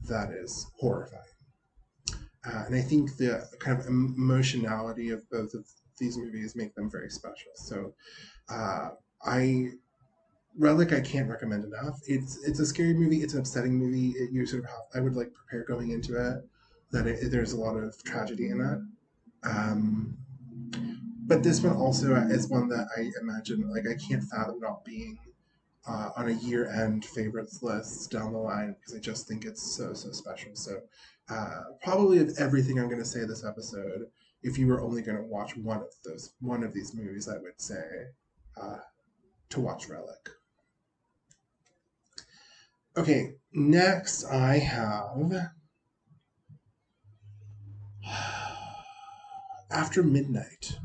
that 0.07 0.31
is 0.31 0.67
horrifying. 0.77 1.23
Uh, 2.45 2.63
and 2.67 2.75
I 2.75 2.81
think 2.81 3.17
the 3.17 3.47
kind 3.59 3.79
of 3.79 3.87
emotionality 3.87 5.09
of 5.09 5.27
both 5.29 5.53
of 5.53 5.65
these 5.97 6.17
movies 6.17 6.55
make 6.55 6.75
them 6.75 6.91
very 6.91 7.09
special. 7.09 7.51
So 7.55 7.93
uh, 8.49 8.89
I 9.23 9.71
Relic 10.57 10.93
I 10.93 11.01
can't 11.01 11.29
recommend 11.29 11.65
enough. 11.65 11.99
It's 12.07 12.37
it's 12.45 12.59
a 12.59 12.65
scary 12.65 12.93
movie. 12.93 13.21
It's 13.21 13.33
an 13.33 13.41
upsetting 13.41 13.73
movie. 13.73 14.11
It, 14.11 14.31
you 14.31 14.45
sort 14.45 14.63
of 14.63 14.69
have 14.69 14.79
I 14.93 14.99
would 15.01 15.15
like 15.15 15.33
prepare 15.33 15.65
going 15.65 15.91
into 15.91 16.15
it 16.15 16.43
that 16.91 17.07
it, 17.07 17.29
there's 17.29 17.51
a 17.51 17.59
lot 17.59 17.75
of 17.75 18.01
tragedy 18.03 18.49
in 18.49 18.61
it. 18.61 19.47
Um, 19.47 20.17
but 21.27 21.43
this 21.43 21.61
one 21.61 21.75
also 21.75 22.15
is 22.15 22.49
one 22.49 22.69
that 22.69 22.87
I 22.95 23.11
imagine 23.19 23.69
like 23.69 23.85
I 23.87 23.95
can't 23.95 24.23
fathom 24.23 24.59
not 24.59 24.85
being 24.85 25.17
uh, 25.87 26.09
on 26.15 26.29
a 26.29 26.33
year 26.33 26.67
end 26.67 27.03
favorites 27.05 27.61
list 27.63 28.11
down 28.11 28.33
the 28.33 28.39
line 28.39 28.75
because 28.79 28.95
I 28.95 28.99
just 28.99 29.27
think 29.27 29.45
it's 29.45 29.75
so 29.75 29.93
so 29.93 30.11
special. 30.11 30.55
So 30.55 30.81
uh, 31.29 31.61
probably 31.83 32.19
of 32.19 32.37
everything 32.37 32.79
I'm 32.79 32.89
going 32.89 33.01
to 33.01 33.05
say 33.05 33.25
this 33.25 33.43
episode, 33.43 34.05
if 34.43 34.57
you 34.57 34.67
were 34.67 34.81
only 34.81 35.01
going 35.01 35.17
to 35.17 35.23
watch 35.23 35.57
one 35.57 35.77
of 35.77 35.93
those 36.03 36.33
one 36.39 36.63
of 36.63 36.73
these 36.73 36.93
movies, 36.93 37.27
I 37.27 37.37
would 37.39 37.59
say 37.59 37.83
uh, 38.61 38.77
to 39.49 39.59
watch 39.59 39.89
Relic. 39.89 40.29
Okay, 42.97 43.33
next 43.51 44.25
I 44.25 44.59
have 44.59 45.17
After 49.71 50.03
Midnight 50.03 50.77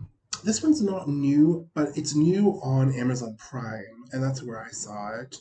this 0.45 0.62
one's 0.62 0.82
not 0.82 1.09
new, 1.09 1.68
but 1.74 1.97
it's 1.97 2.14
new 2.14 2.61
on 2.62 2.95
Amazon 2.95 3.36
Prime, 3.38 4.05
and 4.12 4.22
that's 4.22 4.43
where 4.43 4.62
I 4.62 4.70
saw 4.70 5.20
it. 5.20 5.41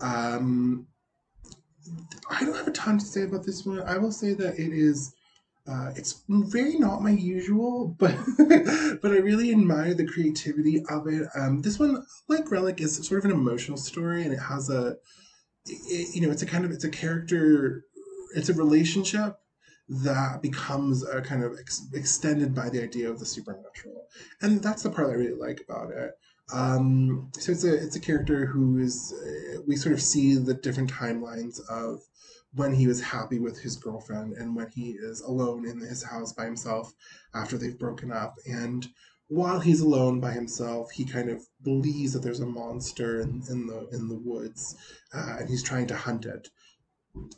Um, 0.00 0.86
I 2.30 2.44
don't 2.44 2.56
have 2.56 2.68
a 2.68 2.72
ton 2.72 2.98
to 2.98 3.04
say 3.04 3.22
about 3.22 3.44
this 3.44 3.64
one. 3.64 3.80
I 3.80 3.98
will 3.98 4.12
say 4.12 4.34
that 4.34 4.58
it 4.58 4.72
is. 4.72 5.14
Uh, 5.68 5.90
it's 5.96 6.22
very 6.28 6.78
not 6.78 7.02
my 7.02 7.10
usual, 7.10 7.88
but 7.98 8.14
but 8.38 9.10
I 9.12 9.16
really 9.16 9.50
admire 9.50 9.94
the 9.94 10.06
creativity 10.06 10.82
of 10.88 11.06
it. 11.08 11.28
Um, 11.34 11.62
this 11.62 11.78
one, 11.78 12.04
like 12.28 12.50
Relic, 12.50 12.80
is 12.80 12.96
sort 13.06 13.24
of 13.24 13.30
an 13.30 13.36
emotional 13.36 13.76
story, 13.76 14.22
and 14.22 14.32
it 14.32 14.38
has 14.38 14.70
a, 14.70 14.96
it, 15.66 16.14
you 16.14 16.20
know, 16.20 16.30
it's 16.30 16.42
a 16.42 16.46
kind 16.46 16.64
of 16.64 16.70
it's 16.70 16.84
a 16.84 16.90
character, 16.90 17.84
it's 18.34 18.48
a 18.48 18.54
relationship 18.54 19.38
that 19.88 20.42
becomes 20.42 21.06
a 21.06 21.20
kind 21.20 21.44
of 21.44 21.58
ex- 21.58 21.88
extended 21.92 22.54
by 22.54 22.68
the 22.68 22.82
idea 22.82 23.10
of 23.10 23.18
the 23.18 23.26
supernatural, 23.26 24.08
and 24.42 24.62
that's 24.62 24.82
the 24.82 24.90
part 24.90 25.10
I 25.10 25.14
really 25.14 25.38
like 25.38 25.60
about 25.68 25.90
it. 25.90 26.12
Um, 26.52 27.30
so 27.38 27.52
it's 27.52 27.64
a 27.64 27.74
it's 27.74 27.96
a 27.96 28.00
character 28.00 28.46
who 28.46 28.78
is 28.78 29.12
uh, 29.12 29.62
we 29.66 29.76
sort 29.76 29.94
of 29.94 30.02
see 30.02 30.36
the 30.36 30.54
different 30.54 30.92
timelines 30.92 31.60
of 31.68 32.00
when 32.54 32.72
he 32.74 32.86
was 32.86 33.02
happy 33.02 33.38
with 33.38 33.60
his 33.60 33.76
girlfriend 33.76 34.32
and 34.34 34.54
when 34.56 34.70
he 34.70 34.92
is 34.92 35.20
alone 35.20 35.66
in 35.68 35.80
his 35.80 36.02
house 36.02 36.32
by 36.32 36.44
himself 36.44 36.92
after 37.34 37.58
they've 37.58 37.78
broken 37.78 38.10
up. 38.10 38.36
And 38.46 38.86
while 39.28 39.58
he's 39.60 39.80
alone 39.80 40.20
by 40.20 40.30
himself 40.30 40.92
he 40.92 41.04
kind 41.04 41.28
of 41.28 41.42
believes 41.62 42.12
that 42.12 42.22
there's 42.22 42.40
a 42.40 42.46
monster 42.46 43.20
in, 43.20 43.42
in 43.50 43.66
the 43.66 43.88
in 43.92 44.08
the 44.08 44.14
woods 44.14 44.76
uh, 45.12 45.36
and 45.40 45.50
he's 45.50 45.64
trying 45.64 45.86
to 45.88 45.96
hunt 45.96 46.24
it 46.24 46.48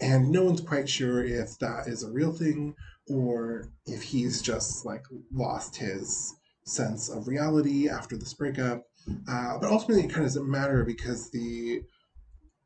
and 0.00 0.30
no 0.30 0.44
one's 0.44 0.60
quite 0.60 0.88
sure 0.88 1.24
if 1.24 1.58
that 1.58 1.86
is 1.86 2.02
a 2.02 2.10
real 2.10 2.32
thing 2.32 2.74
or 3.08 3.68
if 3.86 4.02
he's 4.02 4.42
just 4.42 4.84
like 4.84 5.04
lost 5.32 5.76
his 5.76 6.34
sense 6.64 7.08
of 7.08 7.26
reality 7.26 7.88
after 7.88 8.16
this 8.16 8.34
breakup 8.34 8.84
uh, 9.28 9.58
but 9.58 9.70
ultimately, 9.70 10.04
it 10.04 10.08
kind 10.08 10.20
of 10.20 10.32
doesn't 10.32 10.50
matter 10.50 10.84
because 10.84 11.30
the 11.30 11.82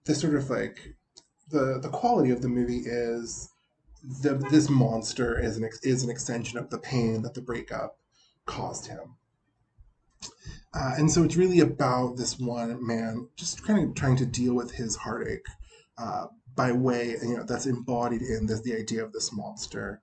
the 0.04 0.14
sort 0.14 0.34
of 0.34 0.50
like 0.50 0.94
the 1.50 1.78
the 1.80 1.88
quality 1.88 2.30
of 2.30 2.42
the 2.42 2.48
movie 2.48 2.82
is 2.84 3.50
the 4.22 4.34
this 4.50 4.68
monster 4.68 5.38
is 5.38 5.56
an 5.56 5.68
is 5.82 6.02
an 6.02 6.10
extension 6.10 6.58
of 6.58 6.70
the 6.70 6.78
pain 6.78 7.22
that 7.22 7.34
the 7.34 7.40
breakup 7.40 7.98
caused 8.46 8.86
him. 8.86 9.16
Uh, 10.74 10.94
and 10.96 11.10
so 11.10 11.22
it's 11.22 11.36
really 11.36 11.60
about 11.60 12.16
this 12.16 12.38
one 12.38 12.84
man 12.84 13.28
just 13.36 13.64
kind 13.64 13.88
of 13.88 13.94
trying 13.94 14.16
to 14.16 14.24
deal 14.24 14.54
with 14.54 14.72
his 14.72 14.96
heartache 14.96 15.46
uh, 15.98 16.26
by 16.54 16.72
way, 16.72 17.16
you 17.22 17.36
know, 17.36 17.44
that's 17.44 17.66
embodied 17.66 18.22
in 18.22 18.46
this, 18.46 18.60
the 18.60 18.74
idea 18.74 19.04
of 19.04 19.12
this 19.12 19.32
monster. 19.32 20.02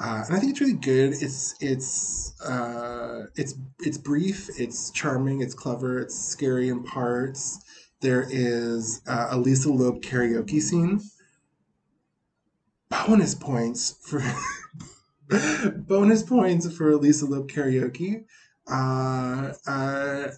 Uh, 0.00 0.24
and 0.26 0.36
I 0.36 0.40
think 0.40 0.52
it's 0.52 0.60
really 0.60 0.72
good. 0.72 1.12
It's 1.20 1.54
it's 1.60 2.40
uh, 2.42 3.26
it's 3.36 3.54
it's 3.80 3.98
brief. 3.98 4.48
It's 4.58 4.90
charming. 4.90 5.42
It's 5.42 5.54
clever. 5.54 6.00
It's 6.00 6.18
scary 6.18 6.70
in 6.70 6.82
parts. 6.82 7.60
There 8.00 8.26
is 8.28 9.00
uh, 9.06 9.28
a 9.30 9.38
Lisa 9.38 9.70
Loeb 9.70 10.02
karaoke 10.02 10.60
scene. 10.60 11.00
Bonus 12.88 13.34
points 13.34 13.96
for 14.02 14.22
bonus 15.76 16.24
points 16.24 16.74
for 16.76 16.96
Lisa 16.96 17.26
Loeb 17.26 17.48
karaoke. 17.48 18.24
Uh, 18.68 19.52
uh, 19.66 20.28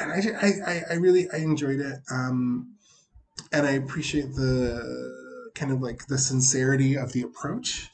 and 0.00 0.12
I, 0.12 0.52
I, 0.66 0.82
I 0.90 0.94
really 0.94 1.28
I 1.30 1.36
enjoyed 1.36 1.80
it. 1.80 1.98
Um, 2.10 2.71
and 3.52 3.66
I 3.66 3.72
appreciate 3.72 4.34
the 4.34 5.50
kind 5.54 5.72
of 5.72 5.80
like 5.80 6.06
the 6.06 6.18
sincerity 6.18 6.96
of 6.96 7.12
the 7.12 7.22
approach 7.22 7.88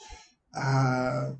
uh, 0.55 1.33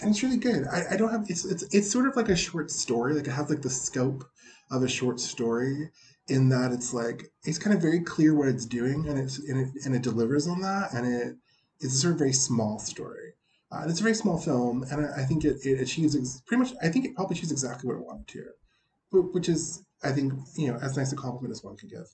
and 0.00 0.10
it's 0.10 0.22
really 0.22 0.36
good. 0.36 0.66
I, 0.66 0.82
I 0.92 0.96
don't 0.96 1.10
have 1.10 1.26
it's 1.28 1.44
it's 1.44 1.62
it's 1.74 1.90
sort 1.90 2.06
of 2.06 2.16
like 2.16 2.28
a 2.28 2.36
short 2.36 2.70
story. 2.70 3.14
Like 3.14 3.26
it 3.26 3.32
has 3.32 3.50
like 3.50 3.62
the 3.62 3.70
scope 3.70 4.24
of 4.70 4.82
a 4.82 4.88
short 4.88 5.20
story 5.20 5.90
in 6.28 6.48
that 6.48 6.72
it's 6.72 6.94
like 6.94 7.24
it's 7.44 7.58
kind 7.58 7.74
of 7.74 7.82
very 7.82 8.00
clear 8.00 8.34
what 8.34 8.48
it's 8.48 8.66
doing 8.66 9.08
and 9.08 9.18
it's 9.18 9.38
and 9.38 9.58
it, 9.60 9.84
and 9.84 9.94
it 9.94 10.02
delivers 10.02 10.46
on 10.46 10.60
that 10.60 10.92
and 10.94 11.06
it 11.06 11.36
it's 11.80 11.94
a 11.94 11.98
sort 11.98 12.12
of 12.14 12.18
very 12.18 12.32
small 12.32 12.78
story. 12.78 13.34
Uh, 13.72 13.80
and 13.82 13.90
it's 13.90 14.00
a 14.00 14.02
very 14.02 14.14
small 14.14 14.36
film, 14.36 14.84
and 14.90 15.06
I, 15.06 15.22
I 15.22 15.24
think 15.24 15.44
it, 15.44 15.58
it 15.64 15.80
achieves 15.80 16.16
ex- 16.16 16.42
pretty 16.46 16.62
much. 16.62 16.72
I 16.82 16.88
think 16.88 17.04
it 17.04 17.14
probably 17.14 17.36
achieves 17.36 17.52
exactly 17.52 17.86
what 17.86 17.98
it 17.98 18.04
wanted 18.04 18.26
to, 18.28 19.22
which 19.32 19.48
is, 19.48 19.84
I 20.02 20.10
think, 20.10 20.32
you 20.56 20.72
know, 20.72 20.78
as 20.82 20.96
nice 20.96 21.12
a 21.12 21.16
compliment 21.16 21.52
as 21.52 21.62
one 21.62 21.76
could 21.76 21.88
give. 21.88 22.06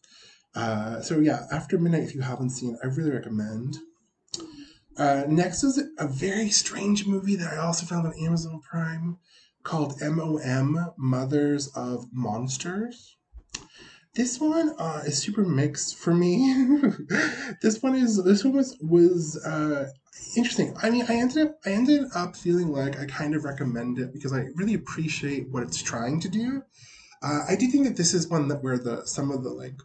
Uh, 0.57 1.03
so 1.03 1.21
yeah, 1.21 1.47
After 1.53 1.79
Midnight, 1.79 2.05
if 2.05 2.15
you 2.15 2.23
haven't 2.23 2.51
seen, 2.51 2.79
I 2.83 2.87
really 2.87 3.11
recommend. 3.11 3.77
Uh, 4.97 5.25
next 5.29 5.63
is 5.63 5.83
a 5.99 6.09
very 6.09 6.49
strange 6.49 7.07
movie 7.07 7.37
that 7.37 7.53
I 7.53 7.59
also 7.59 7.85
found 7.85 8.07
on 8.07 8.15
Amazon 8.19 8.61
Prime 8.61 9.19
called 9.63 10.01
MOM 10.01 10.93
Mothers 10.97 11.69
of 11.77 12.07
Monsters. 12.13 13.17
This 14.15 14.41
one 14.41 14.75
uh, 14.79 15.03
is 15.05 15.19
super 15.19 15.45
mixed 15.45 15.97
for 15.97 16.15
me. 16.15 16.67
this 17.61 17.83
one 17.83 17.95
is 17.95 18.25
this 18.25 18.43
one 18.43 18.55
was 18.55 18.79
was 18.81 19.37
uh, 19.45 19.91
interesting. 20.39 20.75
I 20.83 20.89
mean, 20.89 21.05
I 21.07 21.17
ended 21.17 21.49
up 21.49 21.59
I 21.67 21.73
ended 21.73 22.05
up 22.15 22.35
feeling 22.35 22.69
like 22.69 22.99
I 22.99 23.05
kind 23.05 23.35
of 23.35 23.45
recommend 23.45 23.99
it 23.99 24.15
because 24.15 24.33
I 24.33 24.47
really 24.55 24.73
appreciate 24.73 25.51
what 25.51 25.65
it's 25.65 25.83
trying 25.83 26.21
to 26.21 26.31
do. 26.31 26.63
Uh, 27.23 27.41
I 27.47 27.57
do 27.57 27.67
think 27.67 27.85
that 27.87 27.97
this 27.97 28.15
is 28.15 28.29
one 28.29 28.49
that 28.49 28.63
where 28.63 28.79
the 28.79 29.05
some 29.05 29.31
of 29.31 29.43
the 29.43 29.51
like 29.51 29.83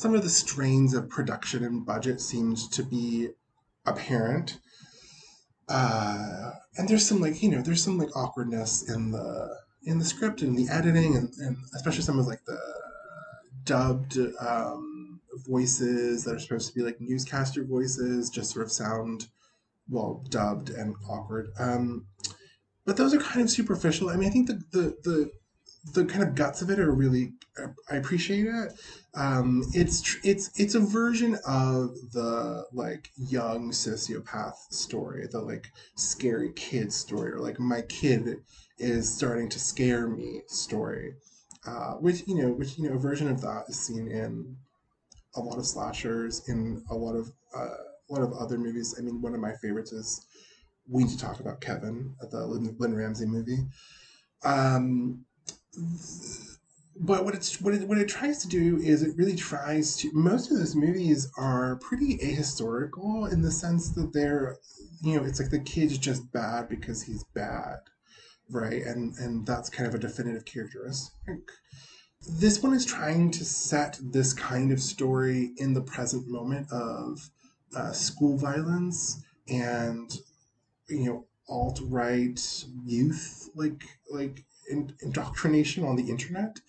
some 0.00 0.14
of 0.14 0.22
the 0.22 0.30
strains 0.30 0.94
of 0.94 1.10
production 1.10 1.62
and 1.62 1.84
budget 1.84 2.22
seems 2.22 2.66
to 2.68 2.82
be 2.82 3.28
apparent. 3.84 4.58
Uh, 5.68 6.52
and 6.78 6.88
there's 6.88 7.06
some 7.06 7.20
like 7.20 7.42
you 7.42 7.50
know 7.50 7.60
there's 7.60 7.84
some 7.84 7.98
like 7.98 8.16
awkwardness 8.16 8.88
in 8.88 9.10
the 9.10 9.54
in 9.84 9.98
the 9.98 10.04
script 10.04 10.40
and 10.40 10.56
the 10.56 10.72
editing 10.72 11.16
and, 11.16 11.30
and 11.40 11.56
especially 11.76 12.00
some 12.00 12.18
of 12.18 12.26
like 12.26 12.42
the 12.46 12.58
dubbed 13.64 14.18
um, 14.40 15.20
voices 15.46 16.24
that 16.24 16.34
are 16.34 16.40
supposed 16.40 16.68
to 16.68 16.74
be 16.74 16.82
like 16.82 16.96
newscaster 16.98 17.62
voices 17.62 18.30
just 18.30 18.52
sort 18.52 18.64
of 18.64 18.72
sound 18.72 19.26
well 19.88 20.24
dubbed 20.30 20.70
and 20.70 20.94
awkward 21.08 21.50
um, 21.58 22.06
but 22.86 22.96
those 22.96 23.14
are 23.14 23.20
kind 23.20 23.42
of 23.42 23.50
superficial 23.50 24.08
i 24.10 24.16
mean 24.16 24.28
i 24.28 24.32
think 24.32 24.46
the 24.46 24.62
the, 24.72 24.96
the 25.04 25.30
the 25.94 26.04
kind 26.04 26.22
of 26.22 26.34
guts 26.34 26.62
of 26.62 26.70
it 26.70 26.78
are 26.78 26.92
really 26.92 27.32
I 27.90 27.96
appreciate 27.96 28.46
it. 28.46 28.72
Um, 29.14 29.64
it's 29.74 30.16
it's 30.22 30.50
it's 30.58 30.74
a 30.74 30.80
version 30.80 31.36
of 31.46 31.94
the 32.12 32.66
like 32.72 33.10
young 33.16 33.70
sociopath 33.70 34.54
story, 34.70 35.26
the 35.30 35.40
like 35.40 35.68
scary 35.96 36.52
kid 36.54 36.92
story, 36.92 37.32
or 37.32 37.40
like 37.40 37.58
my 37.58 37.82
kid 37.82 38.38
is 38.78 39.12
starting 39.14 39.48
to 39.50 39.58
scare 39.58 40.08
me 40.08 40.42
story. 40.48 41.14
Uh, 41.66 41.92
which 41.94 42.22
you 42.26 42.34
know, 42.36 42.50
which 42.50 42.78
you 42.78 42.88
know, 42.88 42.96
a 42.96 42.98
version 42.98 43.28
of 43.28 43.40
that 43.40 43.64
is 43.68 43.78
seen 43.78 44.08
in 44.08 44.56
a 45.34 45.40
lot 45.40 45.58
of 45.58 45.66
slashers, 45.66 46.48
in 46.48 46.82
a 46.90 46.94
lot 46.94 47.14
of 47.14 47.30
uh, 47.54 47.74
a 48.08 48.12
lot 48.12 48.22
of 48.22 48.32
other 48.32 48.58
movies. 48.58 48.94
I 48.98 49.02
mean, 49.02 49.20
one 49.20 49.34
of 49.34 49.40
my 49.40 49.52
favorites 49.54 49.92
is 49.92 50.24
we 50.88 51.04
need 51.04 51.10
to 51.10 51.18
talk 51.18 51.40
about 51.40 51.60
Kevin, 51.60 52.14
the 52.30 52.46
Lynn, 52.46 52.76
Lynn 52.78 52.96
Ramsay 52.96 53.26
movie. 53.26 53.58
Um, 54.42 55.24
but 56.96 57.24
what 57.24 57.34
it's 57.34 57.60
what 57.60 57.74
it, 57.74 57.86
what 57.88 57.98
it 57.98 58.08
tries 58.08 58.38
to 58.38 58.48
do 58.48 58.78
is 58.78 59.02
it 59.02 59.16
really 59.16 59.36
tries 59.36 59.96
to 59.96 60.10
most 60.12 60.50
of 60.50 60.58
those 60.58 60.74
movies 60.74 61.30
are 61.36 61.76
pretty 61.76 62.18
ahistorical 62.18 63.32
in 63.32 63.42
the 63.42 63.50
sense 63.50 63.90
that 63.90 64.12
they're 64.12 64.56
you 65.02 65.16
know 65.16 65.24
it's 65.24 65.40
like 65.40 65.50
the 65.50 65.60
kid's 65.60 65.96
just 65.98 66.30
bad 66.32 66.68
because 66.68 67.02
he's 67.02 67.24
bad 67.34 67.78
right? 68.50 68.82
And 68.82 69.14
and 69.16 69.46
that's 69.46 69.70
kind 69.70 69.88
of 69.88 69.94
a 69.94 69.98
definitive 69.98 70.44
characteristic. 70.44 71.40
This 72.28 72.62
one 72.62 72.74
is 72.74 72.84
trying 72.84 73.30
to 73.32 73.44
set 73.44 73.98
this 74.02 74.34
kind 74.34 74.72
of 74.72 74.80
story 74.80 75.52
in 75.56 75.72
the 75.72 75.80
present 75.80 76.28
moment 76.28 76.70
of 76.70 77.30
uh, 77.74 77.92
school 77.92 78.36
violence 78.36 79.22
and 79.48 80.12
you 80.88 81.04
know 81.04 81.24
alt 81.48 81.80
right 81.84 82.64
youth 82.84 83.48
like 83.54 83.82
like 84.10 84.44
in, 84.70 84.94
indoctrination 85.02 85.84
on 85.84 85.96
the 85.96 86.08
internet, 86.08 86.60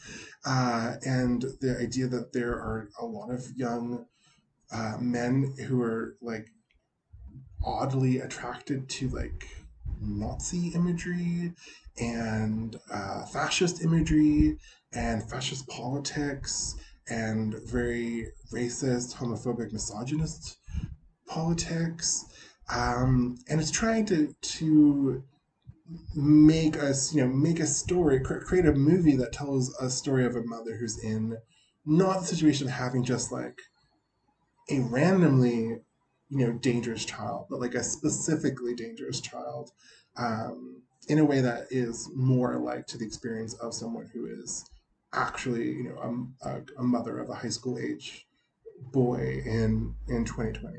uh, 0.46 0.96
and 1.06 1.44
the 1.62 1.78
idea 1.80 2.08
that 2.08 2.34
there 2.34 2.54
are 2.54 2.90
a 3.00 3.06
lot 3.06 3.32
of 3.32 3.46
young 3.56 4.06
uh, 4.72 4.98
men 5.00 5.54
who 5.68 5.82
are 5.82 6.16
like 6.22 6.48
oddly 7.64 8.20
attracted 8.20 8.90
to 8.90 9.10
like 9.10 9.46
Nazi 10.02 10.70
imagery 10.70 11.54
and 12.00 12.76
uh, 12.92 13.26
fascist 13.26 13.84
imagery 13.84 14.58
and 14.94 15.30
fascist 15.30 15.68
politics 15.68 16.76
and 17.10 17.56
very 17.66 18.28
racist, 18.54 19.16
homophobic, 19.16 19.72
misogynist 19.72 20.58
politics. 21.28 22.26
Um, 22.74 23.38
and 23.50 23.60
it's 23.60 23.72
trying 23.72 24.06
to 24.08 24.34
to 24.42 25.24
make 26.16 26.78
us, 26.78 27.14
you 27.14 27.22
know, 27.22 27.28
make 27.28 27.60
a 27.60 27.66
story, 27.66 28.20
create 28.20 28.66
a 28.66 28.74
movie 28.74 29.16
that 29.18 29.34
tells 29.34 29.76
a 29.76 29.90
story 29.90 30.26
of 30.26 30.36
a 30.36 30.44
mother 30.44 30.76
who's 30.76 31.04
in 31.04 31.38
not 31.86 32.22
the 32.22 32.28
situation 32.28 32.68
of 32.68 32.74
having 32.74 33.04
just 33.04 33.32
like 33.32 33.60
a 34.70 34.80
randomly, 34.80 35.80
you 36.30 36.48
know, 36.48 36.54
dangerous 36.54 37.06
child, 37.06 37.48
but 37.50 37.60
like 37.60 37.76
a 37.76 37.84
specifically 37.84 38.74
dangerous 38.76 39.20
child, 39.20 39.72
um, 40.18 40.82
in 41.08 41.20
a 41.20 41.26
way 41.26 41.42
that 41.42 41.68
is 41.72 42.10
more 42.16 42.58
like 42.58 42.86
to 42.88 42.98
the 42.98 43.06
experience 43.06 43.54
of 43.56 43.74
someone 43.74 44.10
who 44.14 44.26
is 44.28 44.70
actually, 45.14 45.72
you 45.72 45.90
know, 45.90 46.30
a, 46.44 46.50
a, 46.50 46.62
a 46.80 46.84
mother 46.84 47.20
of 47.20 47.30
a 47.30 47.36
high 47.36 47.50
school 47.50 47.78
age 47.78 48.28
boy 48.92 49.42
in 49.46 49.94
in 50.08 50.26
2020. 50.26 50.78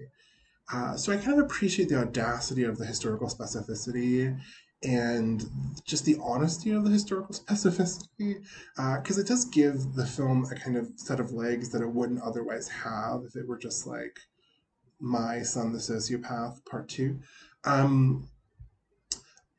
Uh, 0.72 0.96
so 0.96 1.12
I 1.12 1.16
kind 1.16 1.38
of 1.38 1.44
appreciate 1.44 1.88
the 1.88 2.00
audacity 2.00 2.62
of 2.62 2.78
the 2.78 2.86
historical 2.86 3.28
specificity 3.28 4.38
and 4.84 5.48
just 5.84 6.04
the 6.04 6.16
honesty 6.22 6.70
of 6.70 6.84
the 6.84 6.90
historical 6.90 7.34
specificity 7.34 8.42
because 8.76 9.18
uh, 9.18 9.20
it 9.20 9.26
does 9.26 9.44
give 9.46 9.94
the 9.94 10.06
film 10.06 10.46
a 10.50 10.54
kind 10.54 10.76
of 10.76 10.88
set 10.96 11.20
of 11.20 11.32
legs 11.32 11.70
that 11.70 11.82
it 11.82 11.88
wouldn't 11.88 12.22
otherwise 12.22 12.68
have 12.68 13.22
if 13.24 13.36
it 13.36 13.46
were 13.46 13.58
just 13.58 13.86
like 13.86 14.20
my 15.00 15.42
son 15.42 15.72
the 15.72 15.78
sociopath 15.78 16.64
part 16.64 16.88
two. 16.88 17.18
Um, 17.64 18.28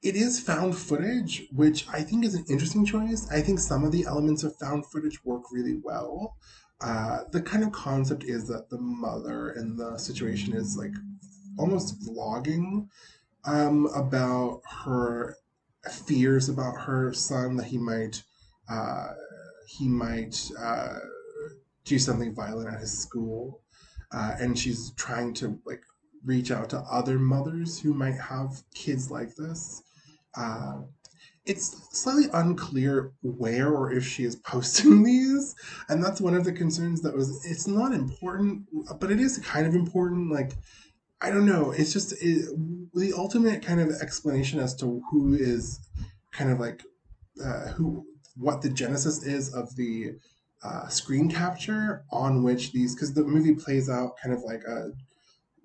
it 0.01 0.15
is 0.17 0.37
found 0.37 0.77
footage 0.77 1.47
which 1.53 1.87
i 1.87 2.01
think 2.01 2.25
is 2.25 2.35
an 2.35 2.45
interesting 2.49 2.85
choice. 2.85 3.29
I 3.31 3.41
think 3.41 3.59
some 3.59 3.83
of 3.85 3.91
the 3.91 4.05
elements 4.05 4.43
of 4.43 4.57
found 4.57 4.85
footage 4.85 5.23
work 5.23 5.43
really 5.51 5.79
well. 5.81 6.35
Uh, 6.81 7.19
the 7.31 7.41
kind 7.41 7.63
of 7.63 7.71
concept 7.71 8.25
is 8.25 8.45
that 8.49 8.69
the 8.69 8.77
mother 8.77 9.51
in 9.51 9.77
the 9.77 9.97
situation 9.97 10.53
is 10.53 10.75
like 10.75 10.91
almost 11.57 12.01
vlogging 12.01 12.89
um, 13.45 13.87
about 13.95 14.61
her 14.85 15.37
fears 15.91 16.49
about 16.49 16.79
her 16.81 17.13
son 17.13 17.57
that 17.57 17.65
he 17.65 17.77
might 17.77 18.23
uh, 18.69 19.09
he 19.67 19.87
might 19.87 20.49
uh, 20.59 20.99
do 21.83 21.99
something 21.99 22.33
violent 22.33 22.73
at 22.73 22.79
his 22.79 22.97
school, 22.97 23.61
uh, 24.11 24.35
and 24.39 24.57
she's 24.57 24.91
trying 24.91 25.33
to 25.33 25.59
like 25.65 25.81
reach 26.25 26.51
out 26.51 26.69
to 26.69 26.79
other 26.79 27.19
mothers 27.19 27.79
who 27.79 27.93
might 27.93 28.15
have 28.15 28.63
kids 28.73 29.11
like 29.11 29.35
this. 29.35 29.83
Uh, 30.35 30.81
it's 31.45 31.89
slightly 31.91 32.29
unclear 32.33 33.11
where 33.21 33.69
or 33.73 33.91
if 33.91 34.07
she 34.07 34.23
is 34.23 34.37
posting 34.37 35.03
these, 35.05 35.55
and 35.89 36.03
that's 36.03 36.21
one 36.21 36.35
of 36.35 36.45
the 36.45 36.53
concerns 36.53 37.01
that 37.01 37.15
was. 37.15 37.45
It's 37.45 37.67
not 37.67 37.93
important, 37.93 38.65
but 38.99 39.11
it 39.11 39.19
is 39.19 39.39
kind 39.39 39.67
of 39.67 39.75
important. 39.75 40.31
Like 40.31 40.53
I 41.23 41.29
don't 41.29 41.45
know. 41.45 41.71
It's 41.71 41.93
just 41.93 42.11
it, 42.21 42.49
the 42.93 43.13
ultimate 43.13 43.63
kind 43.65 43.79
of 43.79 43.89
explanation 44.01 44.59
as 44.59 44.75
to 44.75 45.01
who 45.09 45.33
is 45.33 45.79
kind 46.31 46.51
of 46.51 46.59
like 46.59 46.83
uh, 47.43 47.69
who 47.69 48.05
what 48.35 48.61
the 48.61 48.69
genesis 48.69 49.23
is 49.23 49.53
of 49.53 49.75
the 49.77 50.15
uh, 50.63 50.89
screen 50.89 51.29
capture 51.29 52.03
on 52.11 52.43
which 52.43 52.73
these 52.73 52.93
because 52.93 53.13
the 53.13 53.23
movie 53.23 53.55
plays 53.55 53.89
out 53.89 54.17
kind 54.21 54.35
of 54.35 54.41
like 54.43 54.63
a 54.67 54.91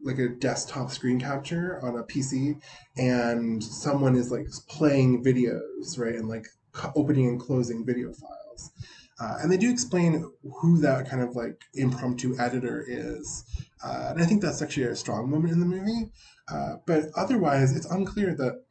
like 0.05 0.19
a 0.19 0.29
desktop 0.29 0.93
screen 0.93 1.19
capture 1.19 1.81
on 1.83 1.99
a 1.99 2.05
PC, 2.05 2.61
and 2.97 3.63
someone 3.63 4.15
is 4.15 4.31
like 4.31 4.47
playing 4.69 5.25
videos, 5.25 5.99
right, 5.99 6.15
and 6.15 6.29
like 6.29 6.47
opening 6.95 7.27
and 7.27 7.41
closing 7.41 7.85
video 7.85 8.13
files. 8.13 8.71
Uh, 9.21 9.39
and 9.43 9.51
they 9.51 9.57
do 9.57 9.69
explain 9.69 10.25
who 10.61 10.79
that 10.81 11.11
kind 11.11 11.21
of 11.21 11.35
like 11.35 11.61
impromptu 11.75 12.37
editor 12.39 12.85
is. 12.87 13.45
Uh, 13.83 14.09
and 14.11 14.23
I 14.23 14.27
think 14.27 14.43
that's 14.43 14.63
actually 14.63 14.85
a 14.87 14.97
strong 14.97 15.31
moment 15.31 15.53
in 15.53 15.61
the 15.61 15.67
movie. 15.67 16.11
Uh, 16.51 16.77
but 16.87 17.05
otherwise, 17.17 17.77
it's 17.77 17.87
unclear 17.87 18.35
that 18.35 18.65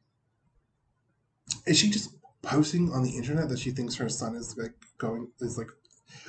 is 1.65 1.77
she 1.77 1.89
just 1.89 2.09
posting 2.41 2.91
on 2.91 3.03
the 3.03 3.11
internet 3.11 3.49
that 3.49 3.59
she 3.59 3.71
thinks 3.71 3.95
her 3.95 4.09
son 4.09 4.35
is 4.35 4.55
like 4.57 4.73
going 4.97 5.29
is 5.39 5.57
like 5.57 5.69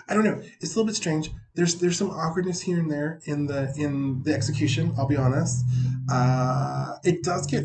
I 0.09 0.15
don't 0.15 0.25
know. 0.25 0.41
It's 0.61 0.75
a 0.75 0.79
little 0.79 0.87
bit 0.87 0.97
strange. 0.97 1.31
There's 1.55 1.77
there's 1.77 1.97
some 1.97 2.11
awkwardness 2.11 2.61
here 2.61 2.79
and 2.79 2.91
there 2.91 3.21
in 3.25 3.47
the 3.47 3.73
in 3.77 4.23
the 4.23 4.35
execution. 4.35 4.93
I'll 4.97 5.07
be 5.07 5.17
honest. 5.17 5.65
Uh, 6.11 6.97
it 7.05 7.23
does 7.23 7.47
get 7.47 7.65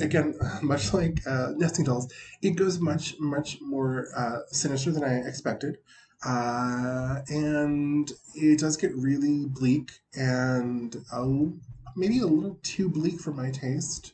again 0.00 0.38
much 0.62 0.92
like 0.92 1.26
uh, 1.26 1.52
nesting 1.56 1.84
dolls. 1.84 2.12
It 2.42 2.52
goes 2.52 2.78
much 2.78 3.14
much 3.18 3.58
more 3.60 4.08
uh, 4.16 4.40
sinister 4.48 4.90
than 4.90 5.04
I 5.04 5.16
expected. 5.26 5.78
Uh, 6.24 7.20
and 7.28 8.12
it 8.34 8.58
does 8.58 8.76
get 8.76 8.94
really 8.96 9.46
bleak 9.46 9.90
and 10.14 10.96
maybe 11.96 12.18
a 12.18 12.26
little 12.26 12.58
too 12.62 12.88
bleak 12.88 13.20
for 13.20 13.32
my 13.32 13.50
taste. 13.50 14.12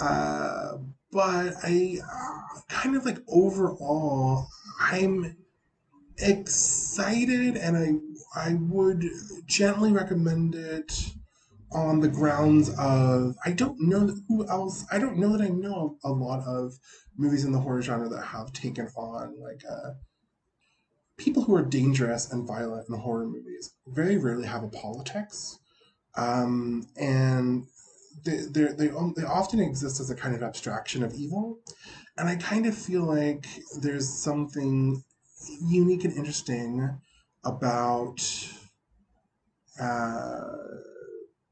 Uh, 0.00 0.78
but 1.12 1.54
I 1.62 1.98
uh, 2.02 2.60
kind 2.68 2.96
of 2.96 3.04
like 3.04 3.18
overall, 3.28 4.48
I'm 4.80 5.36
excited 6.18 7.56
and 7.56 7.76
I 7.76 8.48
I 8.48 8.54
would 8.54 9.04
gently 9.46 9.92
recommend 9.92 10.54
it 10.54 10.92
on 11.72 12.00
the 12.00 12.08
grounds 12.08 12.70
of 12.78 13.36
I 13.44 13.52
don't 13.52 13.80
know 13.80 14.10
who 14.28 14.46
else 14.48 14.84
I 14.90 14.98
don't 14.98 15.18
know 15.18 15.36
that 15.36 15.44
I 15.44 15.48
know 15.48 15.96
a 16.04 16.10
lot 16.10 16.44
of 16.46 16.74
movies 17.16 17.44
in 17.44 17.52
the 17.52 17.60
horror 17.60 17.82
genre 17.82 18.08
that 18.08 18.24
have 18.24 18.52
taken 18.52 18.88
on 18.96 19.40
like 19.40 19.62
a 19.64 19.96
people 21.20 21.42
who 21.44 21.54
are 21.54 21.62
dangerous 21.62 22.32
and 22.32 22.46
violent 22.46 22.88
in 22.88 22.94
horror 22.96 23.26
movies 23.26 23.74
very 23.86 24.16
rarely 24.16 24.46
have 24.46 24.62
a 24.62 24.68
politics. 24.68 25.58
Um, 26.16 26.86
and 26.96 27.66
they, 28.24 28.38
they, 28.50 28.64
they, 28.72 28.86
they 28.86 29.24
often 29.24 29.60
exist 29.60 30.00
as 30.00 30.10
a 30.10 30.14
kind 30.14 30.34
of 30.34 30.42
abstraction 30.42 31.02
of 31.02 31.12
evil. 31.14 31.58
And 32.16 32.26
I 32.28 32.36
kind 32.36 32.64
of 32.64 32.76
feel 32.76 33.04
like 33.04 33.46
there's 33.80 34.08
something 34.08 35.04
unique 35.62 36.04
and 36.04 36.16
interesting 36.16 36.98
about 37.44 38.20
uh, 39.78 40.40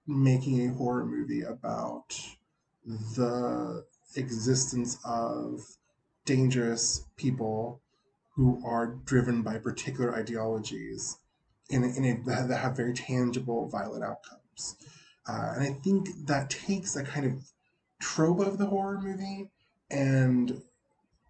making 0.06 0.66
a 0.66 0.74
horror 0.74 1.04
movie 1.04 1.42
about 1.42 2.18
the 2.86 3.84
existence 4.16 4.96
of 5.04 5.60
dangerous 6.24 7.04
people 7.16 7.82
who 8.38 8.62
are 8.64 8.94
driven 9.04 9.42
by 9.42 9.58
particular 9.58 10.14
ideologies 10.14 11.18
in, 11.70 11.82
in 11.82 12.04
a, 12.04 12.46
that 12.46 12.60
have 12.60 12.76
very 12.76 12.94
tangible 12.94 13.68
violent 13.68 14.04
outcomes. 14.04 14.76
Uh, 15.28 15.54
and 15.56 15.62
I 15.64 15.72
think 15.82 16.06
that 16.26 16.48
takes 16.48 16.94
a 16.94 17.02
kind 17.02 17.26
of 17.26 17.32
trope 18.00 18.38
of 18.38 18.56
the 18.56 18.66
horror 18.66 19.00
movie 19.00 19.50
and 19.90 20.62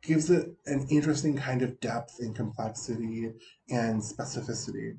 gives 0.03 0.29
it 0.29 0.51
an 0.67 0.87
interesting 0.91 1.35
kind 1.35 1.63
of 1.63 1.81
depth 1.81 2.17
and 2.21 2.37
complexity 2.37 3.33
and 3.71 4.03
specificity 4.03 4.99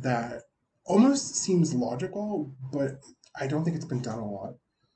that 0.00 0.44
almost 0.86 1.36
seems 1.36 1.74
logical, 1.74 2.50
but 2.72 3.00
I 3.38 3.46
don't 3.46 3.64
think 3.64 3.76
it's 3.76 3.84
been 3.84 4.00
done 4.00 4.18
a 4.18 4.26
lot. 4.26 4.54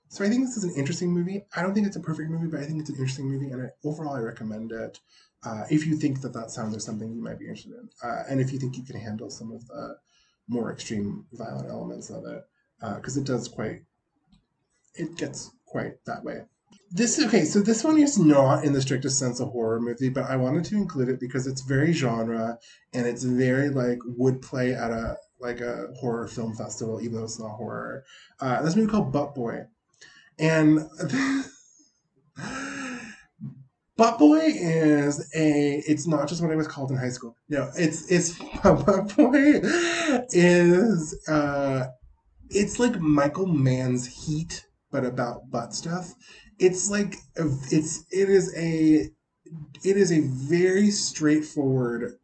So 0.08 0.24
I 0.24 0.30
think 0.30 0.46
this 0.46 0.56
is 0.56 0.64
an 0.64 0.74
interesting 0.76 1.10
movie. 1.10 1.44
I 1.54 1.60
don't 1.60 1.74
think 1.74 1.86
it's 1.86 1.96
a 1.96 2.00
perfect 2.00 2.30
movie, 2.30 2.48
but 2.48 2.60
I 2.60 2.64
think 2.64 2.80
it's 2.80 2.88
an 2.88 2.96
interesting 2.96 3.30
movie, 3.30 3.50
and 3.50 3.66
I, 3.66 3.68
overall 3.84 4.14
I 4.14 4.20
recommend 4.20 4.72
it 4.72 4.98
uh, 5.44 5.64
if 5.70 5.86
you 5.86 5.96
think 5.96 6.20
that 6.20 6.32
that 6.32 6.50
sounds 6.50 6.72
like 6.72 6.80
something 6.80 7.12
you 7.12 7.22
might 7.22 7.38
be 7.38 7.46
interested 7.46 7.72
in, 7.72 7.88
uh, 8.02 8.22
and 8.28 8.40
if 8.40 8.52
you 8.52 8.58
think 8.58 8.76
you 8.76 8.84
can 8.84 8.98
handle 8.98 9.30
some 9.30 9.52
of 9.52 9.66
the 9.66 9.96
more 10.48 10.72
extreme 10.72 11.24
violent 11.32 11.68
elements 11.68 12.10
of 12.10 12.24
it, 12.26 12.44
because 12.96 13.16
uh, 13.16 13.20
it 13.20 13.26
does 13.26 13.48
quite, 13.48 13.82
it 14.94 15.16
gets 15.16 15.50
quite 15.66 16.04
that 16.04 16.22
way. 16.22 16.42
This 16.90 17.18
okay, 17.22 17.44
so 17.44 17.60
this 17.60 17.84
one 17.84 17.98
is 17.98 18.18
not 18.18 18.64
in 18.64 18.72
the 18.72 18.80
strictest 18.80 19.18
sense 19.18 19.40
a 19.40 19.46
horror 19.46 19.80
movie, 19.80 20.10
but 20.10 20.24
I 20.24 20.36
wanted 20.36 20.64
to 20.66 20.76
include 20.76 21.08
it 21.08 21.20
because 21.20 21.46
it's 21.46 21.62
very 21.62 21.92
genre 21.92 22.58
and 22.92 23.06
it's 23.06 23.24
very 23.24 23.70
like 23.70 23.98
would 24.04 24.42
play 24.42 24.74
at 24.74 24.90
a 24.90 25.16
like 25.40 25.60
a 25.60 25.88
horror 25.98 26.28
film 26.28 26.54
festival, 26.54 27.00
even 27.00 27.16
though 27.16 27.24
it's 27.24 27.40
not 27.40 27.56
horror. 27.56 28.04
Uh, 28.40 28.62
this 28.62 28.76
movie 28.76 28.90
called 28.90 29.12
Butt 29.12 29.34
Boy, 29.34 29.64
and. 30.38 30.88
Butt 33.96 34.18
Boy 34.18 34.40
is 34.40 35.30
a. 35.34 35.82
It's 35.86 36.06
not 36.06 36.28
just 36.28 36.42
what 36.42 36.50
I 36.50 36.56
was 36.56 36.66
called 36.66 36.90
in 36.90 36.96
high 36.96 37.10
school. 37.10 37.36
No, 37.48 37.70
it's 37.76 38.10
it's 38.10 38.38
Butt 38.62 39.14
Boy 39.16 39.60
is 40.30 41.28
uh, 41.28 41.86
it's 42.48 42.78
like 42.78 43.00
Michael 43.00 43.46
Mann's 43.46 44.06
Heat, 44.06 44.66
but 44.90 45.04
about 45.04 45.50
butt 45.50 45.74
stuff. 45.74 46.14
It's 46.58 46.90
like 46.90 47.16
it's 47.70 48.04
it 48.10 48.30
is 48.30 48.54
a 48.56 49.08
it 49.84 49.96
is 49.96 50.12
a 50.12 50.20
very 50.20 50.90
straightforward 50.90 52.14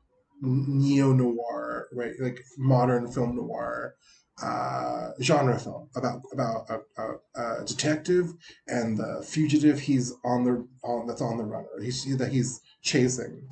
neo 0.40 1.12
noir, 1.12 1.88
right? 1.92 2.12
Like 2.18 2.40
modern 2.56 3.10
film 3.10 3.36
noir 3.36 3.94
uh, 4.42 5.10
genre 5.20 5.58
film 5.58 5.88
about 5.96 6.22
about 6.32 6.70
a, 6.70 7.02
a, 7.02 7.60
a, 7.60 7.64
detective 7.64 8.32
and 8.68 8.96
the 8.96 9.24
fugitive 9.26 9.80
he's 9.80 10.14
on 10.24 10.44
the 10.44 10.66
on 10.84 11.06
that's 11.06 11.20
on 11.20 11.36
the 11.36 11.44
run 11.44 11.64
or 11.74 11.82
he's 11.82 12.16
that 12.18 12.32
he's 12.32 12.60
chasing. 12.82 13.42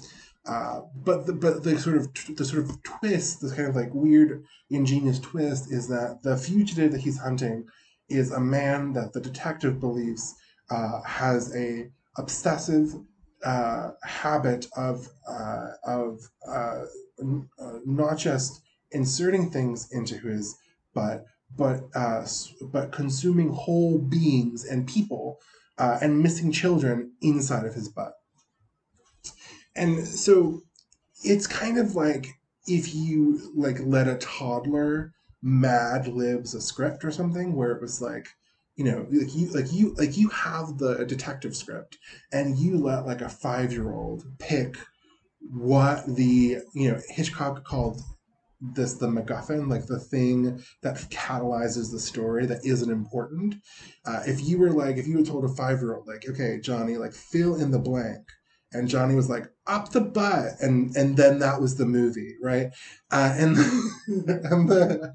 Uh, 0.47 0.83
but 0.95 1.27
the 1.27 1.33
but 1.33 1.65
the 1.65 1.79
sort 1.79 1.97
of 1.97 2.09
the 2.37 2.45
sort 2.45 2.63
of 2.63 2.83
twist, 2.85 3.41
this 3.41 3.53
kind 3.53 3.69
of 3.69 3.75
like 3.75 3.93
weird 3.93 4.45
ingenious 4.71 5.19
twist, 5.19 5.73
is 5.73 5.89
that 5.89 6.21
the 6.23 6.37
fugitive 6.37 6.93
that 6.93 7.01
he's 7.01 7.19
hunting 7.19 7.67
is 8.09 8.31
a 8.31 8.41
man 8.41 8.93
that 8.93 9.13
the 9.13 9.21
detective 9.21 9.81
believes 9.81 10.37
uh, 10.71 11.03
has 11.03 11.55
a 11.57 11.91
obsessive 12.17 12.95
uh, 13.45 13.91
habit 14.05 14.67
of 14.77 15.09
uh, 15.29 15.69
of 15.85 16.31
uh, 16.49 16.85
uh, 17.59 17.79
not 17.85 18.17
just 18.17 18.63
inserting 18.93 19.51
things 19.51 19.89
into 19.93 20.17
his 20.19 20.57
but 20.97 21.27
but 21.57 21.83
uh, 21.95 22.27
but 22.73 22.91
consuming 22.91 23.51
whole 23.51 23.99
beings 23.99 24.65
and 24.65 24.89
people 24.89 25.39
uh, 25.79 25.99
and 26.01 26.21
missing 26.21 26.51
children 26.51 27.13
inside 27.23 27.65
of 27.67 27.75
his 27.75 27.89
butt. 27.89 28.15
And 29.77 30.07
so 30.09 30.63
it's 31.23 31.47
kind 31.47 31.79
of 31.79 31.95
like 31.95 32.29
if 32.67 32.95
you 32.95 33.53
like 33.55 33.77
let 33.81 34.09
a 34.09 34.17
toddler 34.17 35.13
Mad 35.43 36.09
Libs 36.09 36.55
a 36.55 36.61
script 36.61 37.05
or 37.05 37.11
something 37.11 37.55
where 37.55 37.73
it 37.73 37.83
was 37.83 38.01
like, 38.01 38.27
you 38.75 38.85
know, 38.85 39.07
like 39.13 39.35
you 39.35 39.53
like 39.53 39.73
you 39.73 39.95
like 39.95 40.17
you 40.17 40.29
have 40.31 40.79
the 40.79 41.05
detective 41.05 41.55
script 41.55 41.99
and 42.33 42.59
you 42.59 42.79
let 42.79 43.07
like 43.07 43.21
a 43.21 43.29
five 43.29 43.71
year 43.71 43.93
old 43.93 44.25
pick 44.39 44.77
what 45.53 46.05
the 46.07 46.59
you 46.75 46.91
know 46.91 47.01
Hitchcock 47.09 47.65
called 47.65 48.01
this 48.61 48.95
the 48.95 49.07
MacGuffin, 49.07 49.69
like 49.69 49.87
the 49.87 49.99
thing 49.99 50.63
that 50.83 50.97
catalyzes 51.11 51.91
the 51.91 52.01
story 52.01 52.47
that 52.47 52.65
isn't 52.65 52.91
important. 52.91 53.57
Uh, 54.05 54.23
if 54.27 54.47
you 54.47 54.59
were 54.59 54.71
like, 54.71 54.97
if 54.97 55.07
you 55.07 55.19
had 55.19 55.27
told 55.27 55.45
a 55.45 55.49
five 55.49 55.81
year 55.81 55.95
old, 55.95 56.07
like, 56.07 56.29
okay, 56.29 56.59
Johnny, 56.61 56.97
like 56.97 57.13
fill 57.13 57.57
in 57.57 57.71
the 57.71 57.79
blank, 57.79 58.27
and 58.73 58.89
Johnny 58.89 59.15
was 59.15 59.29
like, 59.29 59.47
up 59.67 59.91
the 59.91 60.01
butt, 60.01 60.53
and 60.61 60.95
and 60.97 61.17
then 61.17 61.39
that 61.41 61.61
was 61.61 61.77
the 61.77 61.87
movie, 61.87 62.35
right? 62.43 62.69
Uh, 63.11 63.35
and 63.37 63.57
and 64.07 64.69
the 64.69 65.15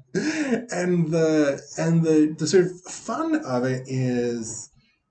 and 0.70 1.10
the 1.10 1.60
and 1.78 2.02
the 2.04 2.34
the 2.38 2.46
sort 2.46 2.66
of 2.66 2.80
fun 2.82 3.36
of 3.44 3.64
it 3.64 3.82
is. 3.86 4.68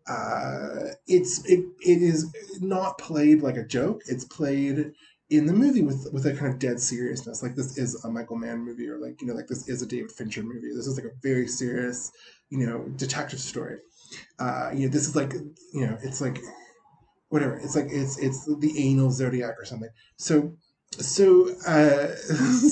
Uh, 0.08 0.88
it's 1.08 1.46
it, 1.46 1.64
it 1.86 2.02
is 2.02 2.26
not 2.60 2.98
played 2.98 3.42
like 3.42 3.56
a 3.56 3.64
joke. 3.64 4.02
It's 4.08 4.26
played 4.26 4.92
in 5.32 5.46
the 5.46 5.54
movie 5.54 5.82
with 5.82 6.10
with 6.12 6.26
a 6.26 6.34
kind 6.34 6.54
of 6.54 6.60
dead 6.60 6.80
seriousness. 6.80 7.42
Like 7.42 7.56
this 7.56 7.78
is 7.78 8.04
a 8.04 8.10
Michael 8.10 8.36
Mann 8.36 8.60
movie, 8.60 8.88
or 8.88 9.00
like 9.00 9.22
you 9.22 9.28
know, 9.28 9.34
like 9.34 9.48
this 9.48 9.68
is 9.68 9.82
a 9.82 9.88
David 9.88 10.12
Fincher 10.12 10.44
movie. 10.44 10.74
This 10.76 10.86
is 10.86 10.98
like 10.98 11.06
a 11.06 11.16
very 11.24 11.48
serious, 11.48 12.12
you 12.50 12.66
know, 12.66 12.84
detective 12.98 13.40
story. 13.40 13.78
Uh, 14.40 14.72
you 14.74 14.86
know, 14.86 14.92
this 14.92 15.08
is 15.08 15.16
like 15.16 15.34
you 15.74 15.88
know, 15.88 15.98
it's 16.04 16.20
like 16.20 16.38
whatever. 17.30 17.56
It's 17.56 17.78
like 17.78 17.88
it's 17.90 18.20
it's 18.20 18.46
the 18.46 18.74
anal 18.78 19.10
zodiac 19.10 19.56
or 19.58 19.64
something. 19.64 19.90
So 20.18 20.54
so 20.92 21.56
uh, 21.66 22.14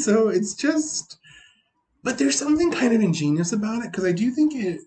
so 0.04 0.28
it's 0.28 0.54
just, 0.54 1.18
but 2.04 2.18
there's 2.18 2.38
something 2.38 2.72
kind 2.72 2.94
of 2.94 3.02
ingenious 3.02 3.54
about 3.54 3.86
it 3.86 3.92
because 3.92 4.04
I 4.04 4.12
do 4.12 4.32
think 4.32 4.54
it, 4.54 4.82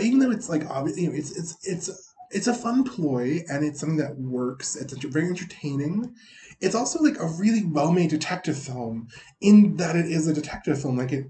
even 0.00 0.18
though 0.18 0.30
it's 0.30 0.48
like 0.48 0.68
obviously 0.70 1.02
you 1.02 1.10
know, 1.10 1.14
it's 1.14 1.36
it's 1.36 1.58
it's 1.62 2.14
it's 2.30 2.46
a 2.46 2.54
fun 2.54 2.84
ploy 2.84 3.40
and 3.50 3.64
it's 3.64 3.80
something 3.80 3.98
that 3.98 4.16
works. 4.16 4.76
It's 4.76 4.94
very 5.04 5.28
entertaining 5.28 6.14
it's 6.60 6.74
also 6.74 7.02
like 7.02 7.18
a 7.18 7.26
really 7.26 7.64
well-made 7.64 8.10
detective 8.10 8.58
film 8.58 9.08
in 9.40 9.76
that 9.76 9.96
it 9.96 10.06
is 10.06 10.26
a 10.26 10.34
detective 10.34 10.80
film. 10.80 10.96
Like 10.96 11.12
it, 11.12 11.26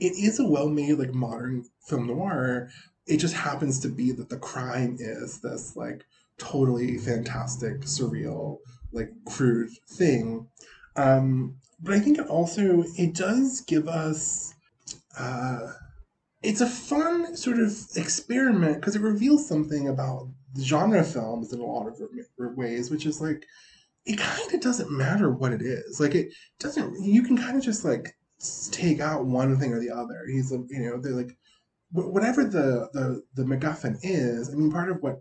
it 0.00 0.12
is 0.12 0.38
a 0.38 0.46
well-made 0.46 0.94
like 0.94 1.14
modern 1.14 1.64
film 1.86 2.06
noir. 2.06 2.70
It 3.06 3.18
just 3.18 3.34
happens 3.34 3.80
to 3.80 3.88
be 3.88 4.12
that 4.12 4.28
the 4.28 4.38
crime 4.38 4.96
is 5.00 5.40
this 5.40 5.74
like 5.76 6.04
totally 6.38 6.98
fantastic, 6.98 7.80
surreal, 7.80 8.58
like 8.92 9.10
crude 9.26 9.70
thing. 9.88 10.46
Um, 10.96 11.56
but 11.80 11.94
I 11.94 12.00
think 12.00 12.18
it 12.18 12.26
also 12.28 12.84
it 12.96 13.14
does 13.14 13.60
give 13.62 13.88
us. 13.88 14.54
Uh, 15.18 15.72
it's 16.42 16.60
a 16.60 16.68
fun 16.68 17.36
sort 17.36 17.58
of 17.58 17.76
experiment 17.96 18.76
because 18.76 18.94
it 18.94 19.02
reveals 19.02 19.48
something 19.48 19.88
about 19.88 20.28
genre 20.60 21.02
films 21.02 21.52
in 21.52 21.58
a 21.58 21.64
lot 21.64 21.88
of 21.88 21.98
ways, 22.38 22.90
which 22.90 23.04
is 23.06 23.20
like 23.20 23.44
it 24.08 24.18
kind 24.18 24.54
of 24.54 24.60
doesn't 24.60 24.90
matter 24.90 25.30
what 25.30 25.52
it 25.52 25.60
is. 25.60 26.00
Like 26.00 26.14
it 26.14 26.32
doesn't. 26.58 27.04
You 27.04 27.22
can 27.22 27.36
kind 27.36 27.56
of 27.58 27.62
just 27.62 27.84
like 27.84 28.16
take 28.70 29.00
out 29.00 29.26
one 29.26 29.56
thing 29.58 29.74
or 29.74 29.80
the 29.80 29.90
other. 29.90 30.24
He's 30.26 30.50
you 30.50 30.66
know 30.80 30.98
they're 30.98 31.12
like 31.12 31.36
whatever 31.92 32.44
the 32.44 32.88
the 32.94 33.22
the 33.34 33.44
MacGuffin 33.44 33.98
is. 34.02 34.48
I 34.48 34.56
mean, 34.56 34.72
part 34.72 34.90
of 34.90 35.02
what 35.02 35.20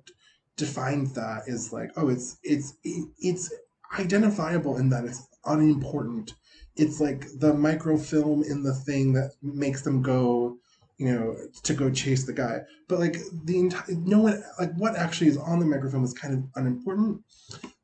defines 0.56 1.14
that 1.14 1.44
is 1.46 1.72
like 1.72 1.92
oh 1.98 2.10
it's 2.10 2.38
it's 2.42 2.74
it's 2.84 3.54
identifiable 4.00 4.78
in 4.78 4.90
that 4.90 5.04
it's 5.04 5.28
unimportant. 5.46 6.34
It's 6.78 7.02
like 7.02 7.26
the 7.40 7.54
microfilm 7.54 8.44
in 8.44 8.64
the 8.64 8.74
thing 8.74 9.12
that 9.14 9.32
makes 9.42 9.82
them 9.82 10.02
go 10.02 10.58
you 10.98 11.14
know, 11.14 11.36
to 11.62 11.76
go 11.76 11.92
chase 11.92 12.26
the 12.26 12.34
guy. 12.34 12.62
But 12.88 13.00
like 13.00 13.18
the 13.44 13.60
entire, 13.60 13.96
no 13.96 14.20
one, 14.20 14.44
like 14.60 14.74
what 14.74 14.96
actually 14.96 15.28
is 15.28 15.38
on 15.38 15.60
the 15.60 15.66
microfilm 15.66 16.04
is 16.04 16.14
kind 16.14 16.34
of 16.34 16.44
unimportant. 16.56 17.22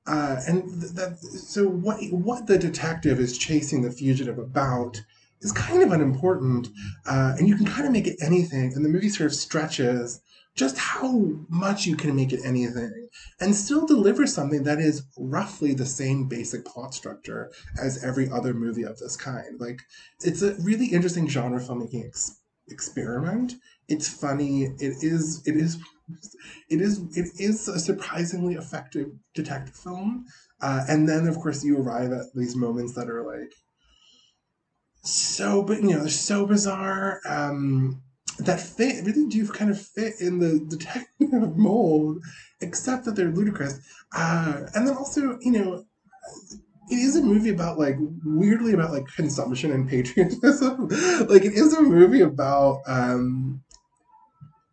Uh, 0.06 0.42
and 0.48 0.70
that 0.82 1.18
so 1.20 1.68
what 1.68 1.98
what 2.12 2.46
the 2.46 2.58
detective 2.58 3.20
is 3.20 3.38
chasing 3.38 3.82
the 3.82 3.92
fugitive 3.92 4.38
about 4.38 5.02
is 5.42 5.52
kind 5.54 5.82
of 5.82 5.92
unimportant, 5.92 6.70
uh, 7.06 7.36
and 7.38 7.48
you 7.48 7.56
can 7.56 7.66
kind 7.66 7.86
of 7.86 7.92
make 7.92 8.08
it 8.08 8.18
anything. 8.22 8.74
And 8.74 8.84
the 8.84 8.90
movie 8.90 9.10
sort 9.10 9.32
of 9.32 9.36
stretches 9.36 10.22
just 10.56 10.78
how 10.78 11.32
much 11.50 11.86
you 11.86 11.96
can 11.96 12.16
make 12.16 12.32
it 12.32 12.42
anything, 12.46 13.08
and 13.40 13.56
still 13.56 13.88
deliver 13.88 14.28
something 14.28 14.64
that 14.64 14.80
is 14.80 15.04
roughly 15.18 15.74
the 15.74 15.86
same 15.86 16.28
basic 16.28 16.66
plot 16.66 16.94
structure 16.94 17.52
as 17.82 18.04
every 18.04 18.30
other 18.30 18.54
movie 18.54 18.84
of 18.84 19.00
this 19.00 19.16
kind. 19.16 19.60
Like 19.60 19.82
it's 20.22 20.42
a 20.42 20.56
really 20.56 20.88
interesting 20.88 21.28
genre 21.28 21.60
filmmaking 21.60 22.06
ex- 22.06 22.40
experiment. 22.68 23.56
It's 23.88 24.08
funny. 24.08 24.64
It 24.64 25.02
is. 25.02 25.42
It 25.46 25.56
is 25.56 25.78
it 26.70 26.82
is 26.82 27.00
it 27.18 27.30
is 27.40 27.68
a 27.68 27.80
surprisingly 27.80 28.56
effective 28.56 29.12
detective 29.34 29.76
film, 29.76 30.26
uh, 30.62 30.84
and 30.88 31.08
then 31.08 31.28
of 31.28 31.36
course 31.40 31.64
you 31.64 31.78
arrive 31.78 32.12
at 32.12 32.26
these 32.34 32.56
moments 32.56 32.94
that 32.96 33.10
are 33.10 33.24
like 33.24 33.54
so, 35.04 35.64
but 35.64 35.82
you 35.82 35.92
know, 35.92 36.00
they're 36.00 36.10
so 36.10 36.46
bizarre. 36.46 37.20
Um, 37.28 38.02
that 38.40 38.60
fit 38.60 39.06
really 39.06 39.28
do 39.28 39.48
kind 39.48 39.70
of 39.70 39.80
fit 39.80 40.16
in 40.20 40.40
the 40.40 40.66
detective 40.68 41.10
mold, 41.58 42.20
except 42.62 43.06
that 43.06 43.16
they're 43.16 43.30
ludicrous. 43.30 43.80
Uh, 44.16 44.62
and 44.74 44.88
then 44.88 44.96
also, 44.96 45.38
you 45.42 45.52
know, 45.52 45.86
it 46.90 46.96
is 46.96 47.16
a 47.16 47.22
movie 47.22 47.50
about 47.50 47.78
like 47.78 47.96
weirdly 48.26 48.74
about 48.74 48.92
like 48.92 49.06
consumption 49.16 49.72
and 49.72 49.90
patriotism. 49.90 50.88
like 51.28 51.44
it 51.44 51.54
is 51.54 51.74
a 51.74 51.82
movie 51.82 52.22
about 52.22 52.82
um 52.88 53.62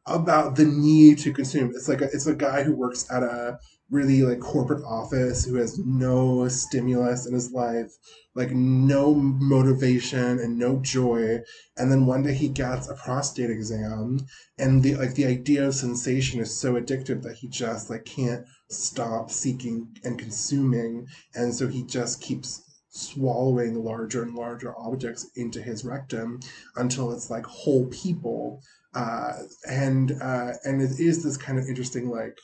about 0.07 0.57
the 0.57 0.65
need 0.65 1.19
to 1.19 1.33
consume. 1.33 1.71
It's 1.75 1.89
like 1.89 2.01
a, 2.01 2.05
it's 2.05 2.27
a 2.27 2.35
guy 2.35 2.63
who 2.63 2.75
works 2.75 3.11
at 3.11 3.23
a 3.23 3.59
really 3.91 4.23
like 4.23 4.41
corporate 4.41 4.85
office 4.85 5.45
who 5.45 5.57
has 5.57 5.79
no 5.79 6.49
stimulus 6.49 7.27
in 7.27 7.35
his 7.35 7.53
life, 7.53 7.91
like 8.35 8.51
no 8.53 9.15
motivation 9.15 10.39
and 10.39 10.59
no 10.59 10.81
joy. 10.81 11.41
And 11.77 11.91
then 11.91 12.07
one 12.07 12.23
day 12.23 12.35
he 12.35 12.49
gets 12.49 12.89
a 12.89 12.95
prostate 12.95 13.51
exam 13.51 14.21
and 14.59 14.83
the 14.83 14.95
like 14.95 15.15
the 15.15 15.27
idea 15.27 15.67
of 15.67 15.75
sensation 15.75 16.41
is 16.41 16.57
so 16.57 16.75
addictive 16.75 17.23
that 17.23 17.37
he 17.37 17.49
just 17.49 17.91
like 17.91 18.05
can't 18.05 18.47
stop 18.71 19.31
seeking 19.31 19.97
and 20.05 20.19
consuming. 20.19 21.07
And 21.35 21.55
so 21.55 21.67
he 21.67 21.85
just 21.85 22.21
keeps 22.21 22.63
swallowing 22.93 23.85
larger 23.85 24.23
and 24.23 24.35
larger 24.35 24.75
objects 24.79 25.31
into 25.37 25.63
his 25.63 25.85
rectum 25.85 26.41
until 26.77 27.13
it's 27.13 27.31
like 27.31 27.47
whole 27.47 27.87
people 27.87 28.63
uh, 28.95 29.33
and 29.69 30.13
uh, 30.21 30.53
and 30.65 30.83
it 30.83 30.99
is 30.99 31.23
this 31.23 31.37
kind 31.37 31.59
of 31.59 31.67
interesting 31.67 32.09
like 32.11 32.39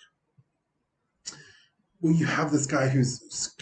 well 2.01 2.15
you 2.15 2.27
have 2.27 2.51
this 2.51 2.67
guy 2.67 2.89
who's 2.89 3.55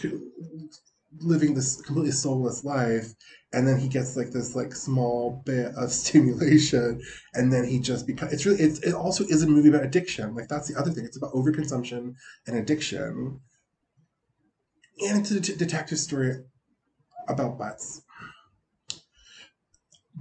living 1.19 1.53
this 1.53 1.81
completely 1.81 2.11
soulless 2.11 2.63
life 2.63 3.13
and 3.53 3.67
then 3.67 3.79
he 3.79 3.87
gets 3.87 4.17
like 4.17 4.31
this 4.31 4.55
like 4.55 4.75
small 4.75 5.41
bit 5.45 5.73
of 5.75 5.91
stimulation 6.01 7.01
and 7.33 7.51
then 7.51 7.63
he 7.65 7.79
just 7.79 8.05
becomes 8.05 8.33
it's 8.33 8.45
really 8.45 8.61
it's, 8.61 8.79
it 8.79 8.93
also 8.93 9.23
is 9.25 9.41
a 9.41 9.47
movie 9.47 9.69
about 9.69 9.83
addiction. 9.83 10.35
Like 10.35 10.47
that's 10.47 10.67
the 10.67 10.79
other 10.79 10.91
thing. 10.91 11.05
It's 11.05 11.17
about 11.17 11.33
overconsumption 11.33 12.15
and 12.47 12.57
addiction. 12.57 13.39
And 14.99 15.19
it's 15.19 15.31
a 15.31 15.55
detective 15.57 15.99
story 15.99 16.43
about 17.27 17.57
butts 17.57 18.01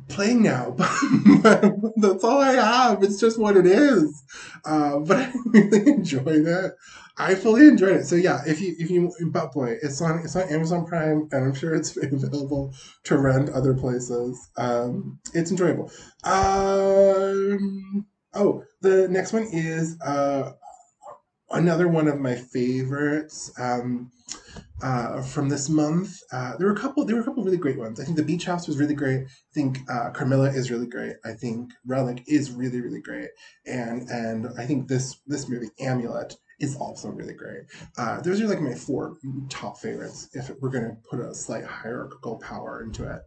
playing 0.09 0.43
now, 0.43 0.71
but 1.43 1.75
that's 1.97 2.25
all 2.25 2.41
I 2.41 2.53
have. 2.53 3.03
It's 3.03 3.21
just 3.21 3.39
what 3.39 3.57
it 3.57 3.67
is. 3.67 4.23
Uh, 4.65 4.99
but 4.99 5.19
I 5.19 5.33
really 5.47 5.91
enjoyed 5.91 6.47
it. 6.47 6.73
I 7.17 7.37
fully 7.37 7.69
enjoyed 7.69 7.97
it. 7.97 8.07
So 8.07 8.17
yeah, 8.17 8.43
if 8.47 8.61
you 8.61 8.75
if 8.79 8.91
you 8.91 9.13
Butt 9.31 9.53
Boy, 9.53 9.77
it's 9.83 10.01
on 10.03 10.21
it's 10.21 10.35
on 10.35 10.49
Amazon 10.49 10.85
Prime, 10.85 11.29
and 11.31 11.45
I'm 11.45 11.55
sure 11.55 11.75
it's 11.75 11.97
available 12.03 12.75
to 13.05 13.19
rent 13.19 13.51
other 13.51 13.75
places. 13.75 14.51
Um, 14.57 15.21
it's 15.33 15.51
enjoyable. 15.51 15.91
Um, 16.25 18.07
oh, 18.35 18.65
the 18.81 19.09
next 19.09 19.33
one 19.33 19.45
is 19.45 20.01
uh, 20.01 20.53
another 21.51 21.87
one 21.89 22.09
of 22.09 22.19
my 22.19 22.35
favorites. 22.35 23.53
Um, 23.59 24.11
uh, 24.85 25.23
from 25.23 25.49
this 25.49 25.71
month. 25.71 26.21
Uh, 26.31 26.57
there 26.59 26.67
were 26.67 26.75
a 26.75 26.79
couple. 26.79 27.05
There 27.07 27.17
were 27.17 27.23
a 27.23 27.25
couple 27.25 27.43
really 27.43 27.57
great 27.57 27.79
ones. 27.79 27.99
I 27.99 28.05
think 28.05 28.19
the 28.19 28.23
Beach 28.23 28.45
House 28.45 28.69
was 28.69 28.77
really 28.77 28.95
great. 28.95 29.23
I 29.23 29.53
think 29.55 29.79
uh, 29.89 30.11
Carmilla 30.11 30.51
is 30.51 30.71
really 30.71 30.87
great. 30.87 31.17
I 31.25 31.33
think 31.33 31.73
Relic 31.87 32.23
is 32.27 32.51
really 32.51 32.83
really 32.83 33.01
great. 33.01 33.31
And 33.67 34.03
and 34.11 34.49
I 34.59 34.67
think 34.67 34.87
this 34.87 35.21
this 35.27 35.49
movie 35.49 35.71
Amulet 35.81 36.37
is 36.61 36.77
also 36.77 37.09
really 37.09 37.33
great. 37.33 37.63
Uh, 37.97 38.21
those 38.21 38.43
are 38.43 38.47
like 38.47 38.61
my 38.61 38.75
four 38.75 39.17
top 39.49 39.79
favorites. 39.79 40.29
If 40.35 40.51
we're 40.61 40.69
gonna 40.69 40.99
put 41.11 41.19
a 41.19 41.35
slight 41.35 41.65
hierarchical 41.65 42.39
power 42.41 42.83
into 42.83 43.11
it. 43.11 43.23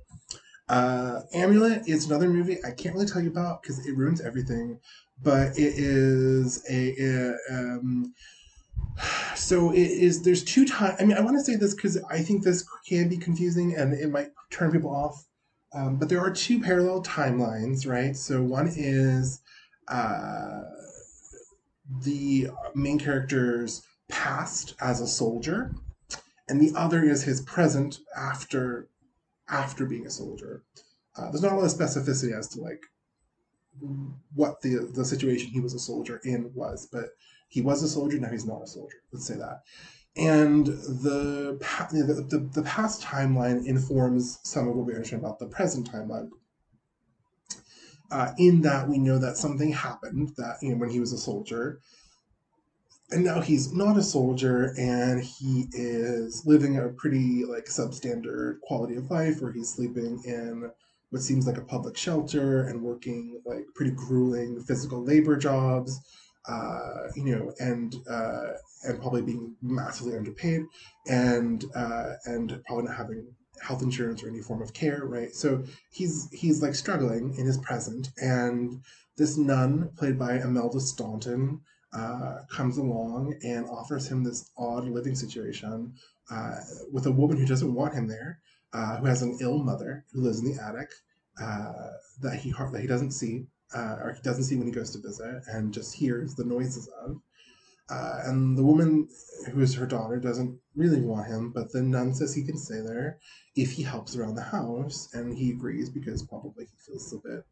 Uh, 0.70 1.22
Amulet 1.34 1.88
is 1.88 2.06
another 2.06 2.30
movie 2.30 2.58
I 2.64 2.72
can't 2.72 2.94
really 2.94 3.08
tell 3.08 3.22
you 3.22 3.30
about 3.30 3.64
because 3.64 3.84
it 3.88 3.98
ruins 3.98 4.22
everything. 4.22 4.80
But 5.24 5.58
it 5.58 5.74
is 5.76 6.64
a, 6.70 6.94
a 7.00 7.36
um, 7.50 8.14
so 9.36 9.72
it 9.72 9.80
is 9.80 10.24
there's 10.24 10.44
two 10.44 10.66
times 10.66 10.96
i 11.00 11.06
mean 11.06 11.18
i 11.18 11.22
want 11.22 11.36
to 11.38 11.44
say 11.44 11.56
this 11.56 11.74
because 11.76 11.98
i 12.10 12.20
think 12.20 12.44
this 12.44 12.66
can 12.88 13.08
be 13.10 13.18
confusing 13.18 13.76
and 13.76 13.94
it 13.94 14.10
might 14.10 14.30
turn 14.52 14.72
people 14.72 14.90
off 14.90 15.26
Um, 15.74 15.98
but 15.98 16.10
there 16.10 16.22
are 16.22 16.32
two 16.32 16.60
parallel 16.62 17.04
timelines, 17.04 17.86
right? 17.88 18.16
So 18.16 18.42
one 18.42 18.72
is 18.76 19.42
uh, 19.90 20.62
the 22.04 22.50
main 22.74 22.98
character's 23.00 23.82
past 24.10 24.76
as 24.80 25.02
a 25.02 25.08
soldier, 25.08 25.72
and 26.48 26.62
the 26.62 26.74
other 26.76 27.04
is 27.04 27.24
his 27.24 27.42
present 27.42 28.00
after 28.18 28.88
after 29.50 29.86
being 29.86 30.08
a 30.08 30.10
soldier. 30.10 30.64
Uh, 31.16 31.30
there's 31.32 31.42
not 31.44 31.54
a 31.54 31.56
lot 31.56 31.66
of 31.66 31.72
specificity 31.78 32.38
as 32.38 32.48
to 32.50 32.62
like 32.62 32.82
what 34.34 34.62
the 34.62 34.90
the 34.94 35.06
situation 35.06 35.52
he 35.52 35.60
was 35.60 35.74
a 35.74 35.80
soldier 35.80 36.22
in 36.24 36.52
was, 36.54 36.88
but 36.92 37.10
he 37.48 37.62
was 37.62 37.84
a 37.84 37.88
soldier. 37.88 38.20
Now 38.20 38.30
he's 38.30 38.46
not 38.46 38.64
a 38.64 38.68
soldier. 38.68 38.98
Let's 39.12 39.28
say 39.28 39.36
that. 39.36 39.62
And 40.16 40.66
the, 40.66 41.58
the, 41.92 42.26
the, 42.28 42.50
the 42.54 42.64
past 42.64 43.02
timeline 43.02 43.66
informs 43.66 44.40
some 44.44 44.68
of 44.68 44.76
what 44.76 44.86
we 44.86 44.94
understand 44.94 45.22
about 45.22 45.40
the 45.40 45.48
present 45.48 45.92
timeline. 45.92 46.30
Uh, 48.10 48.32
in 48.38 48.62
that 48.62 48.88
we 48.88 48.98
know 48.98 49.20
that 49.20 49.36
something 49.36 49.74
happened 49.74 50.32
that 50.38 50.56
you 50.62 50.70
know 50.70 50.78
when 50.78 50.90
he 50.90 51.00
was 51.00 51.12
a 51.12 51.18
soldier 51.18 51.82
and 53.12 53.24
now 53.24 53.42
he's 53.42 53.74
not 53.74 53.98
a 53.98 54.04
soldier 54.04 54.74
and 54.78 55.24
he 55.24 55.68
is 55.74 56.44
living 56.46 56.78
a 56.78 56.90
pretty 56.90 57.46
like 57.46 57.66
substandard 57.66 58.60
quality 58.62 58.96
of 58.96 59.10
life 59.10 59.42
where 59.42 59.52
he's 59.52 59.74
sleeping 59.74 60.22
in 60.26 60.70
what 61.10 61.22
seems 61.22 61.48
like 61.48 61.58
a 61.58 61.66
public 61.66 61.98
shelter 61.98 62.64
and 62.64 62.82
working 62.82 63.42
like 63.46 63.66
pretty 63.76 63.92
grueling 63.92 64.62
physical 64.62 65.04
labor 65.04 65.38
jobs 65.38 66.00
uh, 66.48 67.08
you 67.16 67.36
know 67.36 67.54
and 67.60 67.96
uh, 68.10 68.54
and 68.84 69.00
probably 69.00 69.22
being 69.22 69.56
massively 69.62 70.16
underpaid 70.16 70.62
and 71.08 71.66
uh, 71.76 72.14
and 72.26 72.62
probably 72.66 72.86
not 72.86 72.96
having 72.96 73.28
health 73.62 73.82
insurance 73.82 74.24
or 74.24 74.30
any 74.30 74.42
form 74.42 74.62
of 74.62 74.74
care, 74.74 75.04
right? 75.06 75.34
So 75.34 75.64
he's 75.92 76.30
he's 76.32 76.62
like 76.62 76.76
struggling 76.76 77.36
in 77.38 77.46
his 77.46 77.58
present, 77.58 78.10
and 78.22 78.82
this 79.18 79.38
nun, 79.38 79.90
played 79.98 80.18
by 80.18 80.40
Imelda 80.40 80.80
Staunton, 80.80 81.62
uh, 81.94 82.40
comes 82.50 82.78
along 82.78 83.36
and 83.44 83.66
offers 83.66 84.08
him 84.08 84.24
this 84.24 84.50
odd 84.58 84.86
living 84.86 85.16
situation 85.16 85.94
uh, 86.32 86.58
with 86.92 87.06
a 87.08 87.12
woman 87.12 87.38
who 87.38 87.46
doesn't 87.46 87.74
want 87.74 87.94
him 87.94 88.08
there, 88.08 88.40
uh, 88.74 88.98
who 88.98 89.06
has 89.08 89.22
an 89.22 89.38
ill 89.42 89.58
mother 89.64 90.06
who 90.14 90.22
lives 90.22 90.40
in 90.40 90.52
the 90.52 90.64
attic 90.64 90.92
that 92.22 92.40
he 92.40 92.52
that 92.52 92.82
he 92.82 92.88
doesn't 92.88 93.12
see 93.12 93.46
uh, 93.76 93.98
or 94.02 94.14
he 94.14 94.22
doesn't 94.22 94.46
see 94.46 94.56
when 94.56 94.68
he 94.68 94.74
goes 94.74 94.92
to 94.92 95.00
visit, 95.00 95.44
and 95.48 95.74
just 95.74 95.96
hears 95.96 96.36
the 96.36 96.46
noises 96.46 96.90
of. 97.04 97.22
Uh, 97.90 98.20
and 98.26 98.58
the 98.58 98.64
woman 98.64 99.08
who 99.52 99.62
is 99.62 99.74
her 99.76 99.86
daughter 99.86 100.20
doesn't 100.20 100.60
really 100.76 101.00
want 101.00 101.28
him, 101.28 101.52
but 101.52 101.72
the 101.72 101.82
nun 101.82 102.14
says 102.14 102.34
he 102.34 102.44
can 102.44 102.58
stay 102.58 102.82
there 102.82 103.18
if 103.56 103.72
he 103.72 103.84
helps 103.84 104.16
around 104.16 104.36
the 104.36 104.42
house, 104.42 105.10
and 105.14 105.38
he 105.38 105.52
agrees 105.52 105.90
because 105.90 106.22
probably 106.24 106.66
he 106.66 106.92
feels 106.92 107.14
a 107.14 107.18
bit 107.18 107.46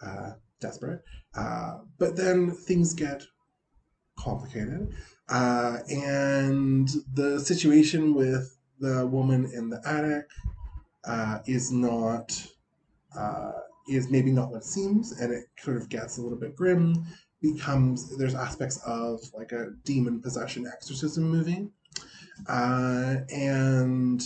uh, 0.00 0.30
desperate. 0.60 1.02
Uh, 1.34 1.78
but 1.98 2.16
then 2.16 2.52
things 2.52 2.94
get 2.94 3.24
complicated, 4.16 4.92
uh, 5.28 5.78
and 5.90 6.88
the 7.12 7.40
situation 7.40 8.14
with 8.14 8.56
the 8.78 9.06
woman 9.06 9.50
in 9.52 9.68
the 9.68 9.80
attic 9.84 10.26
uh, 11.04 11.38
is 11.46 11.72
not 11.72 12.46
uh, 13.16 13.52
is 13.88 14.10
maybe 14.10 14.30
not 14.30 14.50
what 14.50 14.58
it 14.58 14.64
seems, 14.64 15.20
and 15.20 15.32
it 15.32 15.46
sort 15.58 15.76
of 15.76 15.88
gets 15.88 16.18
a 16.18 16.22
little 16.22 16.38
bit 16.38 16.56
grim 16.56 17.04
becomes 17.42 18.16
there's 18.16 18.34
aspects 18.34 18.80
of 18.86 19.20
like 19.34 19.52
a 19.52 19.70
demon 19.84 20.22
possession 20.22 20.66
exorcism 20.66 21.24
movie. 21.24 21.68
Uh, 22.48 23.16
and 23.34 24.22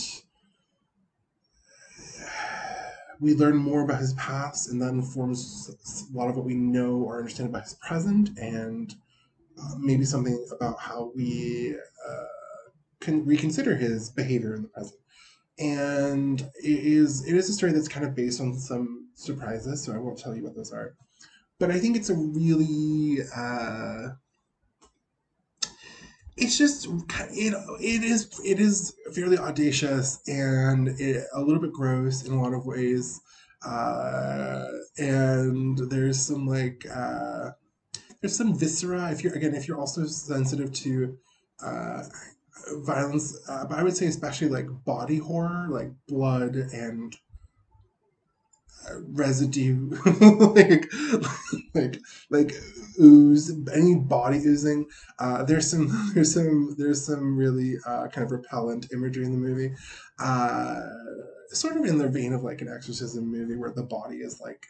we 3.19 3.33
learn 3.33 3.57
more 3.57 3.81
about 3.81 3.99
his 3.99 4.13
past 4.13 4.69
and 4.69 4.81
that 4.81 4.89
informs 4.89 6.07
a 6.13 6.17
lot 6.17 6.29
of 6.29 6.37
what 6.37 6.45
we 6.45 6.53
know 6.53 6.97
or 6.97 7.17
understand 7.17 7.49
about 7.49 7.63
his 7.63 7.73
present 7.75 8.29
and 8.37 8.95
uh, 9.59 9.75
maybe 9.79 10.05
something 10.05 10.45
about 10.51 10.79
how 10.79 11.11
we 11.15 11.75
uh, 12.07 12.69
can 12.99 13.25
reconsider 13.25 13.75
his 13.75 14.11
behavior 14.11 14.55
in 14.55 14.61
the 14.61 14.67
present. 14.67 14.99
And 15.59 16.41
it 16.63 16.79
is 16.83 17.27
it 17.27 17.35
is 17.35 17.49
a 17.49 17.53
story 17.53 17.71
that's 17.71 17.87
kind 17.87 18.05
of 18.05 18.13
based 18.13 18.39
on 18.39 18.53
some 18.53 19.06
surprises 19.17 19.83
so 19.83 19.93
i 19.93 19.97
won't 19.97 20.17
tell 20.17 20.35
you 20.35 20.43
what 20.43 20.55
those 20.55 20.71
are. 20.71 20.95
But 21.59 21.71
I 21.71 21.79
think 21.79 21.97
it's 21.97 22.09
a 22.09 22.15
really 22.15 23.17
uh, 23.35 24.09
it's 26.37 26.57
just 26.57 26.87
it 27.31 27.53
it 27.81 28.03
is 28.03 28.39
it 28.45 28.59
is 28.59 28.95
fairly 29.13 29.37
audacious 29.37 30.21
and 30.27 30.89
it, 30.99 31.25
a 31.33 31.41
little 31.41 31.61
bit 31.61 31.73
gross 31.73 32.23
in 32.23 32.33
a 32.33 32.41
lot 32.41 32.53
of 32.53 32.65
ways 32.65 33.19
uh, 33.65 34.65
and 34.99 35.79
there's 35.89 36.23
some 36.23 36.45
like 36.45 36.85
uh, 36.93 37.51
there's 38.21 38.37
some 38.37 38.57
viscera 38.57 39.11
if 39.11 39.23
you're 39.23 39.33
again 39.33 39.55
if 39.55 39.67
you're 39.67 39.79
also 39.79 40.05
sensitive 40.05 40.71
to 40.73 41.17
uh, 41.63 42.03
violence 42.85 43.35
uh, 43.49 43.65
but 43.65 43.79
I 43.79 43.83
would 43.83 43.97
say 43.97 44.05
especially 44.05 44.49
like 44.49 44.67
body 44.85 45.17
horror 45.17 45.67
like 45.71 45.89
blood 46.07 46.55
and 46.55 47.15
residue 48.95 49.89
like 50.55 50.91
like 51.73 51.99
like 52.29 52.53
ooze 52.99 53.51
any 53.73 53.95
body 53.95 54.37
oozing 54.37 54.87
uh, 55.19 55.43
there's 55.43 55.69
some 55.69 56.11
there's 56.13 56.33
some 56.33 56.75
there's 56.77 57.05
some 57.05 57.37
really 57.37 57.75
uh, 57.85 58.07
kind 58.07 58.25
of 58.25 58.31
repellent 58.31 58.87
imagery 58.93 59.25
in 59.25 59.31
the 59.31 59.37
movie 59.37 59.73
uh, 60.19 60.81
sort 61.49 61.77
of 61.77 61.85
in 61.85 61.97
the 61.97 62.07
vein 62.07 62.33
of 62.33 62.43
like 62.43 62.61
an 62.61 62.69
exorcism 62.69 63.29
movie 63.29 63.55
where 63.55 63.71
the 63.71 63.83
body 63.83 64.17
is 64.17 64.39
like 64.41 64.65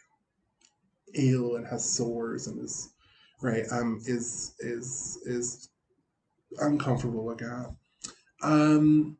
ill 1.14 1.56
and 1.56 1.66
has 1.66 1.88
sores 1.88 2.46
and 2.46 2.62
is 2.62 2.92
right 3.40 3.64
um 3.72 4.00
is 4.06 4.54
is 4.58 5.18
is 5.24 5.70
uncomfortable 6.60 7.24
look 7.24 7.42
at. 7.42 7.70
Um 8.42 9.16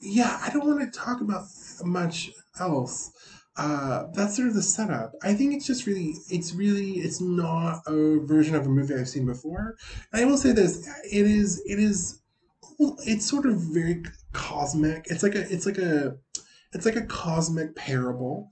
yeah 0.00 0.38
i 0.42 0.50
don't 0.50 0.66
want 0.66 0.80
to 0.80 0.98
talk 0.98 1.20
about 1.20 1.44
much 1.84 2.30
else 2.60 3.12
uh, 3.56 4.06
that's 4.12 4.36
sort 4.36 4.48
of 4.48 4.54
the 4.54 4.62
setup. 4.62 5.12
I 5.22 5.34
think 5.34 5.54
it's 5.54 5.66
just 5.66 5.86
really, 5.86 6.14
it's 6.28 6.52
really, 6.54 6.92
it's 6.92 7.20
not 7.20 7.82
a 7.86 8.18
version 8.20 8.54
of 8.56 8.66
a 8.66 8.68
movie 8.68 8.94
I've 8.94 9.08
seen 9.08 9.26
before. 9.26 9.76
And 10.12 10.22
I 10.22 10.24
will 10.24 10.36
say 10.36 10.52
this: 10.52 10.88
it 11.04 11.26
is, 11.26 11.62
it 11.66 11.78
is, 11.78 12.20
it's 13.06 13.28
sort 13.28 13.46
of 13.46 13.56
very 13.60 14.02
cosmic. 14.32 15.06
It's 15.08 15.22
like 15.22 15.36
a, 15.36 15.52
it's 15.52 15.66
like 15.66 15.78
a, 15.78 16.16
it's 16.72 16.84
like 16.84 16.96
a 16.96 17.06
cosmic 17.06 17.76
parable. 17.76 18.50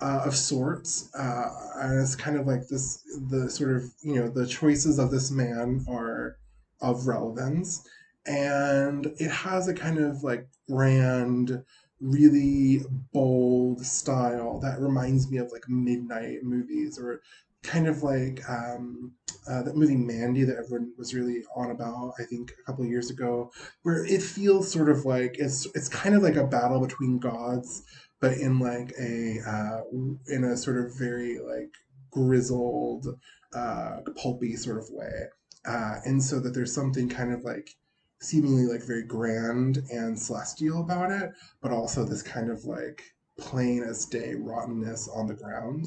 Uh, 0.00 0.22
of 0.24 0.36
sorts, 0.36 1.12
uh, 1.16 1.48
and 1.78 2.00
it's 2.00 2.14
kind 2.14 2.36
of 2.36 2.46
like 2.46 2.68
this. 2.68 3.02
The 3.30 3.50
sort 3.50 3.74
of 3.74 3.82
you 4.00 4.14
know 4.14 4.28
the 4.28 4.46
choices 4.46 4.96
of 4.96 5.10
this 5.10 5.32
man 5.32 5.84
are 5.88 6.36
of 6.80 7.08
relevance, 7.08 7.84
and 8.24 9.06
it 9.18 9.32
has 9.32 9.66
a 9.66 9.74
kind 9.74 9.98
of 9.98 10.22
like 10.22 10.46
grand 10.70 11.64
really 12.00 12.82
bold 13.12 13.84
style 13.84 14.60
that 14.60 14.80
reminds 14.80 15.30
me 15.30 15.38
of 15.38 15.50
like 15.52 15.68
midnight 15.68 16.42
movies 16.42 16.98
or 16.98 17.20
kind 17.62 17.86
of 17.88 18.02
like 18.02 18.40
um, 18.48 19.12
uh, 19.48 19.62
that 19.62 19.76
movie 19.76 19.96
Mandy 19.96 20.44
that 20.44 20.56
everyone 20.56 20.92
was 20.96 21.14
really 21.14 21.42
on 21.56 21.70
about. 21.70 22.14
I 22.18 22.24
think 22.24 22.52
a 22.58 22.62
couple 22.64 22.84
years 22.84 23.10
ago, 23.10 23.50
where 23.82 24.04
it 24.04 24.22
feels 24.22 24.70
sort 24.70 24.88
of 24.88 25.04
like 25.04 25.36
it's 25.38 25.66
it's 25.74 25.88
kind 25.88 26.14
of 26.14 26.22
like 26.22 26.36
a 26.36 26.46
battle 26.46 26.80
between 26.80 27.18
gods, 27.18 27.82
but 28.20 28.32
in 28.34 28.58
like 28.58 28.92
a 28.98 29.40
uh, 29.46 29.80
in 30.28 30.44
a 30.44 30.56
sort 30.56 30.78
of 30.78 30.96
very 30.96 31.38
like 31.40 31.74
grizzled, 32.10 33.06
uh, 33.54 34.00
pulpy 34.16 34.56
sort 34.56 34.78
of 34.78 34.88
way, 34.90 35.24
uh, 35.66 35.96
and 36.04 36.22
so 36.22 36.40
that 36.40 36.54
there's 36.54 36.74
something 36.74 37.08
kind 37.08 37.32
of 37.32 37.42
like 37.44 37.76
seemingly 38.20 38.66
like 38.66 38.82
very 38.82 39.04
grand 39.04 39.78
and 39.90 40.18
celestial 40.18 40.80
about 40.80 41.10
it, 41.10 41.30
but 41.62 41.72
also 41.72 42.04
this 42.04 42.22
kind 42.22 42.50
of 42.50 42.64
like 42.64 43.02
plain 43.38 43.82
as 43.84 44.04
day 44.06 44.34
rottenness 44.34 45.08
on 45.14 45.26
the 45.26 45.34
ground. 45.34 45.86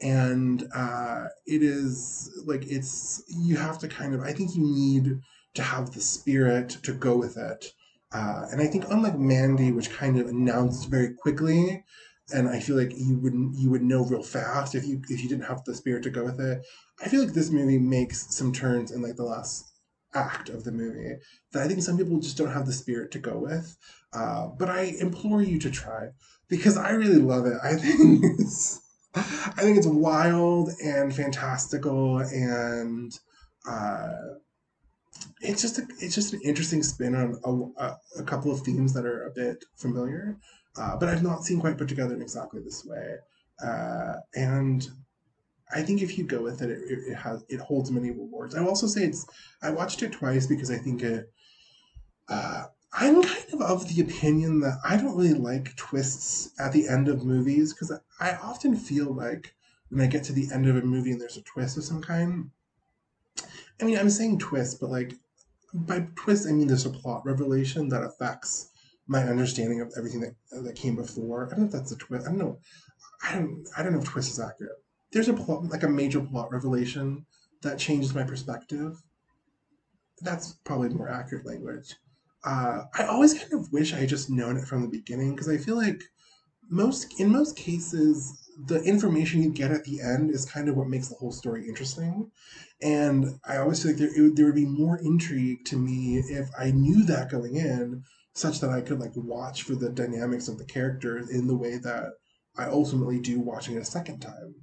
And 0.00 0.68
uh, 0.74 1.26
it 1.46 1.62
is 1.62 2.30
like 2.46 2.64
it's 2.66 3.22
you 3.28 3.56
have 3.56 3.78
to 3.80 3.88
kind 3.88 4.14
of 4.14 4.22
I 4.22 4.32
think 4.32 4.54
you 4.54 4.62
need 4.62 5.20
to 5.54 5.62
have 5.62 5.92
the 5.92 6.00
spirit 6.00 6.70
to 6.82 6.92
go 6.92 7.16
with 7.16 7.36
it. 7.36 7.72
Uh, 8.12 8.46
and 8.52 8.60
I 8.60 8.66
think 8.66 8.84
unlike 8.90 9.18
Mandy, 9.18 9.72
which 9.72 9.90
kind 9.90 10.18
of 10.18 10.28
announced 10.28 10.88
very 10.88 11.14
quickly, 11.14 11.84
and 12.32 12.48
I 12.48 12.60
feel 12.60 12.76
like 12.76 12.92
you 12.96 13.18
wouldn't 13.18 13.58
you 13.58 13.70
would 13.70 13.82
know 13.82 14.04
real 14.04 14.22
fast 14.22 14.74
if 14.74 14.86
you 14.86 15.02
if 15.08 15.22
you 15.22 15.28
didn't 15.28 15.46
have 15.46 15.64
the 15.64 15.74
spirit 15.74 16.04
to 16.04 16.10
go 16.10 16.24
with 16.24 16.40
it. 16.40 16.64
I 17.04 17.08
feel 17.08 17.24
like 17.24 17.34
this 17.34 17.50
movie 17.50 17.78
makes 17.78 18.34
some 18.34 18.52
turns 18.52 18.92
in 18.92 19.02
like 19.02 19.16
the 19.16 19.24
last 19.24 19.73
act 20.14 20.48
of 20.48 20.64
the 20.64 20.72
movie 20.72 21.16
that 21.52 21.62
I 21.62 21.68
think 21.68 21.82
some 21.82 21.98
people 21.98 22.18
just 22.18 22.36
don't 22.36 22.52
have 22.52 22.66
the 22.66 22.72
spirit 22.72 23.10
to 23.12 23.18
go 23.18 23.38
with. 23.38 23.76
Uh, 24.12 24.48
but 24.58 24.70
I 24.70 24.94
implore 25.00 25.42
you 25.42 25.58
to 25.60 25.70
try 25.70 26.10
because 26.48 26.76
I 26.76 26.90
really 26.90 27.18
love 27.18 27.46
it. 27.46 27.56
I 27.62 27.74
think 27.74 28.24
it's, 28.38 28.80
I 29.14 29.62
think 29.62 29.76
it's 29.78 29.86
wild 29.86 30.70
and 30.82 31.14
fantastical 31.14 32.18
and 32.18 33.12
uh, 33.68 34.12
it's 35.40 35.62
just 35.62 35.78
a, 35.78 35.82
it's 36.00 36.14
just 36.14 36.32
an 36.32 36.40
interesting 36.44 36.82
spin 36.82 37.14
on 37.14 37.72
a, 37.78 37.92
a, 38.18 38.22
couple 38.24 38.50
of 38.50 38.60
themes 38.60 38.92
that 38.94 39.06
are 39.06 39.26
a 39.26 39.30
bit 39.30 39.64
familiar, 39.76 40.36
uh, 40.76 40.96
but 40.96 41.08
I've 41.08 41.22
not 41.22 41.44
seen 41.44 41.60
quite 41.60 41.78
put 41.78 41.88
together 41.88 42.14
in 42.14 42.22
exactly 42.22 42.60
this 42.62 42.84
way. 42.84 43.16
Uh, 43.64 44.14
and 44.34 44.88
I 45.72 45.82
think 45.82 46.02
if 46.02 46.18
you 46.18 46.24
go 46.24 46.42
with 46.42 46.62
it, 46.62 46.70
it, 46.70 46.98
it, 47.08 47.14
has 47.14 47.44
it 47.48 47.60
holds 47.60 47.90
many 47.90 48.10
rewards. 48.10 48.54
I 48.54 48.60
will 48.60 48.68
also 48.68 48.86
say 48.86 49.04
it's 49.04 49.26
I 49.62 49.70
watched 49.70 50.02
it 50.02 50.12
twice 50.12 50.46
because 50.46 50.70
I 50.70 50.76
think 50.76 51.02
it. 51.02 51.30
Uh, 52.28 52.64
I'm 52.96 53.22
kind 53.22 53.54
of 53.54 53.60
of 53.60 53.88
the 53.88 54.02
opinion 54.02 54.60
that 54.60 54.78
I 54.84 54.96
don't 54.96 55.16
really 55.16 55.34
like 55.34 55.74
twists 55.76 56.50
at 56.60 56.72
the 56.72 56.88
end 56.88 57.08
of 57.08 57.24
movies 57.24 57.72
because 57.72 57.92
I, 58.20 58.36
often 58.36 58.76
feel 58.76 59.12
like 59.12 59.52
when 59.88 60.00
I 60.00 60.06
get 60.06 60.22
to 60.24 60.32
the 60.32 60.48
end 60.52 60.68
of 60.68 60.76
a 60.76 60.82
movie 60.82 61.10
and 61.10 61.20
there's 61.20 61.36
a 61.36 61.42
twist 61.42 61.76
of 61.76 61.84
some 61.84 62.00
kind. 62.00 62.50
I 63.80 63.84
mean, 63.84 63.98
I'm 63.98 64.10
saying 64.10 64.38
twist, 64.38 64.80
but 64.80 64.90
like 64.90 65.14
by 65.72 66.06
twist, 66.14 66.46
I 66.46 66.52
mean 66.52 66.68
there's 66.68 66.86
a 66.86 66.90
plot 66.90 67.26
revelation 67.26 67.88
that 67.88 68.04
affects 68.04 68.70
my 69.08 69.24
understanding 69.24 69.80
of 69.80 69.92
everything 69.98 70.20
that 70.20 70.34
that 70.62 70.76
came 70.76 70.94
before. 70.94 71.46
I 71.46 71.50
don't 71.50 71.60
know 71.60 71.66
if 71.66 71.72
that's 71.72 71.92
a 71.92 71.96
twist. 71.96 72.26
I 72.26 72.30
don't 72.30 72.38
know. 72.38 72.58
I 73.24 73.34
don't. 73.34 73.66
I 73.76 73.82
don't 73.82 73.92
know 73.92 73.98
if 73.98 74.04
twist 74.04 74.30
is 74.30 74.38
accurate. 74.38 74.83
There's 75.14 75.28
a 75.28 75.32
plot, 75.32 75.64
like 75.70 75.84
a 75.84 75.88
major 75.88 76.20
plot 76.20 76.52
revelation 76.52 77.24
that 77.62 77.78
changes 77.78 78.14
my 78.14 78.24
perspective. 78.24 79.00
That's 80.20 80.54
probably 80.64 80.90
more 80.90 81.08
accurate 81.08 81.46
language. 81.46 81.94
Uh, 82.44 82.82
I 82.98 83.04
always 83.04 83.32
kind 83.32 83.54
of 83.54 83.72
wish 83.72 83.94
I 83.94 83.98
had 83.98 84.08
just 84.10 84.28
known 84.28 84.58
it 84.58 84.66
from 84.66 84.82
the 84.82 84.88
beginning 84.88 85.30
because 85.30 85.48
I 85.48 85.56
feel 85.56 85.76
like 85.76 86.02
most 86.68 87.20
in 87.20 87.30
most 87.30 87.56
cases 87.56 88.44
the 88.66 88.82
information 88.82 89.42
you 89.42 89.50
get 89.50 89.70
at 89.70 89.84
the 89.84 90.00
end 90.00 90.30
is 90.30 90.44
kind 90.44 90.68
of 90.68 90.76
what 90.76 90.88
makes 90.88 91.08
the 91.08 91.16
whole 91.16 91.32
story 91.32 91.66
interesting. 91.68 92.30
And 92.82 93.38
I 93.46 93.58
always 93.58 93.82
feel 93.82 93.92
like 93.92 93.98
there, 93.98 94.10
it, 94.14 94.36
there 94.36 94.46
would 94.46 94.54
be 94.54 94.66
more 94.66 94.98
intrigue 94.98 95.64
to 95.66 95.76
me 95.76 96.18
if 96.18 96.48
I 96.58 96.70
knew 96.70 97.04
that 97.04 97.30
going 97.30 97.56
in, 97.56 98.04
such 98.34 98.60
that 98.60 98.70
I 98.70 98.80
could 98.80 99.00
like 99.00 99.12
watch 99.14 99.62
for 99.62 99.74
the 99.74 99.90
dynamics 99.90 100.48
of 100.48 100.58
the 100.58 100.64
characters 100.64 101.30
in 101.30 101.46
the 101.46 101.56
way 101.56 101.78
that 101.78 102.14
I 102.56 102.66
ultimately 102.66 103.20
do 103.20 103.40
watching 103.40 103.76
it 103.76 103.82
a 103.82 103.84
second 103.84 104.20
time. 104.20 104.54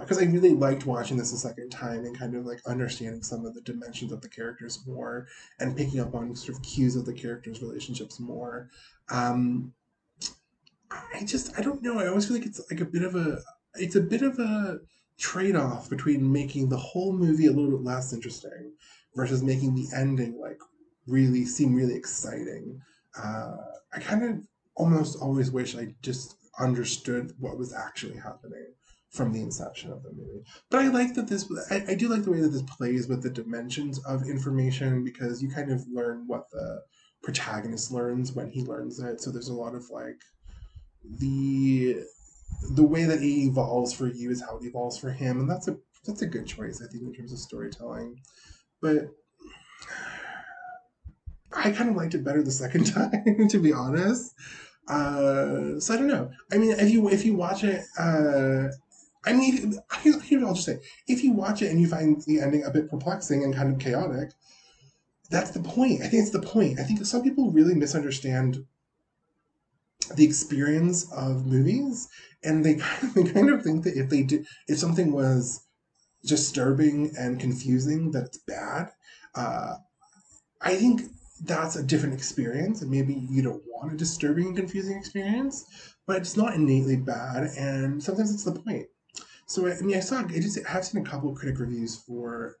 Because 0.00 0.18
uh, 0.18 0.22
I 0.22 0.24
really 0.24 0.54
liked 0.54 0.86
watching 0.86 1.16
this 1.16 1.32
a 1.32 1.36
second 1.36 1.70
time 1.70 2.04
and 2.04 2.18
kind 2.18 2.34
of 2.34 2.46
like 2.46 2.60
understanding 2.66 3.22
some 3.22 3.44
of 3.44 3.54
the 3.54 3.60
dimensions 3.60 4.12
of 4.12 4.22
the 4.22 4.28
characters 4.28 4.82
more 4.86 5.26
and 5.60 5.76
picking 5.76 6.00
up 6.00 6.14
on 6.14 6.34
sort 6.34 6.56
of 6.56 6.62
cues 6.62 6.96
of 6.96 7.04
the 7.04 7.12
characters' 7.12 7.60
relationships 7.60 8.18
more. 8.18 8.70
Um, 9.10 9.74
I 10.90 11.24
just 11.24 11.58
I 11.58 11.62
don't 11.62 11.82
know. 11.82 11.98
I 11.98 12.08
always 12.08 12.26
feel 12.26 12.36
like 12.36 12.46
it's 12.46 12.60
like 12.70 12.80
a 12.80 12.86
bit 12.86 13.02
of 13.02 13.14
a 13.14 13.40
it's 13.74 13.96
a 13.96 14.00
bit 14.00 14.22
of 14.22 14.38
a 14.38 14.78
trade 15.18 15.56
off 15.56 15.90
between 15.90 16.32
making 16.32 16.68
the 16.68 16.76
whole 16.76 17.12
movie 17.12 17.46
a 17.46 17.52
little 17.52 17.70
bit 17.70 17.84
less 17.84 18.12
interesting 18.12 18.72
versus 19.14 19.42
making 19.42 19.74
the 19.74 19.86
ending 19.94 20.38
like 20.40 20.58
really 21.06 21.44
seem 21.44 21.74
really 21.74 21.94
exciting. 21.94 22.80
Uh, 23.16 23.56
I 23.92 24.00
kind 24.00 24.24
of 24.24 24.46
almost 24.74 25.20
always 25.20 25.50
wish 25.50 25.76
I 25.76 25.94
just 26.02 26.36
understood 26.58 27.32
what 27.38 27.58
was 27.58 27.72
actually 27.72 28.16
happening 28.16 28.66
from 29.14 29.32
the 29.32 29.40
inception 29.40 29.92
of 29.92 30.02
the 30.02 30.10
movie. 30.10 30.44
But 30.70 30.80
I 30.80 30.88
like 30.88 31.14
that 31.14 31.28
this, 31.28 31.48
I, 31.70 31.84
I, 31.88 31.94
do 31.94 32.08
like 32.08 32.24
the 32.24 32.32
way 32.32 32.40
that 32.40 32.48
this 32.48 32.62
plays 32.62 33.06
with 33.06 33.22
the 33.22 33.30
dimensions 33.30 34.04
of 34.04 34.28
information 34.28 35.04
because 35.04 35.40
you 35.40 35.48
kind 35.48 35.70
of 35.70 35.86
learn 35.88 36.24
what 36.26 36.50
the 36.50 36.82
protagonist 37.22 37.92
learns 37.92 38.32
when 38.32 38.50
he 38.50 38.62
learns 38.62 38.98
it. 38.98 39.20
So 39.20 39.30
there's 39.30 39.48
a 39.48 39.54
lot 39.54 39.76
of 39.76 39.88
like 39.90 40.20
the 41.20 42.02
the 42.72 42.82
way 42.82 43.04
that 43.04 43.20
he 43.20 43.44
evolves 43.44 43.92
for 43.92 44.08
you 44.08 44.30
is 44.30 44.42
how 44.42 44.56
it 44.56 44.64
evolves 44.64 44.98
for 44.98 45.10
him, 45.10 45.38
and 45.38 45.48
that's 45.48 45.68
a 45.68 45.76
that's 46.04 46.22
a 46.22 46.26
good 46.26 46.46
choice, 46.46 46.82
I 46.82 46.90
think, 46.90 47.04
in 47.04 47.14
terms 47.14 47.32
of 47.32 47.38
storytelling. 47.38 48.20
But 48.82 49.10
I 51.52 51.70
kind 51.70 51.88
of 51.88 51.96
liked 51.96 52.14
it 52.14 52.24
better 52.24 52.42
the 52.42 52.50
second 52.50 52.84
time, 52.92 53.48
to 53.48 53.58
be 53.58 53.72
honest. 53.72 54.34
Uh, 54.88 55.80
so 55.80 55.94
I 55.94 55.96
don't 55.96 56.08
know. 56.08 56.30
I 56.52 56.58
mean, 56.58 56.72
if 56.72 56.90
you 56.90 57.08
if 57.08 57.24
you 57.24 57.34
watch 57.34 57.64
it, 57.64 57.84
uh, 57.98 58.68
I 59.26 59.32
mean, 59.32 59.78
here's, 60.02 60.16
what 60.16 60.44
I'll 60.44 60.54
just 60.54 60.66
say: 60.66 60.78
if 61.08 61.22
you 61.24 61.32
watch 61.32 61.62
it 61.62 61.70
and 61.70 61.80
you 61.80 61.88
find 61.88 62.22
the 62.26 62.40
ending 62.40 62.64
a 62.64 62.70
bit 62.70 62.90
perplexing 62.90 63.44
and 63.44 63.54
kind 63.54 63.72
of 63.72 63.78
chaotic, 63.78 64.30
that's 65.30 65.50
the 65.50 65.60
point. 65.60 66.02
I 66.02 66.08
think 66.08 66.22
it's 66.22 66.30
the 66.30 66.40
point. 66.40 66.78
I 66.78 66.84
think 66.84 67.04
some 67.04 67.22
people 67.22 67.50
really 67.50 67.74
misunderstand 67.74 68.64
the 70.14 70.24
experience 70.24 71.10
of 71.12 71.46
movies 71.46 72.08
and 72.42 72.64
they 72.64 72.74
kind 72.78 73.04
of, 73.04 73.14
they 73.14 73.32
kind 73.32 73.50
of 73.50 73.62
think 73.62 73.84
that 73.84 73.96
if 73.96 74.10
they 74.10 74.26
if 74.68 74.78
something 74.78 75.12
was 75.12 75.66
disturbing 76.24 77.12
and 77.18 77.40
confusing 77.40 78.10
that 78.10 78.24
it's 78.24 78.38
bad 78.38 78.90
uh, 79.34 79.74
i 80.60 80.74
think 80.74 81.02
that's 81.44 81.76
a 81.76 81.82
different 81.82 82.14
experience 82.14 82.82
and 82.82 82.90
maybe 82.90 83.26
you 83.30 83.42
don't 83.42 83.62
want 83.68 83.92
a 83.92 83.96
disturbing 83.96 84.46
and 84.46 84.56
confusing 84.56 84.96
experience 84.96 85.94
but 86.06 86.16
it's 86.16 86.36
not 86.36 86.54
innately 86.54 86.96
bad 86.96 87.44
and 87.58 88.02
sometimes 88.02 88.32
it's 88.32 88.44
the 88.44 88.52
point 88.52 88.86
so 89.46 89.66
i 89.66 89.80
mean 89.80 89.96
i 89.96 90.00
saw 90.00 90.18
i 90.18 90.40
just 90.40 90.64
have 90.66 90.84
seen 90.84 91.04
a 91.04 91.08
couple 91.08 91.30
of 91.30 91.36
critic 91.36 91.58
reviews 91.58 91.96
for 91.96 92.56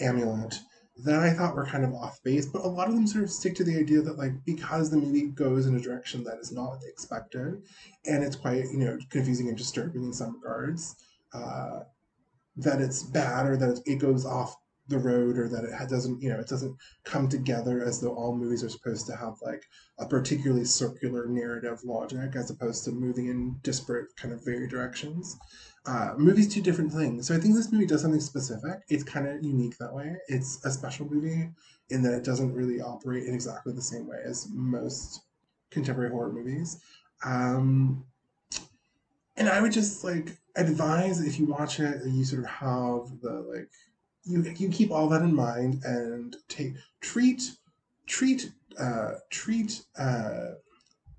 amulet 0.00 0.60
that 1.04 1.20
I 1.20 1.32
thought 1.32 1.54
were 1.54 1.66
kind 1.66 1.84
of 1.84 1.94
off 1.94 2.22
base, 2.22 2.46
but 2.46 2.64
a 2.64 2.68
lot 2.68 2.88
of 2.88 2.94
them 2.94 3.06
sort 3.06 3.24
of 3.24 3.30
stick 3.30 3.54
to 3.56 3.64
the 3.64 3.78
idea 3.78 4.02
that 4.02 4.18
like 4.18 4.32
because 4.44 4.90
the 4.90 4.96
movie 4.96 5.28
goes 5.28 5.66
in 5.66 5.74
a 5.74 5.80
direction 5.80 6.24
that 6.24 6.38
is 6.38 6.52
not 6.52 6.78
expected, 6.86 7.62
and 8.06 8.22
it's 8.22 8.36
quite 8.36 8.64
you 8.64 8.78
know 8.78 8.98
confusing 9.08 9.48
and 9.48 9.56
disturbing 9.56 10.04
in 10.04 10.12
some 10.12 10.34
regards, 10.34 10.96
uh, 11.32 11.80
that 12.56 12.80
it's 12.80 13.02
bad 13.02 13.46
or 13.46 13.56
that 13.56 13.80
it 13.86 13.96
goes 13.96 14.26
off 14.26 14.56
the 14.88 14.98
road 14.98 15.38
or 15.38 15.48
that 15.48 15.64
it 15.64 15.88
doesn't 15.88 16.20
you 16.20 16.28
know 16.28 16.40
it 16.40 16.48
doesn't 16.48 16.76
come 17.04 17.28
together 17.28 17.82
as 17.82 18.00
though 18.00 18.12
all 18.12 18.36
movies 18.36 18.64
are 18.64 18.68
supposed 18.68 19.06
to 19.06 19.14
have 19.14 19.34
like 19.40 19.62
a 20.00 20.06
particularly 20.06 20.64
circular 20.64 21.26
narrative 21.28 21.78
logic 21.84 22.34
as 22.34 22.50
opposed 22.50 22.84
to 22.84 22.90
moving 22.90 23.28
in 23.28 23.56
disparate 23.62 24.08
kind 24.16 24.34
of 24.34 24.44
very 24.44 24.66
directions 24.66 25.38
uh, 25.86 26.14
movies 26.16 26.52
do 26.52 26.60
different 26.60 26.92
things. 26.92 27.26
So 27.26 27.34
I 27.34 27.38
think 27.38 27.54
this 27.54 27.72
movie 27.72 27.86
does 27.86 28.02
something 28.02 28.20
specific. 28.20 28.80
It's 28.88 29.02
kind 29.02 29.26
of 29.26 29.42
unique 29.42 29.78
that 29.78 29.94
way. 29.94 30.16
It's 30.28 30.64
a 30.64 30.70
special 30.70 31.08
movie 31.10 31.50
in 31.88 32.02
that 32.02 32.14
it 32.14 32.24
doesn't 32.24 32.54
really 32.54 32.80
operate 32.80 33.24
in 33.24 33.34
exactly 33.34 33.72
the 33.72 33.82
same 33.82 34.06
way 34.06 34.18
as 34.24 34.48
most 34.52 35.22
contemporary 35.70 36.10
horror 36.10 36.32
movies. 36.32 36.80
Um, 37.24 38.04
and 39.36 39.48
I 39.48 39.60
would 39.60 39.72
just 39.72 40.04
like 40.04 40.36
advise 40.56 41.20
if 41.20 41.38
you 41.38 41.46
watch 41.46 41.80
it, 41.80 42.04
you 42.06 42.24
sort 42.24 42.42
of 42.42 42.50
have 42.50 43.20
the 43.22 43.44
like 43.52 43.70
you 44.24 44.42
you 44.58 44.68
keep 44.68 44.90
all 44.90 45.08
that 45.08 45.22
in 45.22 45.34
mind 45.34 45.82
and 45.84 46.36
take 46.48 46.74
treat 47.00 47.56
treat 48.06 48.52
uh, 48.78 49.12
treat 49.30 49.82
uh, 49.98 50.50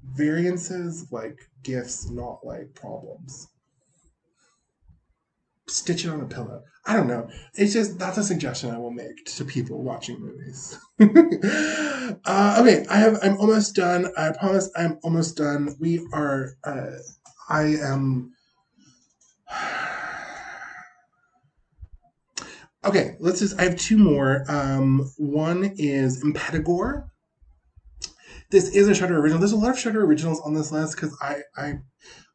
variances 0.03 1.11
like 1.11 1.49
gifts, 1.63 2.09
not 2.11 2.45
like 2.45 2.73
problems 2.75 3.47
stitch 5.71 6.05
it 6.05 6.09
on 6.09 6.21
a 6.21 6.25
pillow. 6.25 6.63
I 6.85 6.95
don't 6.95 7.07
know. 7.07 7.29
It's 7.53 7.73
just 7.73 7.99
that's 7.99 8.17
a 8.17 8.23
suggestion 8.23 8.71
I 8.71 8.77
will 8.77 8.91
make 8.91 9.25
to 9.25 9.45
people 9.45 9.83
watching 9.83 10.19
movies. 10.19 10.77
uh, 12.25 12.57
okay, 12.59 12.85
I 12.89 12.97
have. 12.97 13.19
I'm 13.21 13.37
almost 13.37 13.75
done. 13.75 14.11
I 14.17 14.31
promise. 14.31 14.71
I'm 14.75 14.99
almost 15.03 15.37
done. 15.37 15.75
We 15.79 16.05
are. 16.13 16.55
Uh, 16.63 16.97
I 17.49 17.75
am. 17.83 18.33
Okay, 22.83 23.15
let's 23.19 23.41
just. 23.41 23.59
I 23.59 23.65
have 23.65 23.77
two 23.77 23.95
more. 23.95 24.43
Um, 24.49 25.07
one 25.19 25.75
is 25.77 26.23
Impetigore. 26.23 27.11
This 28.49 28.69
is 28.75 28.87
a 28.87 28.95
Shudder 28.95 29.19
original. 29.19 29.39
There's 29.39 29.51
a 29.51 29.55
lot 29.55 29.69
of 29.69 29.79
Shudder 29.79 30.03
originals 30.03 30.41
on 30.41 30.55
this 30.55 30.71
list 30.71 30.95
because 30.95 31.15
I, 31.21 31.41
I 31.55 31.75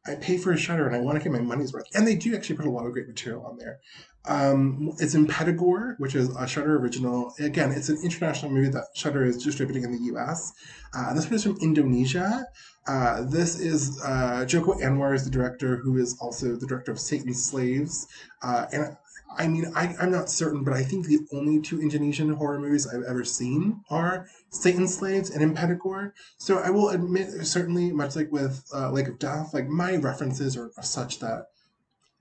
I 0.07 0.15
pay 0.15 0.37
for 0.37 0.51
a 0.51 0.57
Shudder 0.57 0.87
and 0.87 0.95
I 0.95 0.99
want 0.99 1.17
to 1.17 1.23
get 1.23 1.31
my 1.31 1.39
money's 1.39 1.73
worth. 1.73 1.85
And 1.93 2.07
they 2.07 2.15
do 2.15 2.35
actually 2.35 2.57
put 2.57 2.65
a 2.65 2.71
lot 2.71 2.85
of 2.85 2.93
great 2.93 3.07
material 3.07 3.45
on 3.45 3.57
there. 3.57 3.79
Um, 4.25 4.93
it's 4.99 5.15
Impetigore, 5.15 5.95
which 5.99 6.15
is 6.15 6.29
a 6.35 6.47
Shudder 6.47 6.77
original. 6.77 7.33
Again, 7.39 7.71
it's 7.71 7.89
an 7.89 7.99
international 8.03 8.51
movie 8.51 8.69
that 8.69 8.87
Shudder 8.93 9.23
is 9.23 9.43
distributing 9.43 9.83
in 9.83 9.91
the 9.91 10.03
U.S. 10.13 10.53
Uh, 10.93 11.13
this 11.13 11.25
one 11.25 11.35
is 11.35 11.43
from 11.43 11.57
Indonesia. 11.61 12.45
Uh, 12.87 13.23
this 13.23 13.59
is 13.59 14.01
uh, 14.03 14.45
Joko 14.45 14.73
Anwar 14.75 15.13
is 15.13 15.25
the 15.25 15.29
director, 15.29 15.77
who 15.77 15.97
is 15.97 16.17
also 16.21 16.55
the 16.55 16.67
director 16.67 16.91
of 16.91 16.99
Satan's 16.99 17.43
Slaves. 17.43 18.07
Uh, 18.41 18.65
and 18.71 18.97
I 19.37 19.47
mean, 19.47 19.71
I, 19.75 19.95
I'm 19.99 20.11
not 20.11 20.29
certain, 20.29 20.63
but 20.63 20.73
I 20.73 20.83
think 20.83 21.05
the 21.05 21.19
only 21.31 21.61
two 21.61 21.81
Indonesian 21.81 22.33
horror 22.33 22.59
movies 22.59 22.87
I've 22.87 23.03
ever 23.03 23.23
seen 23.23 23.81
are 23.89 24.27
Satan's 24.49 24.97
Slaves 24.97 25.29
and 25.29 25.41
Impetigore. 25.41 26.13
So 26.37 26.57
I 26.57 26.69
will 26.71 26.89
admit, 26.89 27.29
certainly, 27.45 27.91
much 27.91 28.15
like 28.15 28.31
with 28.31 28.65
uh, 28.73 28.91
Lake 28.91 29.07
of 29.07 29.19
Death, 29.19 29.53
like 29.53 29.67
my 29.67 29.95
references 29.97 30.57
are, 30.57 30.71
are 30.75 30.83
such 30.83 31.19
that, 31.19 31.47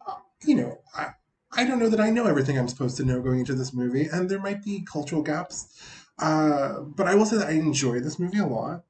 uh, 0.07 0.17
you 0.45 0.55
know, 0.55 0.79
I, 0.95 1.11
I 1.53 1.65
don't 1.65 1.79
know 1.79 1.89
that 1.89 2.01
I 2.01 2.11
know 2.11 2.27
everything 2.27 2.59
I'm 2.59 2.69
supposed 2.69 2.99
to 2.99 3.05
know 3.05 3.23
going 3.23 3.39
into 3.39 3.55
this 3.55 3.73
movie, 3.73 4.07
and 4.13 4.29
there 4.29 4.41
might 4.41 4.63
be 4.63 4.85
cultural 4.91 5.23
gaps. 5.23 5.81
Uh, 6.19 6.81
but 6.81 7.07
I 7.07 7.15
will 7.15 7.27
say 7.27 7.39
that 7.39 7.49
I 7.49 7.53
enjoy 7.53 8.01
this 8.01 8.19
movie 8.19 8.39
a 8.39 8.47
lot. 8.47 8.85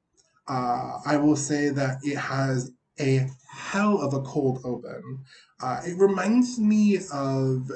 Uh, 0.49 0.99
I 1.05 1.16
will 1.16 1.37
say 1.37 1.70
that 1.70 1.99
it 2.03 2.16
has 2.16 2.72
a 2.99 3.29
hell 3.49 4.01
of 4.01 4.14
a 4.14 4.22
cold 4.22 4.61
open. 4.64 5.24
Uh, 5.61 5.81
it 5.85 5.97
reminds 5.99 6.59
me 6.59 6.99
of 7.12 7.70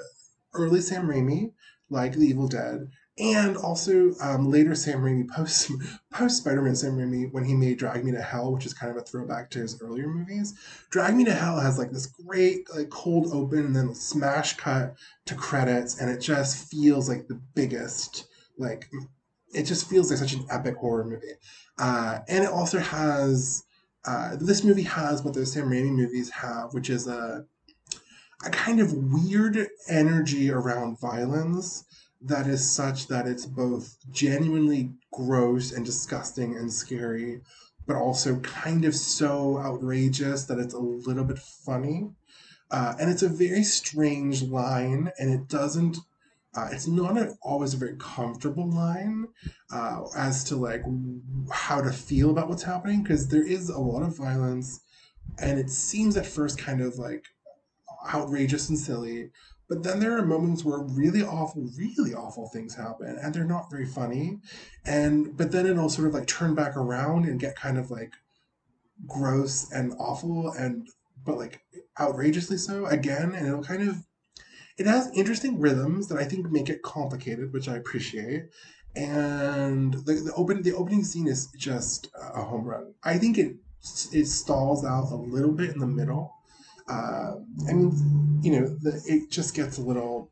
early 0.55 0.81
Sam 0.81 1.07
Raimi, 1.07 1.53
like 1.89 2.15
The 2.15 2.27
Evil 2.27 2.49
Dead, 2.49 2.91
and 3.19 3.57
also 3.57 4.13
um, 4.23 4.51
later 4.51 4.75
Sam 4.75 5.01
Raimi 5.01 5.29
post 5.29 5.71
post 6.13 6.39
Spider 6.39 6.63
Man 6.63 6.77
Sam 6.77 6.97
Raimi 6.97 7.31
when 7.33 7.45
he 7.45 7.55
made 7.55 7.79
Drag 7.79 8.05
Me 8.05 8.13
to 8.13 8.23
Hell, 8.23 8.53
which 8.53 8.67
is 8.67 8.75
kind 8.75 8.91
of 8.91 8.97
a 8.97 9.05
throwback 9.05 9.51
to 9.51 9.61
his 9.61 9.81
earlier 9.83 10.09
movies. 10.09 10.55
Drag 10.91 11.15
Me 11.15 11.25
to 11.25 11.33
Hell 11.33 11.61
has 11.61 11.79
like 11.79 11.91
this 11.91 12.07
great 12.07 12.67
like 12.75 12.91
cold 12.91 13.29
open 13.33 13.67
and 13.67 13.77
then 13.77 13.95
smash 13.95 14.57
cut 14.57 14.95
to 15.27 15.35
credits, 15.35 16.01
and 16.01 16.11
it 16.11 16.21
just 16.21 16.71
feels 16.71 17.09
like 17.09 17.29
the 17.29 17.41
biggest 17.55 18.27
like 18.59 18.91
it 19.53 19.65
just 19.65 19.89
feels 19.89 20.11
like 20.11 20.19
such 20.19 20.33
an 20.33 20.47
epic 20.51 20.77
horror 20.77 21.05
movie. 21.05 21.35
Uh, 21.79 22.21
and 22.29 22.45
it 22.45 22.51
also 22.51 22.79
has 22.79 23.65
uh, 24.07 24.37
this 24.41 24.65
movie 24.65 24.83
has 24.83 25.23
what 25.23 25.35
those 25.35 25.53
Sam 25.53 25.69
Raimi 25.69 25.91
movies 25.91 26.31
have, 26.31 26.73
which 26.73 26.89
is 26.89 27.07
a 27.07 27.45
a 28.45 28.51
kind 28.51 28.81
of 28.81 28.93
weird 28.93 29.69
energy 29.89 30.51
around 30.51 30.99
violence 30.99 31.85
that 32.23 32.47
is 32.47 32.71
such 32.71 33.09
that 33.09 33.27
it's 33.27 33.47
both 33.47 33.97
genuinely 34.11 34.93
gross 35.13 35.73
and 35.73 35.85
disgusting 35.85 36.57
and 36.57 36.73
scary, 36.73 37.41
but 37.87 37.97
also 37.97 38.39
kind 38.41 38.85
of 38.85 38.95
so 38.95 39.59
outrageous 39.59 40.45
that 40.45 40.59
it's 40.59 40.75
a 40.75 40.79
little 40.79 41.25
bit 41.25 41.39
funny. 41.39 42.11
Uh, 42.71 42.95
and 43.01 43.11
it's 43.11 43.23
a 43.23 43.29
very 43.29 43.65
strange 43.65 44.43
line, 44.43 45.11
and 45.19 45.33
it 45.33 45.49
doesn't. 45.49 45.99
Uh, 46.55 46.69
it's 46.73 46.87
not 46.87 47.17
a, 47.17 47.35
always 47.43 47.75
a 47.75 47.77
very 47.77 47.97
comfortable 47.99 48.69
line 48.69 49.27
uh, 49.73 50.03
as 50.17 50.43
to 50.43 50.57
like 50.57 50.83
how 51.53 51.81
to 51.81 51.93
feel 51.93 52.31
about 52.31 52.49
what's 52.49 52.65
happening 52.65 53.03
because 53.03 53.29
there 53.29 53.47
is 53.47 53.69
a 53.69 53.79
lot 53.79 54.03
of 54.03 54.17
violence, 54.17 54.81
and 55.39 55.59
it 55.59 55.71
seems 55.71 56.17
at 56.17 56.27
first 56.27 56.59
kind 56.59 56.81
of 56.81 56.97
like 56.97 57.25
outrageous 58.13 58.69
and 58.69 58.79
silly, 58.79 59.31
but 59.71 59.85
then 59.85 60.01
there 60.01 60.19
are 60.19 60.27
moments 60.27 60.65
where 60.65 60.81
really 60.81 61.23
awful, 61.23 61.71
really 61.79 62.13
awful 62.13 62.49
things 62.49 62.75
happen, 62.75 63.17
and 63.23 63.33
they're 63.33 63.45
not 63.45 63.71
very 63.71 63.87
funny. 63.87 64.41
And 64.85 65.37
but 65.37 65.53
then 65.53 65.65
it'll 65.65 65.89
sort 65.89 66.09
of 66.09 66.15
like 66.15 66.27
turn 66.27 66.57
back 66.57 66.77
around 66.77 67.25
and 67.25 67.39
get 67.39 67.55
kind 67.55 67.79
of 67.79 67.89
like 67.89 68.15
gross 69.07 69.71
and 69.71 69.93
awful 69.99 70.51
and 70.51 70.89
but 71.25 71.39
like 71.39 71.61
outrageously 72.01 72.57
so 72.57 72.87
again, 72.87 73.33
and 73.33 73.47
it'll 73.47 73.63
kind 73.63 73.89
of 73.89 74.05
it 74.77 74.87
has 74.87 75.09
interesting 75.15 75.61
rhythms 75.61 76.09
that 76.09 76.19
I 76.19 76.25
think 76.25 76.51
make 76.51 76.69
it 76.69 76.83
complicated, 76.83 77.53
which 77.53 77.69
I 77.69 77.77
appreciate. 77.77 78.49
And 78.97 79.95
the, 79.95 80.15
the 80.15 80.33
open 80.35 80.63
the 80.63 80.75
opening 80.75 81.05
scene 81.05 81.29
is 81.29 81.47
just 81.57 82.09
a 82.35 82.43
home 82.43 82.65
run. 82.65 82.95
I 83.05 83.19
think 83.19 83.39
it 83.39 83.55
it 84.13 84.27
stalls 84.27 84.85
out 84.85 85.13
a 85.13 85.15
little 85.15 85.53
bit 85.53 85.71
in 85.71 85.79
the 85.79 85.87
middle 85.87 86.35
uh, 86.91 87.37
I 87.69 87.73
mean, 87.73 88.41
you 88.43 88.53
know, 88.53 88.67
the, 88.67 89.01
it 89.07 89.31
just 89.31 89.55
gets 89.55 89.79
a 89.79 89.83
little. 89.83 90.31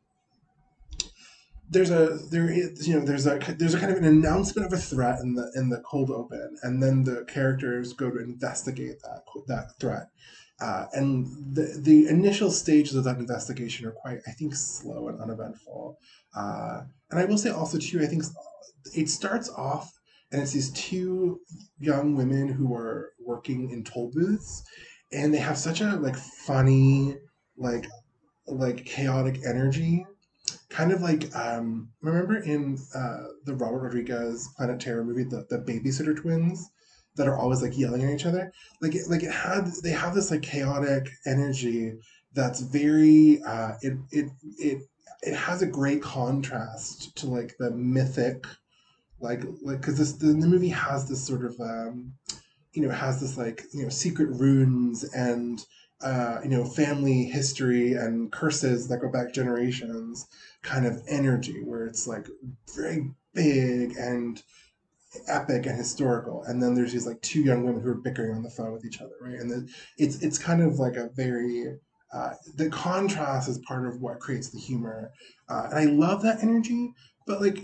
There's 1.69 1.91
a 1.91 2.17
there 2.31 2.49
is 2.49 2.87
you 2.87 2.95
know 2.95 3.05
there's 3.05 3.27
a 3.27 3.37
there's 3.57 3.75
a 3.75 3.79
kind 3.79 3.91
of 3.91 3.99
an 3.99 4.05
announcement 4.05 4.65
of 4.65 4.73
a 4.73 4.81
threat 4.81 5.19
in 5.21 5.35
the 5.35 5.51
in 5.55 5.69
the 5.69 5.81
cold 5.81 6.09
open, 6.09 6.57
and 6.63 6.81
then 6.81 7.03
the 7.03 7.25
characters 7.25 7.93
go 7.93 8.09
to 8.09 8.19
investigate 8.19 9.01
that 9.03 9.21
that 9.47 9.79
threat. 9.79 10.07
Uh, 10.59 10.87
and 10.93 11.27
the 11.55 11.79
the 11.79 12.07
initial 12.07 12.51
stages 12.51 12.95
of 12.95 13.03
that 13.05 13.17
investigation 13.17 13.85
are 13.85 13.91
quite, 13.91 14.19
I 14.27 14.31
think, 14.31 14.55
slow 14.55 15.07
and 15.07 15.21
uneventful. 15.21 15.97
Uh, 16.35 16.81
and 17.11 17.19
I 17.19 17.25
will 17.25 17.37
say 17.37 17.51
also 17.51 17.77
too, 17.77 18.01
I 18.01 18.07
think 18.07 18.23
it 18.95 19.09
starts 19.09 19.49
off 19.49 19.99
and 20.31 20.41
it's 20.41 20.51
these 20.51 20.71
two 20.71 21.41
young 21.79 22.15
women 22.15 22.47
who 22.47 22.73
are 22.73 23.13
working 23.19 23.71
in 23.71 23.83
toll 23.83 24.11
booths, 24.13 24.63
and 25.11 25.33
they 25.33 25.39
have 25.39 25.57
such 25.57 25.81
a 25.81 25.95
like 25.97 26.15
funny, 26.15 27.17
like 27.57 27.85
like 28.47 28.85
chaotic 28.85 29.39
energy. 29.45 30.05
Kind 30.69 30.91
of 30.91 31.01
like 31.01 31.33
um 31.35 31.91
remember 32.01 32.37
in 32.37 32.77
uh 32.95 33.25
the 33.45 33.55
Robert 33.55 33.79
Rodriguez 33.79 34.49
Planet 34.57 34.79
Terror 34.79 35.03
movie, 35.03 35.23
the, 35.23 35.45
the 35.49 35.59
babysitter 35.59 36.15
twins 36.15 36.69
that 37.15 37.27
are 37.27 37.37
always 37.37 37.61
like 37.61 37.77
yelling 37.77 38.03
at 38.03 38.09
each 38.13 38.25
other. 38.25 38.51
Like 38.81 38.95
it 38.95 39.09
like 39.09 39.23
it 39.23 39.31
had 39.31 39.65
they 39.83 39.91
have 39.91 40.15
this 40.15 40.31
like 40.31 40.41
chaotic 40.41 41.09
energy 41.25 41.93
that's 42.33 42.61
very 42.61 43.41
uh 43.43 43.73
it 43.81 43.93
it 44.11 44.31
it 44.57 44.83
it 45.21 45.35
has 45.35 45.61
a 45.61 45.67
great 45.67 46.01
contrast 46.01 47.15
to 47.17 47.27
like 47.27 47.55
the 47.59 47.71
mythic 47.71 48.45
like 49.19 49.43
like 49.61 49.81
because 49.81 49.97
this 49.97 50.13
the, 50.13 50.27
the 50.27 50.47
movie 50.47 50.69
has 50.69 51.07
this 51.09 51.25
sort 51.25 51.43
of 51.43 51.59
um 51.59 52.13
you 52.73 52.81
know 52.81 52.89
has 52.89 53.19
this 53.19 53.37
like 53.37 53.63
you 53.73 53.83
know 53.83 53.89
secret 53.89 54.29
runes 54.29 55.03
and 55.13 55.65
uh, 56.01 56.39
you 56.43 56.49
know 56.49 56.63
family 56.63 57.25
history 57.25 57.93
and 57.93 58.31
curses 58.31 58.87
that 58.87 58.99
go 58.99 59.09
back 59.09 59.33
generations 59.33 60.27
kind 60.61 60.85
of 60.85 61.01
energy 61.07 61.61
where 61.63 61.85
it's 61.85 62.07
like 62.07 62.27
very 62.75 63.11
big 63.33 63.95
and 63.97 64.43
epic 65.27 65.65
and 65.65 65.75
historical. 65.77 66.43
And 66.43 66.61
then 66.61 66.75
there's 66.75 66.93
these 66.93 67.07
like 67.07 67.21
two 67.21 67.41
young 67.41 67.63
women 67.63 67.81
who 67.81 67.89
are 67.89 67.95
bickering 67.95 68.35
on 68.35 68.43
the 68.43 68.49
phone 68.49 68.73
with 68.73 68.85
each 68.85 69.01
other 69.01 69.15
right? 69.21 69.39
And 69.39 69.69
it's 69.97 70.21
it's 70.21 70.37
kind 70.37 70.61
of 70.61 70.79
like 70.79 70.95
a 70.95 71.09
very 71.15 71.77
uh, 72.13 72.33
the 72.55 72.69
contrast 72.69 73.47
is 73.49 73.59
part 73.59 73.87
of 73.87 74.01
what 74.01 74.19
creates 74.19 74.49
the 74.49 74.59
humor. 74.59 75.11
Uh, 75.47 75.67
and 75.71 75.79
i 75.79 75.85
love 75.85 76.21
that 76.21 76.41
energy 76.43 76.93
but 77.25 77.41
like 77.41 77.59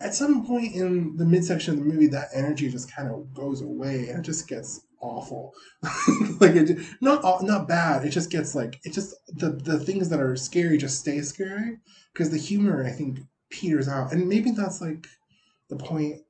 at 0.00 0.14
some 0.14 0.44
point 0.44 0.74
in 0.74 1.16
the 1.16 1.24
midsection 1.24 1.74
of 1.74 1.80
the 1.80 1.86
movie, 1.86 2.06
that 2.08 2.28
energy 2.34 2.68
just 2.70 2.94
kind 2.94 3.08
of 3.08 3.32
goes 3.32 3.62
away 3.62 4.08
and 4.08 4.18
it 4.18 4.22
just 4.22 4.48
gets 4.48 4.80
awful. 5.00 5.52
like 6.40 6.56
it, 6.56 6.78
not 7.00 7.42
not 7.42 7.68
bad. 7.68 8.04
It 8.04 8.10
just 8.10 8.30
gets 8.30 8.54
like 8.54 8.80
it 8.84 8.92
just 8.92 9.14
the 9.28 9.50
the 9.50 9.78
things 9.78 10.08
that 10.08 10.20
are 10.20 10.36
scary 10.36 10.78
just 10.78 11.00
stay 11.00 11.20
scary 11.22 11.78
because 12.12 12.30
the 12.30 12.38
humor 12.38 12.84
I 12.84 12.90
think 12.90 13.20
peters 13.50 13.88
out, 13.88 14.12
and 14.12 14.28
maybe 14.28 14.50
that's 14.50 14.80
like 14.80 15.06
the 15.68 15.76
point. 15.76 16.20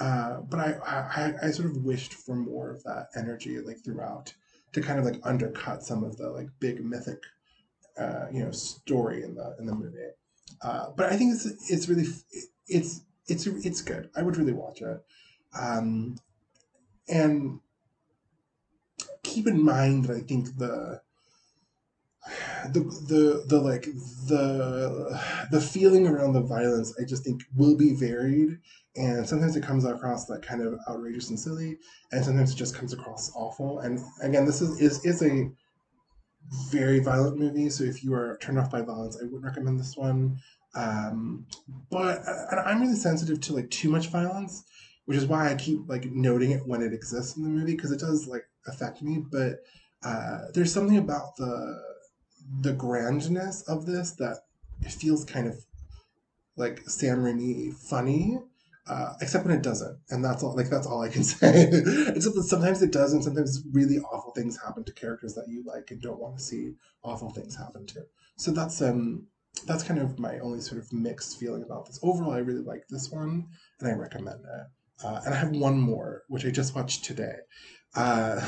Uh, 0.00 0.40
but 0.40 0.58
I, 0.58 0.72
I 0.84 1.46
I 1.46 1.50
sort 1.52 1.70
of 1.70 1.84
wished 1.84 2.14
for 2.14 2.34
more 2.34 2.70
of 2.72 2.82
that 2.82 3.06
energy 3.16 3.60
like 3.60 3.84
throughout 3.84 4.34
to 4.72 4.80
kind 4.80 4.98
of 4.98 5.04
like 5.04 5.20
undercut 5.22 5.84
some 5.84 6.02
of 6.02 6.16
the 6.16 6.30
like 6.30 6.48
big 6.58 6.84
mythic 6.84 7.20
uh, 7.96 8.26
you 8.32 8.44
know 8.44 8.50
story 8.50 9.22
in 9.22 9.36
the 9.36 9.54
in 9.60 9.66
the 9.66 9.74
movie. 9.74 9.98
Uh, 10.62 10.86
but 10.96 11.12
I 11.12 11.16
think 11.16 11.34
it's 11.34 11.70
it's 11.70 11.88
really 11.88 12.06
it's 12.68 13.02
it's 13.28 13.46
it's 13.46 13.82
good. 13.82 14.10
I 14.16 14.22
would 14.22 14.36
really 14.36 14.52
watch 14.52 14.82
it. 14.82 15.04
Um, 15.58 16.16
and 17.08 17.60
keep 19.22 19.46
in 19.46 19.62
mind 19.62 20.06
that 20.06 20.16
I 20.16 20.20
think 20.20 20.56
the 20.56 21.00
the 22.72 22.80
the 22.80 23.44
the 23.46 23.60
like 23.60 23.84
the 24.28 25.20
the 25.50 25.60
feeling 25.60 26.06
around 26.06 26.32
the 26.32 26.40
violence 26.40 26.94
I 26.98 27.04
just 27.04 27.24
think 27.24 27.42
will 27.54 27.76
be 27.76 27.94
varied 27.94 28.58
and 28.96 29.28
sometimes 29.28 29.56
it 29.56 29.62
comes 29.62 29.84
across 29.84 30.30
like 30.30 30.40
kind 30.40 30.62
of 30.62 30.78
outrageous 30.88 31.28
and 31.28 31.38
silly 31.38 31.76
and 32.12 32.24
sometimes 32.24 32.52
it 32.52 32.56
just 32.56 32.74
comes 32.74 32.94
across 32.94 33.30
awful 33.34 33.80
and 33.80 34.00
again 34.22 34.46
this 34.46 34.62
is 34.62 34.80
is, 34.80 35.04
is 35.04 35.22
a 35.22 35.50
very 36.70 37.00
violent 37.00 37.38
movie 37.38 37.68
so 37.68 37.84
if 37.84 38.02
you 38.02 38.14
are 38.14 38.38
turned 38.40 38.58
off 38.58 38.70
by 38.70 38.80
violence 38.80 39.18
I 39.20 39.26
would 39.26 39.42
recommend 39.42 39.78
this 39.78 39.96
one 39.96 40.38
um, 40.74 41.46
but 41.90 42.20
I'm 42.66 42.80
really 42.80 42.96
sensitive 42.96 43.40
to 43.42 43.54
like 43.54 43.70
too 43.70 43.90
much 43.90 44.08
violence, 44.08 44.64
which 45.04 45.16
is 45.16 45.26
why 45.26 45.50
I 45.50 45.54
keep 45.54 45.88
like 45.88 46.06
noting 46.06 46.50
it 46.50 46.66
when 46.66 46.82
it 46.82 46.92
exists 46.92 47.36
in 47.36 47.44
the 47.44 47.48
movie 47.48 47.74
because 47.76 47.92
it 47.92 48.00
does 48.00 48.26
like 48.26 48.46
affect 48.66 49.02
me. 49.02 49.22
But 49.30 49.60
uh, 50.04 50.46
there's 50.52 50.72
something 50.72 50.98
about 50.98 51.36
the 51.36 51.80
the 52.60 52.72
grandness 52.72 53.62
of 53.68 53.86
this 53.86 54.12
that 54.12 54.38
it 54.82 54.92
feels 54.92 55.24
kind 55.24 55.46
of 55.46 55.64
like 56.56 56.82
Sam 56.88 57.18
Raimi 57.18 57.72
funny, 57.74 58.38
uh, 58.86 59.14
except 59.20 59.46
when 59.46 59.56
it 59.56 59.62
doesn't, 59.62 59.98
and 60.10 60.24
that's 60.24 60.42
all. 60.42 60.56
Like 60.56 60.70
that's 60.70 60.86
all 60.86 61.02
I 61.02 61.08
can 61.08 61.24
say. 61.24 61.68
except 61.68 62.34
that 62.34 62.46
sometimes 62.48 62.82
it 62.82 62.92
does, 62.92 63.12
and 63.12 63.22
sometimes 63.22 63.62
really 63.72 63.98
awful 63.98 64.32
things 64.32 64.58
happen 64.62 64.84
to 64.84 64.92
characters 64.92 65.34
that 65.34 65.48
you 65.48 65.62
like 65.64 65.90
and 65.90 66.02
don't 66.02 66.20
want 66.20 66.36
to 66.38 66.42
see 66.42 66.74
awful 67.02 67.30
things 67.30 67.56
happen 67.56 67.86
to. 67.86 68.02
So 68.36 68.50
that's 68.50 68.82
um 68.82 69.28
that's 69.62 69.82
kind 69.82 70.00
of 70.00 70.18
my 70.18 70.38
only 70.40 70.60
sort 70.60 70.80
of 70.80 70.92
mixed 70.92 71.38
feeling 71.38 71.62
about 71.62 71.86
this. 71.86 71.98
Overall, 72.02 72.32
I 72.32 72.38
really 72.38 72.62
like 72.62 72.86
this 72.88 73.10
one, 73.10 73.46
and 73.80 73.88
I 73.88 73.92
recommend 73.92 74.40
it. 74.40 75.04
Uh, 75.04 75.20
and 75.24 75.34
I 75.34 75.36
have 75.36 75.50
one 75.50 75.78
more, 75.78 76.22
which 76.28 76.44
I 76.44 76.50
just 76.50 76.74
watched 76.74 77.04
today. 77.04 77.36
Uh, 77.94 78.40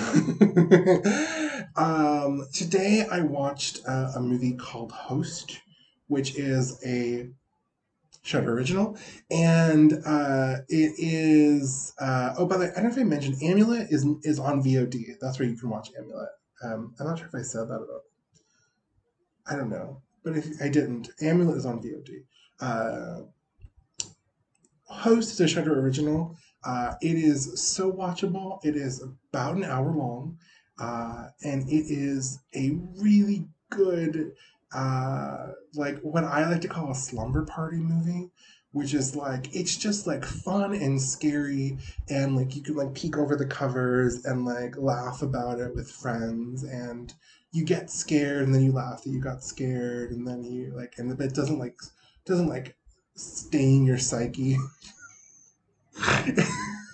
um, 1.77 2.47
today, 2.53 3.07
I 3.11 3.21
watched 3.21 3.81
uh, 3.87 4.13
a 4.17 4.21
movie 4.21 4.55
called 4.55 4.93
Host, 4.93 5.61
which 6.09 6.37
is 6.37 6.83
a 6.85 7.29
Shudder 8.23 8.53
original, 8.53 8.99
and 9.31 9.93
uh, 10.05 10.57
it 10.69 10.95
is. 10.99 11.95
Uh, 12.01 12.35
oh, 12.37 12.47
by 12.47 12.57
the 12.57 12.65
way, 12.65 12.71
I 12.73 12.75
don't 12.81 12.85
know 12.85 12.91
if 12.91 12.99
I 12.99 13.05
mentioned 13.05 13.37
Amulet 13.41 13.87
is 13.91 14.05
is 14.23 14.41
on 14.41 14.65
VOD. 14.65 15.19
That's 15.21 15.39
where 15.39 15.49
you 15.49 15.57
can 15.57 15.71
watch 15.71 15.91
Amulet. 15.97 16.31
Um, 16.65 16.95
I'm 16.99 17.07
not 17.07 17.19
sure 17.19 17.29
if 17.29 17.35
I 17.37 17.43
said 17.43 17.69
that. 17.69 18.01
I 19.49 19.55
don't 19.55 19.71
know 19.71 20.03
but 20.27 20.37
if 20.37 20.61
I 20.61 20.69
didn't, 20.69 21.11
Amulet 21.23 21.57
is 21.57 21.67
on 21.67 21.81
VOD. 21.81 22.25
Uh, 22.59 23.21
Host 24.87 25.31
is 25.31 25.41
a 25.41 25.47
Shudder 25.47 25.79
original. 25.79 26.37
Uh, 26.65 26.95
it 27.01 27.17
is 27.17 27.63
so 27.63 27.93
watchable. 27.93 28.59
It 28.65 28.75
is 28.75 29.05
about 29.31 29.55
an 29.55 29.63
hour 29.63 29.93
long, 29.93 30.37
uh, 30.81 31.29
and 31.45 31.63
it 31.69 31.85
is 31.89 32.41
a 32.57 32.77
really 33.01 33.47
good, 33.71 34.33
uh, 34.75 35.53
like 35.77 36.01
what 36.01 36.25
I 36.25 36.51
like 36.51 36.63
to 36.63 36.69
call 36.69 36.91
a 36.91 36.95
slumber 36.97 37.45
party 37.45 37.77
movie, 37.77 38.33
which 38.73 38.95
is 38.95 39.15
like 39.15 39.55
it's 39.55 39.77
just 39.77 40.09
like 40.09 40.25
fun 40.25 40.75
and 40.75 41.01
scary 41.01 41.79
and 42.09 42.35
like 42.35 42.57
you 42.57 42.63
can 42.63 42.75
like 42.75 42.95
peek 42.95 43.17
over 43.17 43.37
the 43.37 43.47
covers 43.47 44.25
and 44.25 44.45
like 44.45 44.77
laugh 44.77 45.23
about 45.23 45.61
it 45.61 45.73
with 45.73 45.89
friends 45.89 46.65
and 46.65 47.15
you 47.57 47.65
get 47.65 47.91
scared 47.91 48.43
and 48.45 48.55
then 48.55 48.63
you 48.63 48.73
laugh 48.73 49.03
that 49.03 49.11
you 49.11 49.21
got 49.21 49.43
scared 49.43 50.11
and 50.11 50.27
then 50.29 50.45
you 50.45 50.73
like 50.77 50.95
and 50.99 51.19
it 51.21 51.35
doesn't 51.35 51.59
like 51.59 51.81
doesn't 52.27 52.49
like 52.49 52.77
stain 53.15 53.87
your 53.87 53.99
psyche. 53.99 54.57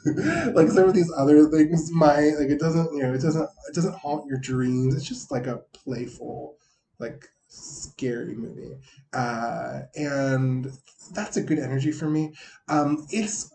Like 0.04 0.68
some 0.68 0.88
of 0.88 0.94
these 0.94 1.12
other 1.16 1.48
things 1.48 1.88
might 1.92 2.32
like 2.36 2.50
it 2.50 2.58
doesn't 2.58 2.92
you 2.92 3.04
know 3.04 3.14
it 3.14 3.20
doesn't 3.20 3.48
it 3.68 3.74
doesn't 3.74 3.94
haunt 3.94 4.26
your 4.26 4.38
dreams. 4.38 4.96
It's 4.96 5.06
just 5.06 5.30
like 5.30 5.46
a 5.46 5.62
playful 5.72 6.56
like 6.98 7.28
scary 7.46 8.34
movie. 8.34 8.76
Uh 9.12 9.82
and 9.94 10.72
that's 11.12 11.36
a 11.36 11.42
good 11.42 11.60
energy 11.60 11.92
for 11.92 12.10
me. 12.10 12.34
Um 12.68 13.06
it's 13.10 13.54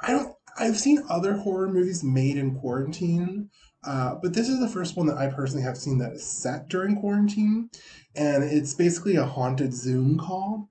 i 0.00 0.12
don't 0.12 0.36
i've 0.58 0.78
seen 0.78 1.02
other 1.10 1.34
horror 1.36 1.68
movies 1.68 2.04
made 2.04 2.36
in 2.36 2.54
quarantine 2.60 3.50
uh, 3.88 4.14
but 4.22 4.34
this 4.34 4.48
is 4.48 4.60
the 4.60 4.68
first 4.68 4.96
one 4.96 5.06
that 5.06 5.16
I 5.16 5.28
personally 5.28 5.64
have 5.64 5.78
seen 5.78 5.98
that 5.98 6.12
is 6.12 6.24
set 6.24 6.68
during 6.68 7.00
quarantine, 7.00 7.70
and 8.14 8.44
it's 8.44 8.74
basically 8.74 9.16
a 9.16 9.24
haunted 9.24 9.72
Zoom 9.72 10.18
call 10.18 10.68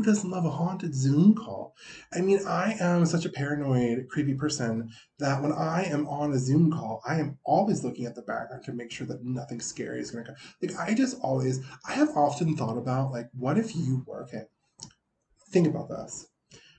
who 0.00 0.04
doesn't 0.04 0.30
love 0.30 0.44
a 0.44 0.50
haunted 0.50 0.94
Zoom 0.94 1.34
call? 1.34 1.74
I 2.12 2.20
mean, 2.20 2.40
I 2.46 2.74
am 2.80 3.04
such 3.06 3.24
a 3.24 3.30
paranoid, 3.30 4.08
creepy 4.08 4.34
person 4.34 4.90
that 5.18 5.42
when 5.42 5.52
I 5.52 5.84
am 5.84 6.08
on 6.08 6.32
a 6.32 6.38
Zoom 6.38 6.72
call, 6.72 7.02
I 7.06 7.20
am 7.20 7.38
always 7.44 7.84
looking 7.84 8.06
at 8.06 8.14
the 8.14 8.22
background 8.22 8.64
to 8.64 8.72
make 8.72 8.90
sure 8.90 9.06
that 9.06 9.24
nothing 9.24 9.60
scary 9.60 10.00
is 10.00 10.10
going 10.10 10.24
to 10.24 10.32
come. 10.32 10.40
Like, 10.62 10.76
I 10.76 10.94
just 10.94 11.18
always, 11.20 11.60
I 11.86 11.92
have 11.92 12.16
often 12.16 12.56
thought 12.56 12.78
about, 12.78 13.12
like, 13.12 13.28
what 13.32 13.58
if 13.58 13.76
you 13.76 14.02
were, 14.06 14.22
okay, 14.24 14.44
think 15.50 15.66
about 15.66 15.88
this. 15.88 16.26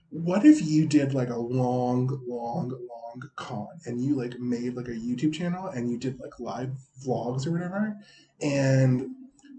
What 0.10 0.46
if 0.46 0.66
you 0.66 0.88
did 0.88 1.14
like 1.14 1.30
a 1.30 1.38
long, 1.38 2.08
long, 2.28 2.70
long 2.70 3.01
con 3.36 3.68
and 3.86 4.04
you 4.04 4.16
like 4.16 4.40
made 4.40 4.76
like 4.76 4.88
a 4.88 4.92
YouTube 4.92 5.34
channel 5.34 5.68
and 5.68 5.90
you 5.90 5.98
did 5.98 6.20
like 6.20 6.40
live 6.40 6.72
vlogs 7.06 7.46
or 7.46 7.52
whatever 7.52 7.98
and 8.42 9.10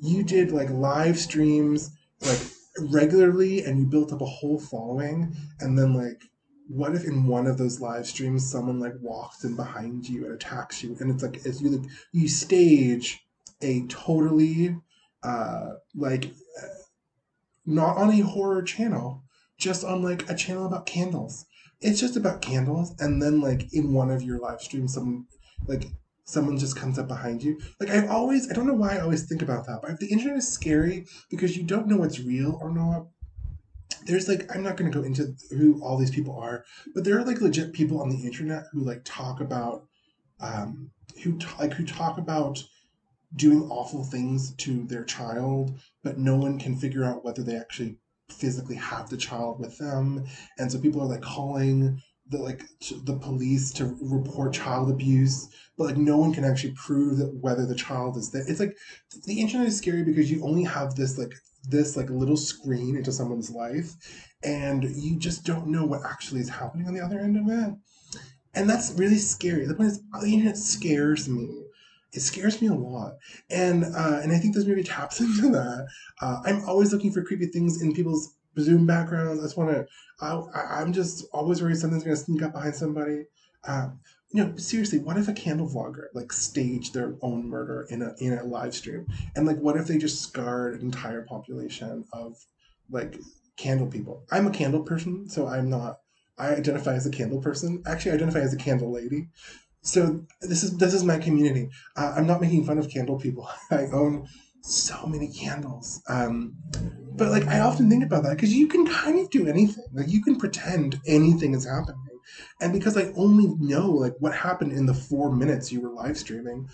you 0.03 0.23
did 0.23 0.51
like 0.51 0.71
live 0.71 1.19
streams 1.19 1.91
like 2.23 2.41
regularly 2.81 3.65
and 3.65 3.79
you 3.79 3.87
built 3.87 4.13
up 4.13 4.21
a 4.21 4.27
whole 4.27 4.59
following 4.59 5.35
and 5.61 5.79
then 5.79 5.95
like 5.95 6.23
what 6.69 6.95
if 6.95 7.05
in 7.05 7.27
one 7.27 7.47
of 7.47 7.59
those 7.59 7.81
live 7.81 8.07
streams 8.07 8.51
someone 8.51 8.81
like 8.81 8.95
walks 9.01 9.45
in 9.45 9.55
behind 9.57 10.09
you 10.09 10.25
and 10.25 10.35
attacks 10.35 10.83
you 10.83 10.97
and 11.01 11.11
it's 11.11 11.23
like 11.23 11.45
as 11.47 11.61
you 11.61 11.69
like 11.71 11.91
you 12.13 12.29
stage 12.29 13.25
a 13.61 13.87
totally 13.89 14.77
uh 15.23 15.71
like 15.95 16.33
not 17.67 17.97
on 17.97 18.11
a 18.11 18.21
horror 18.21 18.63
channel 18.63 19.23
just 19.59 19.85
on 19.85 20.03
like 20.03 20.29
a 20.29 20.35
channel 20.35 20.67
about 20.67 20.87
candles 20.87 21.45
it's 21.83 22.01
just 22.01 22.17
about 22.17 22.43
candles 22.43 22.95
and 23.01 23.21
then 23.21 23.41
like 23.41 23.73
in 23.73 23.93
one 23.93 24.11
of 24.11 24.23
your 24.23 24.39
live 24.39 24.61
streams 24.61 24.95
some 24.95 25.27
like 25.67 25.85
someone 26.25 26.59
just 26.59 26.77
comes 26.77 26.99
up 26.99 27.09
behind 27.09 27.43
you. 27.43 27.61
Like 27.81 27.91
I've 27.91 28.11
always, 28.11 28.51
I 28.51 28.55
don't 28.55 28.67
know 28.67 28.75
why 28.75 28.97
I 28.97 29.01
always 29.01 29.27
think 29.27 29.43
about 29.43 29.67
that, 29.67 29.81
but 29.83 29.99
the 29.99 30.11
internet 30.11 30.39
is 30.39 30.49
scary 30.49 31.07
because 31.31 31.57
you 31.57 31.65
don't 31.65 31.87
know 31.87 31.97
what's 31.97 32.21
real 32.21 32.59
or 32.61 32.71
not. 32.71 33.07
There's 34.07 34.29
like, 34.29 34.55
I'm 34.55 34.63
not 34.63 34.77
going 34.77 34.91
to 34.91 34.99
go 34.99 35.05
into 35.05 35.35
who 35.51 35.83
all 35.83 35.97
these 35.97 36.11
people 36.11 36.37
are, 36.39 36.65
but 36.95 37.05
there 37.05 37.19
are 37.19 37.25
like 37.25 37.41
legit 37.41 37.73
people 37.73 38.01
on 38.01 38.09
the 38.09 38.25
internet 38.25 38.65
who 38.73 38.81
like 38.81 39.03
talk 39.05 39.41
about, 39.41 39.87
um, 40.41 40.91
who 41.23 41.39
t- 41.39 41.47
like 41.59 41.75
who 41.75 41.85
talk 41.85 42.19
about 42.19 42.63
doing 43.37 43.63
awful 43.71 44.05
things 44.05 44.55
to 44.57 44.85
their 44.85 45.05
child, 45.05 45.79
but 46.03 46.19
no 46.19 46.37
one 46.37 46.59
can 46.59 46.77
figure 46.77 47.05
out 47.05 47.25
whether 47.25 47.43
they 47.43 47.57
actually 47.57 47.97
physically 48.33 48.77
have 48.77 49.09
the 49.09 49.17
child 49.17 49.61
with 49.61 49.79
them, 49.79 50.25
and 50.59 50.71
so 50.71 50.79
people 50.79 51.01
are 51.01 51.07
like 51.07 51.23
calling 51.23 52.01
the 52.29 52.39
like 52.39 52.65
the 53.05 53.19
police 53.21 53.73
to 53.73 53.97
report 54.01 54.55
child 54.55 54.89
abuse 54.89 55.49
but 55.77 55.87
like 55.87 55.97
no 55.97 56.17
one 56.17 56.33
can 56.33 56.45
actually 56.45 56.73
prove 56.73 57.19
that 57.19 57.35
whether 57.41 57.67
the 57.67 57.75
child 57.75 58.17
is 58.17 58.31
there. 58.31 58.45
It's 58.47 58.61
like 58.61 58.77
the 59.25 59.41
internet 59.41 59.67
is 59.69 59.79
scary 59.79 60.05
because 60.05 60.31
you 60.31 60.45
only 60.45 60.65
have 60.65 60.95
this 60.95 61.19
like 61.19 61.35
this 61.69 61.97
like 61.97 62.11
little 62.11 62.37
screen 62.37 62.97
into 62.97 63.13
someone's 63.13 63.51
life 63.51 63.93
and 64.43 64.85
you 64.97 65.19
just 65.19 65.45
don't 65.45 65.69
know 65.69 65.85
what 65.85 66.05
actually 66.05 66.41
is 66.41 66.49
happening 66.49 66.87
on 66.87 66.95
the 66.95 67.01
other 67.01 67.19
end 67.19 67.37
of 67.37 67.49
it. 67.49 67.75
And 68.55 68.69
that's 68.69 68.93
really 68.93 69.19
scary. 69.19 69.65
The 69.65 69.75
point 69.75 69.91
is 69.91 70.03
the 70.21 70.35
internet 70.35 70.59
scares 70.59 71.29
me 71.29 71.62
it 72.13 72.21
scares 72.21 72.61
me 72.61 72.69
a 72.69 72.75
lot 72.75 73.15
and 73.51 73.85
uh, 73.85 74.21
and 74.23 74.33
i 74.33 74.39
think 74.39 74.55
this 74.55 74.67
movie 74.67 74.83
taps 74.83 75.21
into 75.21 75.51
that 75.51 75.87
uh, 76.21 76.41
i'm 76.45 76.63
always 76.69 76.93
looking 76.93 77.13
for 77.13 77.23
creepy 77.23 77.47
things 77.47 77.83
in 77.83 77.95
people's 77.95 78.37
Zoom 78.59 78.87
backgrounds. 78.87 79.41
I 79.41 79.45
just 79.45 79.57
want 79.57 79.71
to. 79.71 79.87
I, 80.21 80.83
am 80.83 80.93
just 80.93 81.27
always 81.33 81.63
worried 81.63 81.77
something's 81.77 82.05
going 82.05 82.17
to 82.17 82.23
sneak 82.23 82.43
up 82.43 82.53
behind 82.53 82.75
somebody. 82.75 83.25
Um, 83.65 84.01
you 84.31 84.43
know, 84.43 84.57
seriously, 84.57 84.99
what 84.99 85.19
if 85.19 85.29
a 85.29 85.33
candle 85.33 85.69
vlogger 85.69 86.07
like 86.15 86.33
staged 86.33 86.95
their 86.95 87.15
own 87.23 87.49
murder 87.49 87.87
in 87.91 88.03
a 88.03 88.15
in 88.19 88.39
a 88.39 88.45
live 88.45 88.75
stream? 88.75 89.07
And 89.37 89.47
like, 89.47 89.59
what 89.59 89.77
if 89.77 89.87
they 89.87 89.99
just 89.99 90.23
scarred 90.23 90.75
an 90.75 90.81
entire 90.81 91.23
population 91.23 92.05
of 92.13 92.37
like 92.91 93.19
candle 93.57 93.87
people? 93.87 94.25
I'm 94.31 94.47
a 94.47 94.51
candle 94.51 94.83
person, 94.83 95.29
so 95.29 95.47
I'm 95.47 95.69
not. 95.69 95.99
I 96.39 96.55
identify 96.55 96.95
as 96.95 97.07
a 97.07 97.11
candle 97.11 97.41
person. 97.41 97.83
Actually, 97.87 98.13
I 98.13 98.15
identify 98.15 98.41
as 98.41 98.55
a 98.55 98.59
candle 98.59 98.91
lady. 98.91 99.29
So 99.83 100.25
this 100.41 100.63
is 100.63 100.77
this 100.79 100.95
is 100.95 101.05
my 101.05 101.19
community. 101.19 101.69
Uh, 101.97 102.15
I'm 102.17 102.27
not 102.27 102.41
making 102.41 102.65
fun 102.65 102.79
of 102.79 102.89
candle 102.89 103.19
people. 103.19 103.49
I 103.71 103.87
own 103.93 104.29
so 104.61 105.07
many 105.07 105.29
candles. 105.29 106.01
Um, 106.09 106.55
but 107.17 107.31
like 107.31 107.47
I 107.47 107.61
often 107.61 107.91
think 107.91 108.05
about 108.05 108.23
that 108.23 108.37
because 108.37 108.55
you 108.55 108.69
can 108.69 108.87
kind 108.87 109.19
of 109.19 109.29
do 109.31 109.49
anything. 109.49 109.85
Like 109.93 110.09
you 110.09 110.23
can 110.23 110.37
pretend 110.37 111.01
anything 111.07 111.55
is 111.55 111.67
happening. 111.67 111.99
And 112.61 112.73
because 112.73 112.97
I 112.97 113.13
only 113.17 113.55
know 113.59 113.91
like 113.91 114.15
what 114.21 114.35
happened 114.35 114.73
in 114.73 114.87
the 114.87 114.95
four 114.95 115.35
minutes 115.35 115.73
you 115.73 115.81
were 115.81 115.91
live 115.91 116.17
streaming, 116.17 116.69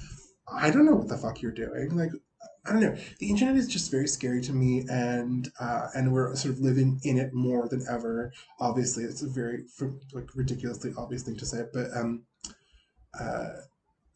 I 0.47 0.71
don't 0.71 0.85
know 0.85 0.95
what 0.95 1.09
the 1.09 1.17
fuck 1.17 1.41
you're 1.41 1.53
doing. 1.53 1.97
Like 1.97 2.11
I 2.67 2.73
don't 2.73 2.83
know. 2.83 2.97
The 3.19 3.31
internet 3.31 3.57
is 3.57 3.67
just 3.67 3.91
very 3.91 4.07
scary 4.07 4.43
to 4.43 4.53
me, 4.53 4.85
and 4.91 5.49
uh, 5.59 5.89
and 5.95 6.13
we're 6.13 6.35
sort 6.37 6.55
of 6.55 6.61
living 6.61 7.01
in 7.03 7.17
it 7.17 7.33
more 7.33 7.67
than 7.69 7.83
ever. 7.91 8.33
Obviously, 8.61 9.05
it's 9.05 9.23
a 9.23 9.29
very 9.29 9.65
like 10.13 10.29
ridiculously 10.35 10.93
obvious 10.99 11.23
thing 11.23 11.37
to 11.39 11.47
say, 11.47 11.63
but 11.73 11.87
um, 11.97 12.25
uh, 13.19 13.49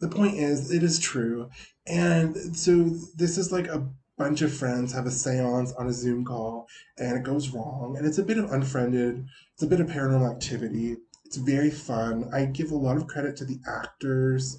the 0.01 0.09
point 0.09 0.37
is, 0.37 0.73
it 0.73 0.83
is 0.83 0.99
true, 0.99 1.49
and 1.87 2.57
so 2.57 2.91
this 3.17 3.39
is 3.39 3.53
like 3.53 3.67
a 3.69 3.89
bunch 4.19 4.43
of 4.43 4.55
friends 4.55 4.93
have 4.93 5.07
a 5.07 5.11
seance 5.11 5.73
on 5.73 5.89
a 5.89 5.93
Zoom 5.93 6.25
call 6.25 6.69
and 6.99 7.17
it 7.17 7.25
goes 7.25 7.49
wrong. 7.49 7.97
And 7.97 8.07
it's 8.07 8.19
a 8.19 8.23
bit 8.23 8.39
of 8.39 8.53
unfriended, 8.53 9.27
it's 9.55 9.63
a 9.63 9.67
bit 9.67 9.81
of 9.81 9.89
paranormal 9.89 10.31
activity. 10.31 10.97
It's 11.25 11.37
very 11.39 11.71
fun. 11.71 12.31
I 12.33 12.45
give 12.45 12.71
a 12.71 12.77
lot 12.77 12.97
of 12.97 13.07
credit 13.07 13.37
to 13.39 13.45
the 13.45 13.59
actors 13.67 14.59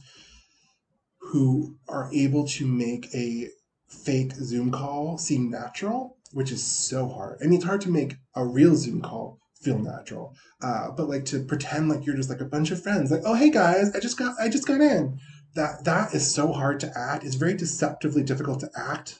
who 1.19 1.77
are 1.87 2.09
able 2.13 2.47
to 2.47 2.67
make 2.67 3.07
a 3.13 3.49
fake 3.87 4.33
Zoom 4.33 4.71
call 4.71 5.17
seem 5.17 5.49
natural, 5.49 6.17
which 6.31 6.51
is 6.51 6.63
so 6.63 7.07
hard. 7.07 7.37
I 7.41 7.45
mean, 7.45 7.55
it's 7.55 7.65
hard 7.65 7.81
to 7.81 7.89
make 7.89 8.15
a 8.35 8.45
real 8.45 8.75
Zoom 8.75 9.01
call 9.01 9.39
feel 9.63 9.79
natural, 9.79 10.35
uh, 10.61 10.91
but 10.91 11.09
like 11.09 11.25
to 11.25 11.43
pretend 11.43 11.89
like 11.89 12.05
you're 12.05 12.15
just 12.15 12.29
like 12.29 12.41
a 12.41 12.45
bunch 12.45 12.71
of 12.71 12.81
friends, 12.81 13.11
like, 13.11 13.23
oh 13.25 13.35
hey 13.35 13.49
guys, 13.49 13.95
I 13.95 13.99
just 13.99 14.17
got 14.17 14.35
I 14.39 14.49
just 14.49 14.67
got 14.67 14.81
in. 14.81 15.19
That 15.55 15.85
that 15.85 16.13
is 16.13 16.33
so 16.33 16.51
hard 16.51 16.79
to 16.81 16.91
act. 16.97 17.23
It's 17.23 17.35
very 17.35 17.55
deceptively 17.55 18.23
difficult 18.23 18.59
to 18.61 18.69
act 18.75 19.19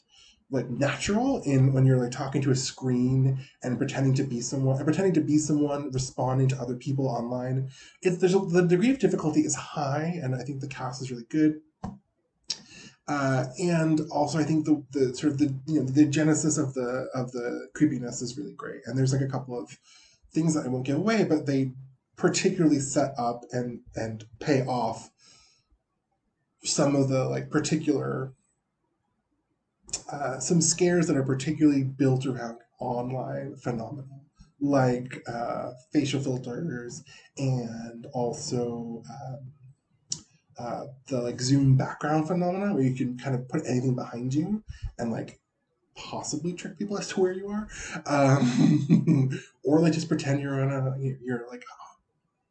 like 0.53 0.69
natural 0.69 1.41
in 1.41 1.73
when 1.73 1.85
you're 1.85 1.97
like 1.97 2.11
talking 2.11 2.41
to 2.41 2.51
a 2.51 2.55
screen 2.55 3.43
and 3.63 3.77
pretending 3.77 4.13
to 4.13 4.23
be 4.23 4.39
someone 4.39 4.75
and 4.77 4.85
pretending 4.85 5.13
to 5.13 5.21
be 5.21 5.37
someone 5.37 5.91
responding 5.91 6.47
to 6.47 6.55
other 6.61 6.75
people 6.75 7.07
online 7.07 7.69
it's 8.03 8.17
there's 8.17 8.35
a, 8.35 8.39
the 8.39 8.61
degree 8.61 8.91
of 8.91 8.99
difficulty 8.99 9.41
is 9.41 9.55
high 9.55 10.19
and 10.21 10.35
i 10.35 10.43
think 10.43 10.61
the 10.61 10.67
cast 10.67 11.01
is 11.01 11.11
really 11.11 11.25
good 11.29 11.59
uh, 13.07 13.45
and 13.59 14.01
also 14.11 14.37
i 14.37 14.43
think 14.43 14.65
the, 14.65 14.81
the 14.91 15.13
sort 15.15 15.33
of 15.33 15.39
the 15.39 15.53
you 15.65 15.79
know 15.79 15.85
the 15.85 16.05
genesis 16.05 16.57
of 16.57 16.73
the 16.75 17.09
of 17.15 17.31
the 17.31 17.67
creepiness 17.73 18.21
is 18.21 18.37
really 18.37 18.53
great 18.53 18.81
and 18.85 18.97
there's 18.97 19.11
like 19.11 19.21
a 19.21 19.27
couple 19.27 19.59
of 19.59 19.77
things 20.33 20.53
that 20.53 20.65
i 20.65 20.69
won't 20.69 20.85
give 20.85 20.97
away 20.97 21.23
but 21.23 21.45
they 21.45 21.71
particularly 22.15 22.79
set 22.79 23.13
up 23.17 23.43
and 23.51 23.81
and 23.95 24.25
pay 24.39 24.61
off 24.61 25.09
some 26.63 26.95
of 26.95 27.09
the 27.09 27.25
like 27.25 27.49
particular 27.49 28.33
uh, 30.11 30.39
some 30.39 30.61
scares 30.61 31.07
that 31.07 31.17
are 31.17 31.23
particularly 31.23 31.83
built 31.83 32.25
around 32.25 32.57
online 32.79 33.55
phenomena 33.55 34.07
like 34.59 35.21
uh, 35.27 35.71
facial 35.91 36.21
filters 36.21 37.03
and 37.37 38.07
also 38.13 39.03
um, 39.09 39.51
uh, 40.57 40.85
the 41.07 41.21
like 41.21 41.41
zoom 41.41 41.75
background 41.75 42.27
phenomena 42.27 42.73
where 42.73 42.83
you 42.83 42.95
can 42.95 43.17
kind 43.17 43.35
of 43.35 43.47
put 43.49 43.63
anything 43.67 43.95
behind 43.95 44.33
you 44.33 44.63
and 44.97 45.11
like 45.11 45.39
possibly 45.95 46.53
trick 46.53 46.77
people 46.77 46.97
as 46.97 47.07
to 47.07 47.19
where 47.19 47.33
you 47.33 47.47
are 47.47 47.67
um, 48.05 49.29
or 49.63 49.79
like 49.79 49.93
just 49.93 50.07
pretend 50.07 50.41
you're 50.41 50.61
on 50.61 50.71
a 50.71 50.95
you're 51.21 51.45
like 51.49 51.63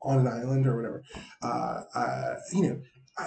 on 0.03 0.19
an 0.19 0.27
island 0.27 0.67
or 0.67 0.77
whatever 0.77 1.03
uh, 1.43 1.83
uh, 1.95 2.35
you 2.53 2.63
know 2.63 2.81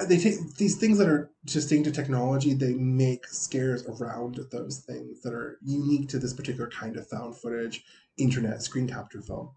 they 0.07 0.17
take 0.17 0.55
these 0.55 0.77
things 0.77 0.97
that 0.97 1.07
are 1.07 1.29
distinct 1.45 1.85
to 1.85 1.91
technology 1.91 2.53
they 2.53 2.73
make 2.73 3.27
scares 3.27 3.85
around 3.85 4.39
those 4.51 4.79
things 4.79 5.21
that 5.21 5.33
are 5.33 5.57
unique 5.63 6.09
to 6.09 6.17
this 6.17 6.33
particular 6.33 6.69
kind 6.69 6.97
of 6.97 7.07
found 7.07 7.37
footage 7.37 7.83
internet 8.17 8.61
screen 8.61 8.87
capture 8.87 9.21
film. 9.21 9.49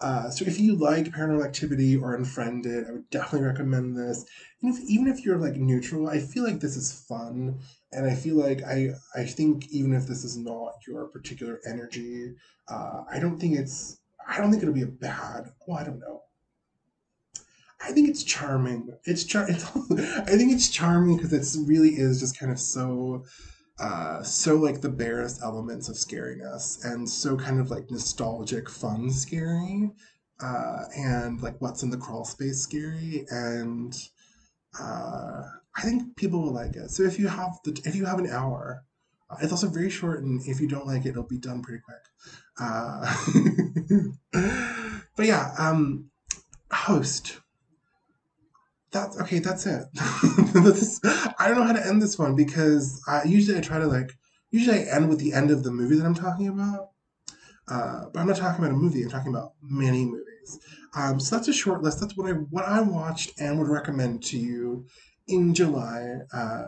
Uh, 0.00 0.30
so 0.30 0.46
if 0.46 0.58
you 0.58 0.76
like 0.76 1.06
Paranormal 1.06 1.44
Activity 1.44 1.94
or 1.96 2.14
Unfriended, 2.14 2.86
I 2.88 2.92
would 2.92 3.10
definitely 3.10 3.46
recommend 3.46 3.96
this. 3.96 4.24
Even 4.62 4.74
if, 4.74 4.82
even 4.88 5.08
if 5.08 5.24
you're 5.24 5.36
like 5.36 5.56
neutral, 5.56 6.08
I 6.08 6.20
feel 6.20 6.42
like 6.42 6.60
this 6.60 6.76
is 6.76 7.04
fun, 7.06 7.58
and 7.92 8.06
I 8.06 8.14
feel 8.14 8.36
like 8.36 8.62
I 8.62 8.90
I 9.14 9.24
think 9.24 9.68
even 9.70 9.94
if 9.94 10.06
this 10.06 10.24
is 10.24 10.36
not 10.36 10.74
your 10.86 11.06
particular 11.06 11.60
energy, 11.66 12.34
uh, 12.68 13.04
I 13.10 13.18
don't 13.18 13.38
think 13.38 13.58
it's 13.58 13.98
I 14.26 14.38
don't 14.38 14.50
think 14.50 14.62
it'll 14.62 14.74
be 14.74 14.82
a 14.82 14.86
bad. 14.86 15.52
Well, 15.66 15.78
I 15.78 15.84
don't 15.84 15.98
know. 15.98 16.22
I 17.82 17.92
think 17.92 18.08
it's 18.08 18.22
charming. 18.22 18.90
It's 19.04 19.24
char. 19.24 19.46
It's, 19.50 19.64
I 19.64 20.36
think 20.36 20.52
it's 20.52 20.68
charming 20.68 21.16
because 21.16 21.32
it 21.56 21.66
really 21.66 21.90
is 21.90 22.20
just 22.20 22.38
kind 22.38 22.52
of 22.52 22.60
so 22.60 23.24
uh, 23.78 24.22
so 24.22 24.56
like 24.56 24.82
the 24.82 24.90
barest 24.90 25.40
elements 25.42 25.88
of 25.88 25.96
scariness, 25.96 26.84
and 26.84 27.08
so 27.08 27.36
kind 27.36 27.60
of 27.60 27.70
like 27.70 27.90
nostalgic 27.90 28.68
fun 28.68 29.10
scary 29.10 29.90
uh, 30.42 30.84
and 30.96 31.42
like 31.42 31.60
what's 31.60 31.82
in 31.82 31.90
the 31.90 31.96
crawl 31.96 32.24
space 32.24 32.60
scary 32.60 33.26
and 33.30 33.96
uh, 34.78 35.42
i 35.76 35.82
think 35.82 36.16
people 36.16 36.42
will 36.42 36.52
like 36.52 36.76
it 36.76 36.90
so 36.90 37.02
if 37.02 37.18
you 37.18 37.28
have 37.28 37.58
the 37.64 37.80
if 37.84 37.94
you 37.94 38.04
have 38.04 38.18
an 38.18 38.28
hour 38.28 38.84
uh, 39.30 39.36
it's 39.42 39.52
also 39.52 39.68
very 39.68 39.90
short 39.90 40.22
and 40.22 40.40
if 40.46 40.60
you 40.60 40.68
don't 40.68 40.86
like 40.86 41.04
it 41.04 41.10
it'll 41.10 41.22
be 41.22 41.38
done 41.38 41.62
pretty 41.62 41.82
quick 41.82 42.02
uh, 42.60 43.16
but 45.16 45.26
yeah 45.26 45.52
um 45.58 46.10
host 46.72 47.40
that's 48.92 49.20
okay. 49.20 49.38
That's 49.38 49.66
it. 49.66 49.84
I 51.38 51.46
don't 51.46 51.58
know 51.58 51.64
how 51.64 51.72
to 51.72 51.86
end 51.86 52.02
this 52.02 52.18
one 52.18 52.34
because 52.34 53.00
I, 53.06 53.22
usually 53.24 53.56
I 53.56 53.60
try 53.60 53.78
to 53.78 53.86
like 53.86 54.12
usually 54.50 54.78
I 54.78 54.96
end 54.96 55.08
with 55.08 55.20
the 55.20 55.32
end 55.32 55.50
of 55.50 55.62
the 55.62 55.70
movie 55.70 55.96
that 55.96 56.04
I'm 56.04 56.14
talking 56.14 56.48
about. 56.48 56.90
Uh, 57.68 58.06
but 58.12 58.18
I'm 58.18 58.26
not 58.26 58.36
talking 58.36 58.64
about 58.64 58.74
a 58.74 58.78
movie. 58.78 59.02
I'm 59.02 59.10
talking 59.10 59.32
about 59.32 59.52
many 59.62 60.04
movies. 60.04 60.58
Um, 60.96 61.20
so 61.20 61.36
that's 61.36 61.46
a 61.46 61.52
short 61.52 61.82
list. 61.82 62.00
That's 62.00 62.16
what 62.16 62.28
I 62.28 62.32
what 62.32 62.64
I 62.64 62.80
watched 62.80 63.40
and 63.40 63.58
would 63.58 63.68
recommend 63.68 64.24
to 64.24 64.38
you 64.38 64.86
in 65.30 65.54
July. 65.54 66.20
Uh, 66.32 66.66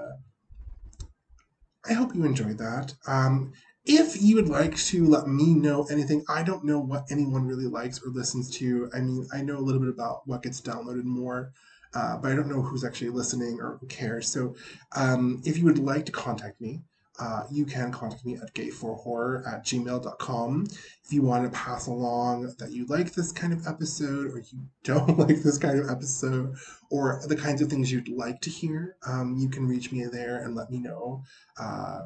I 1.85 1.95
hope 1.95 2.15
you 2.15 2.25
enjoyed 2.25 2.59
that. 2.59 2.95
Um, 3.07 3.53
if 3.85 4.23
you 4.23 4.37
would 4.37 4.49
like 4.49 4.77
to 4.77 5.05
let 5.05 5.27
me 5.27 5.55
know 5.55 5.85
anything, 5.91 6.25
I 6.29 6.45
don't 6.45 6.65
know 6.65 6.79
what 6.79 7.11
anyone 7.11 7.47
really 7.47 7.67
likes 7.67 8.01
or 8.05 8.11
listens 8.11 8.49
to. 8.59 8.89
I 8.95 9.01
mean, 9.01 9.27
I 9.33 9.43
know 9.43 9.59
a 9.59 9.61
little 9.61 9.81
bit 9.81 9.91
about 9.91 10.27
what 10.27 10.43
gets 10.43 10.61
downloaded 10.61 11.05
more 11.05 11.53
uh, 11.95 12.17
but 12.17 12.33
I 12.33 12.35
don't 12.35 12.49
know 12.49 12.63
who's 12.63 12.85
actually 12.85 13.11
listening 13.11 13.59
or 13.61 13.77
who 13.79 13.87
cares. 13.87 14.29
So 14.29 14.57
um, 14.97 15.43
if 15.45 15.59
you 15.59 15.65
would 15.65 15.79
like 15.79 16.07
to 16.07 16.13
contact 16.13 16.61
me, 16.61 16.83
uh, 17.23 17.45
you 17.53 17.65
can 17.65 17.93
contact 17.93 18.25
me 18.27 18.35
at 18.35 18.53
gay4horror 18.53 19.47
at 19.47 19.65
gmail.com. 19.65 20.67
If 21.05 21.13
you 21.13 21.23
want 21.23 21.45
to 21.45 21.57
pass 21.57 21.87
along 21.87 22.53
that 22.59 22.73
you 22.73 22.85
like 22.87 23.13
this 23.13 23.31
kind 23.31 23.53
of 23.53 23.65
episode 23.67 24.33
or 24.33 24.39
you 24.39 24.59
don't 24.83 25.17
like 25.17 25.43
this 25.43 25.57
kind 25.57 25.79
of 25.79 25.89
episode 25.89 26.57
or 26.91 27.23
the 27.29 27.37
kinds 27.37 27.63
of 27.63 27.69
things 27.69 27.93
you'd 27.93 28.09
like 28.09 28.41
to 28.41 28.51
hear, 28.51 28.97
um, 29.07 29.37
you 29.39 29.49
can 29.49 29.69
reach 29.69 29.93
me 29.93 30.05
there 30.11 30.43
and 30.43 30.57
let 30.57 30.71
me 30.71 30.79
know. 30.79 31.23
Uh, 31.57 32.01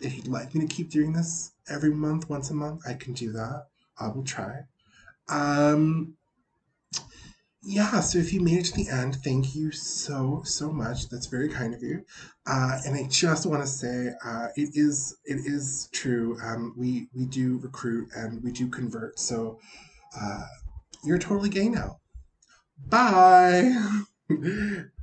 if 0.00 0.14
you'd 0.16 0.28
like 0.28 0.54
me 0.54 0.64
to 0.64 0.72
keep 0.72 0.90
doing 0.90 1.12
this 1.12 1.52
every 1.68 1.92
month, 1.92 2.30
once 2.30 2.50
a 2.50 2.54
month, 2.54 2.82
I 2.86 2.94
can 2.94 3.14
do 3.14 3.32
that. 3.32 3.66
I 3.98 4.08
will 4.08 4.24
try. 4.24 4.60
Um, 5.28 6.15
yeah, 7.68 7.98
so 7.98 8.18
if 8.18 8.32
you 8.32 8.40
made 8.40 8.58
it 8.58 8.66
to 8.66 8.74
the 8.74 8.88
end, 8.88 9.16
thank 9.24 9.56
you 9.56 9.72
so 9.72 10.42
so 10.44 10.70
much. 10.70 11.08
That's 11.08 11.26
very 11.26 11.48
kind 11.48 11.74
of 11.74 11.82
you. 11.82 12.04
Uh, 12.46 12.78
and 12.86 12.94
I 12.94 13.08
just 13.08 13.44
want 13.44 13.62
to 13.62 13.68
say, 13.68 14.12
uh, 14.24 14.48
it 14.56 14.70
is 14.74 15.16
it 15.24 15.40
is 15.44 15.88
true. 15.92 16.38
Um, 16.42 16.74
we 16.76 17.08
we 17.12 17.26
do 17.26 17.58
recruit 17.58 18.08
and 18.14 18.40
we 18.44 18.52
do 18.52 18.68
convert. 18.68 19.18
So 19.18 19.58
uh, 20.18 20.44
you're 21.02 21.18
totally 21.18 21.50
gay 21.50 21.68
now. 21.68 21.98
Bye. 22.86 23.74